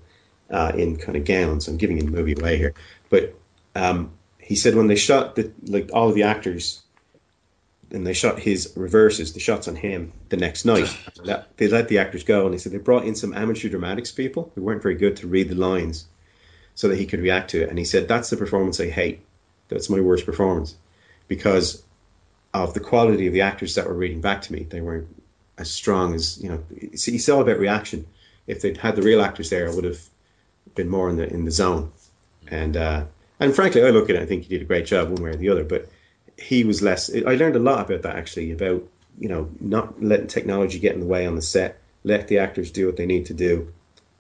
[0.50, 1.68] uh, in kind of gowns.
[1.68, 2.74] I'm giving the movie away here,
[3.10, 3.36] but
[3.76, 6.82] um, he said when they shot the like all of the actors
[7.92, 10.96] and they shot his reverses, the shots on him the next night.
[11.58, 14.52] they let the actors go, and they said they brought in some amateur dramatics people
[14.56, 16.06] who weren't very good to read the lines,
[16.76, 17.70] so that he could react to it.
[17.70, 19.22] And he said that's the performance I hate.
[19.70, 20.76] That's my worst performance
[21.28, 21.84] because
[22.54, 24.64] of the quality of the actors that were reading back to me.
[24.64, 25.08] They weren't
[25.60, 26.64] as strong as you know.
[26.96, 28.08] See, it's all about reaction.
[28.48, 30.02] If they'd had the real actors there, I would have
[30.74, 31.92] been more in the in the zone.
[32.48, 33.06] And uh,
[33.40, 34.22] and frankly, I look at it.
[34.22, 35.64] I think he did a great job one way or the other.
[35.64, 35.90] But
[36.38, 37.14] he was less.
[37.14, 38.52] I learned a lot about that actually.
[38.52, 38.84] About
[39.20, 41.80] you know not letting technology get in the way on the set.
[42.04, 43.72] Let the actors do what they need to do,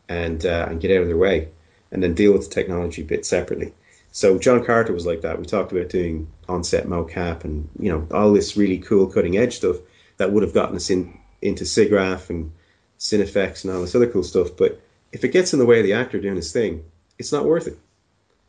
[0.10, 1.48] and uh, and get out of their way,
[1.91, 3.74] and then deal with the technology bit separately.
[4.11, 5.40] So John Carter was like that.
[5.40, 9.57] We talked about doing on-set mocap and you know all this really cool cutting edge
[9.57, 9.78] stuff
[10.18, 12.52] that would have gotten us in into SIGGRAPH and
[12.99, 14.49] Cinefex and all this other cool stuff.
[14.57, 16.84] But if it gets in the way of the actor doing his thing,
[17.18, 17.78] it's not worth it.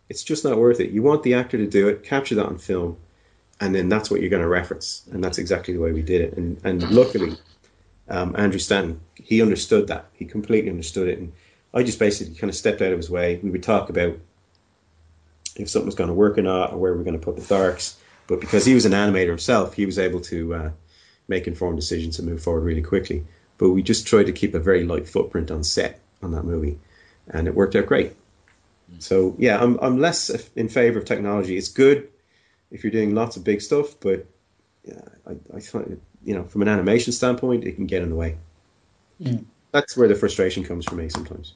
[0.08, 0.90] It's just not worth it.
[0.90, 2.96] You want the actor to do it, capture that on film,
[3.60, 5.02] and then that's what you're going to reference.
[5.12, 6.36] And that's exactly the way we did it.
[6.36, 7.36] And and luckily,
[8.08, 10.06] um, Andrew Stanton he understood that.
[10.12, 11.18] He completely understood it.
[11.18, 11.32] And
[11.72, 13.38] I just basically kind of stepped out of his way.
[13.42, 14.18] We would talk about
[15.56, 17.42] if something was going to work or not, or where we're going to put the
[17.42, 17.96] darks.
[18.26, 20.70] But because he was an animator himself, he was able to uh,
[21.30, 23.24] make informed decisions and move forward really quickly.
[23.56, 26.78] But we just tried to keep a very light footprint on set on that movie,
[27.28, 28.14] and it worked out great.
[28.98, 31.56] So yeah, I'm I'm less in favor of technology.
[31.56, 32.08] It's good
[32.70, 34.26] if you're doing lots of big stuff, but
[34.84, 38.16] yeah, I, I find you know from an animation standpoint, it can get in the
[38.16, 38.36] way.
[39.22, 39.44] Mm.
[39.72, 41.54] That's where the frustration comes for me sometimes.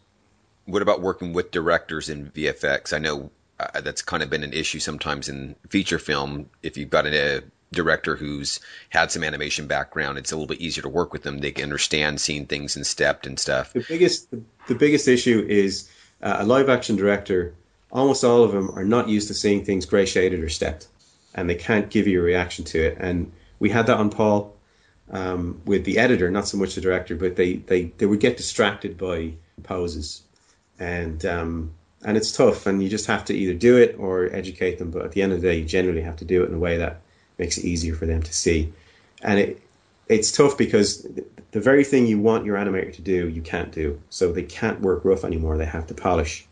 [0.67, 2.93] What about working with directors in VFX?
[2.93, 6.49] I know uh, that's kind of been an issue sometimes in feature film.
[6.63, 7.43] If you've got a
[7.75, 11.39] director who's had some animation background, it's a little bit easier to work with them.
[11.39, 13.73] They can understand seeing things in stepped and stuff.
[13.73, 15.89] The biggest the, the biggest issue is
[16.23, 17.55] uh, a live action director.
[17.93, 20.89] Almost all of them are not used to seeing things gray shaded or stepped,
[21.35, 22.97] and they can't give you a reaction to it.
[22.99, 24.55] And we had that on Paul
[25.11, 28.37] um, with the editor, not so much the director, but they they they would get
[28.37, 30.23] distracted by poses,
[30.79, 31.73] and um,
[32.05, 32.67] and it's tough.
[32.67, 34.91] And you just have to either do it or educate them.
[34.91, 36.59] But at the end of the day, you generally have to do it in a
[36.59, 37.01] way that
[37.39, 38.73] makes it easier for them to see.
[39.23, 39.61] And it
[40.07, 41.07] it's tough because
[41.51, 44.01] the very thing you want your animator to do, you can't do.
[44.11, 45.57] So they can't work rough anymore.
[45.57, 46.47] They have to polish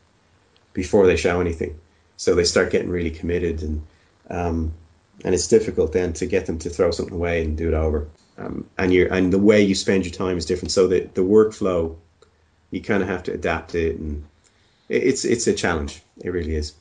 [0.73, 1.79] before they show anything.
[2.17, 3.83] So they start getting really committed, and
[4.31, 4.73] um,
[5.25, 8.09] and it's difficult then to get them to throw something away and do it over.
[8.39, 10.71] Um, and you and the way you spend your time is different.
[10.71, 11.97] So the the workflow,
[12.71, 14.25] you kind of have to adapt it, and
[14.89, 16.03] it's it's a challenge.
[16.23, 16.75] It really is.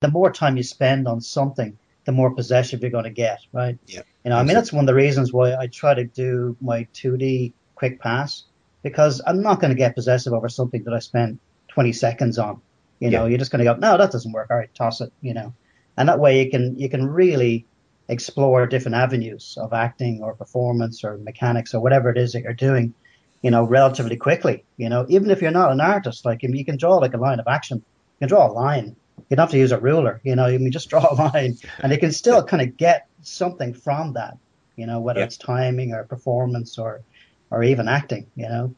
[0.00, 3.78] The more time you spend on something, the more possessive you're going to get, right?
[3.86, 4.02] Yeah.
[4.24, 6.86] You know, I mean, that's one of the reasons why I try to do my
[6.94, 8.44] 2D quick pass
[8.82, 12.60] because I'm not going to get possessive over something that I spent 20 seconds on.
[13.00, 13.30] You know, yeah.
[13.30, 14.48] you're just going to go, no, that doesn't work.
[14.50, 15.12] All right, toss it.
[15.20, 15.52] You know,
[15.96, 17.66] and that way you can you can really
[18.08, 22.54] explore different avenues of acting or performance or mechanics or whatever it is that you're
[22.54, 22.94] doing.
[23.42, 24.64] You know, relatively quickly.
[24.76, 27.40] You know, even if you're not an artist, like you can draw like a line
[27.40, 27.78] of action.
[27.78, 28.96] You can draw a line
[29.28, 30.20] you don't have to use a ruler.
[30.24, 33.06] You know, you can just draw a line, and you can still kind of get
[33.22, 34.36] something from that.
[34.76, 35.26] You know, whether yeah.
[35.26, 37.02] it's timing or performance or
[37.50, 38.26] or even acting.
[38.36, 38.74] You know,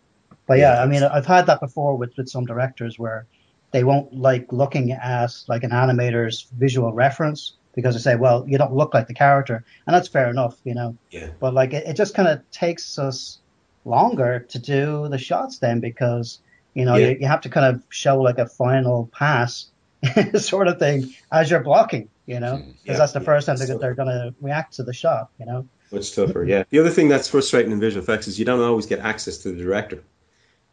[0.46, 3.26] but yeah, yeah I mean, I've had that before with with some directors where
[3.72, 8.56] they won't like looking at like an animator's visual reference because they say, well, you
[8.56, 10.96] don't look like the character, and that's fair enough, you know.
[11.10, 11.28] Yeah.
[11.38, 13.40] But like, it, it just kind of takes us
[13.84, 16.40] longer to do the shots then because
[16.74, 17.08] you know yeah.
[17.08, 19.66] you, you have to kind of show like a final pass
[20.38, 22.08] sort of thing as you're blocking.
[22.26, 24.92] you know, because yeah, that's the first time they're, they're going to react to the
[24.92, 25.66] shot, you know.
[25.92, 26.64] Much tougher, yeah.
[26.70, 29.52] The other thing that's frustrating in visual effects is you don't always get access to
[29.52, 30.02] the director.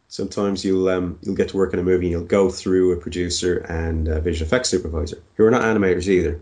[0.07, 2.97] Sometimes you'll um, you'll get to work in a movie and you'll go through a
[2.97, 6.41] producer and a visual effects supervisor who are not animators either,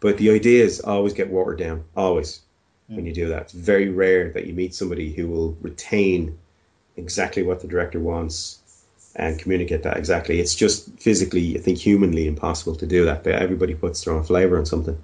[0.00, 1.84] but the ideas always get watered down.
[1.96, 2.40] Always
[2.90, 2.96] mm.
[2.96, 6.38] when you do that, it's very rare that you meet somebody who will retain
[6.96, 8.61] exactly what the director wants
[9.14, 10.40] and communicate that exactly.
[10.40, 13.24] It's just physically, I think, humanly impossible to do that.
[13.24, 15.02] But everybody puts their own flavor on something,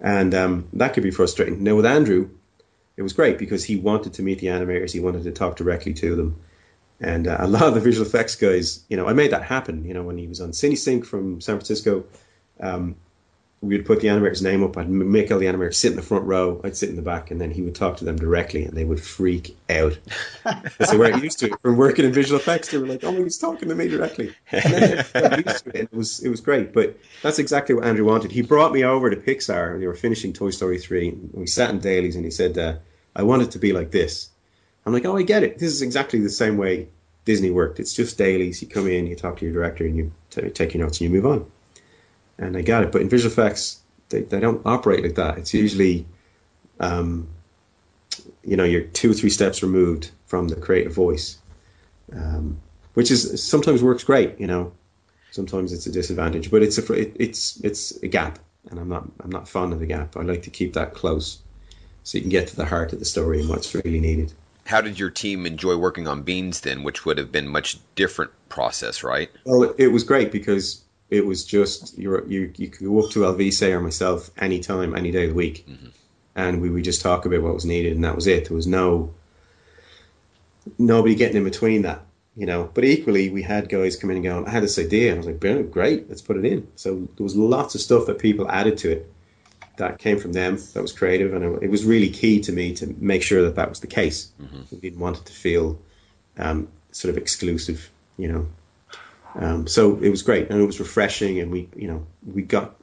[0.00, 1.62] and um, that could be frustrating.
[1.62, 2.30] Now with Andrew,
[2.96, 5.94] it was great because he wanted to meet the animators, he wanted to talk directly
[5.94, 6.40] to them,
[7.00, 9.84] and uh, a lot of the visual effects guys, you know, I made that happen.
[9.84, 12.04] You know, when he was on CineSync from San Francisco.
[12.60, 12.96] Um,
[13.62, 14.78] we would put the animator's name up.
[14.78, 16.62] I'd make all the animators sit in the front row.
[16.64, 18.86] I'd sit in the back, and then he would talk to them directly, and they
[18.86, 19.98] would freak out.
[20.78, 22.70] they weren't used to it from working in visual effects.
[22.70, 24.98] They were like, "Oh, he's talking to me directly." And then
[25.40, 25.62] it.
[25.74, 26.72] it was it was great.
[26.72, 28.32] But that's exactly what Andrew wanted.
[28.32, 31.10] He brought me over to Pixar, and they were finishing Toy Story three.
[31.32, 32.76] we sat in dailies, and he said, uh,
[33.14, 34.30] "I want it to be like this."
[34.86, 35.58] I'm like, "Oh, I get it.
[35.58, 36.88] This is exactly the same way
[37.26, 37.78] Disney worked.
[37.78, 38.62] It's just dailies.
[38.62, 41.10] You come in, you talk to your director, and you t- take your notes, and
[41.10, 41.44] you move on."
[42.40, 42.90] And I got it.
[42.90, 45.38] But in visual effects, they, they don't operate like that.
[45.38, 46.06] It's usually,
[46.80, 47.28] um,
[48.42, 51.38] you know, you're two or three steps removed from the creative voice,
[52.12, 52.58] um,
[52.94, 54.40] which is sometimes works great.
[54.40, 54.72] You know,
[55.30, 58.38] sometimes it's a disadvantage, but it's a it, it's it's a gap,
[58.70, 60.16] and I'm not I'm not fond of the gap.
[60.16, 61.38] I like to keep that close,
[62.02, 64.32] so you can get to the heart of the story and what's really needed.
[64.64, 68.30] How did your team enjoy working on Beans then, which would have been much different
[68.48, 69.28] process, right?
[69.44, 73.20] Well, it was great because it was just you you you could go up to
[73.20, 75.88] Alvise or myself anytime, any day of the week, mm-hmm.
[76.36, 78.48] and we would just talk about what was needed, and that was it.
[78.48, 79.12] There was no
[80.78, 82.02] nobody getting in between that,
[82.36, 82.70] you know.
[82.72, 85.18] But equally, we had guys come in and go, "I had this idea," and I
[85.18, 88.18] was like, "Brilliant, great, let's put it in." So there was lots of stuff that
[88.18, 89.12] people added to it
[89.76, 92.74] that came from them that was creative, and it, it was really key to me
[92.74, 94.30] to make sure that that was the case.
[94.40, 94.60] Mm-hmm.
[94.70, 95.80] We didn't want it to feel
[96.38, 98.46] um, sort of exclusive, you know.
[99.34, 102.76] Um, so it was great and it was refreshing, and we, you know, we got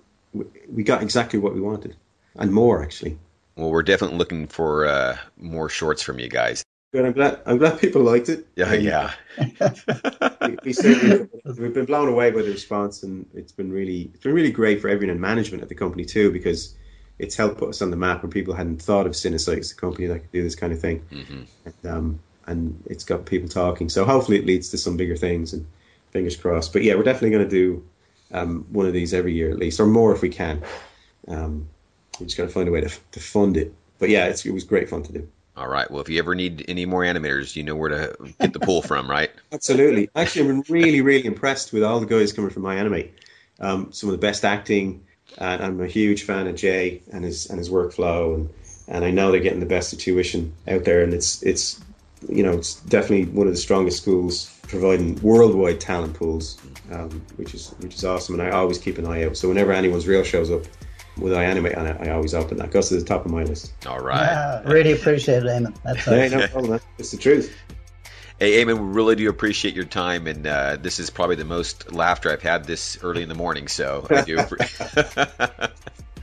[0.71, 1.95] we got exactly what we wanted
[2.35, 3.17] and more actually.
[3.55, 6.63] Well, we're definitely looking for uh, more shorts from you guys.
[6.93, 7.05] Good.
[7.05, 7.41] I'm glad.
[7.45, 8.47] I'm glad people liked it.
[8.55, 9.11] Yeah, um, yeah.
[9.39, 10.73] we, we
[11.45, 14.79] have been blown away by the response, and it's been really, it's been really great
[14.79, 16.75] for everyone in management at the company too, because
[17.19, 19.75] it's helped put us on the map where people hadn't thought of Cinesite as a
[19.75, 21.41] company that could do this kind of thing, mm-hmm.
[21.65, 23.89] and, um, and it's got people talking.
[23.89, 25.67] So hopefully, it leads to some bigger things, and
[26.11, 26.73] fingers crossed.
[26.73, 27.83] But yeah, we're definitely going to do
[28.31, 30.61] um, one of these every year at least, or more if we can.
[31.27, 31.67] Um,
[32.19, 33.73] we just got to find a way to, to fund it.
[33.99, 35.27] But yeah, it was great fun to do.
[35.55, 35.89] All right.
[35.89, 38.83] Well, if you ever need any more animators, you know where to get the pull
[38.83, 39.31] from, right?
[39.51, 40.09] Absolutely.
[40.15, 43.09] Actually, I've been really, really impressed with all the guys coming from iAnimate.
[43.59, 45.03] Um, some of the best acting,
[45.39, 48.49] and I'm a huge fan of Jay and his and his workflow, and
[48.87, 51.81] and I know they're getting the best of tuition out there, and it's it's
[52.29, 56.57] you know it's definitely one of the strongest schools providing worldwide talent pools,
[56.91, 58.39] um, which is which is awesome.
[58.39, 59.37] And I always keep an eye out.
[59.37, 60.63] So whenever anyone's reel shows up
[61.17, 62.71] with iAnimate on it, I always open that.
[62.71, 63.73] Goes to the top of my list.
[63.87, 64.21] All right.
[64.21, 65.75] Yeah, really appreciate it, Eamonn.
[65.83, 66.71] That's hey, no problem.
[66.71, 66.79] Man.
[66.97, 67.55] It's the truth.
[68.39, 71.91] Hey, Eamonn, we really do appreciate your time, and uh, this is probably the most
[71.91, 73.67] laughter I've had this early in the morning.
[73.67, 74.37] So I do.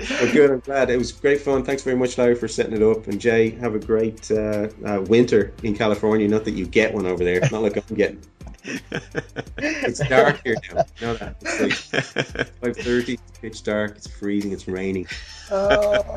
[0.00, 0.50] well, good.
[0.50, 0.90] I'm glad.
[0.90, 1.64] It was great fun.
[1.64, 3.06] Thanks very much, Larry, for setting it up.
[3.06, 6.28] And Jay, have a great uh, uh, winter in California.
[6.28, 7.38] Not that you get one over there.
[7.38, 8.22] It's not like I'm getting.
[9.58, 10.84] it's dark here now.
[10.98, 11.36] You know that.
[11.42, 15.06] It's like 5.30, pitch dark, it's freezing, it's raining.
[15.50, 16.16] Oh.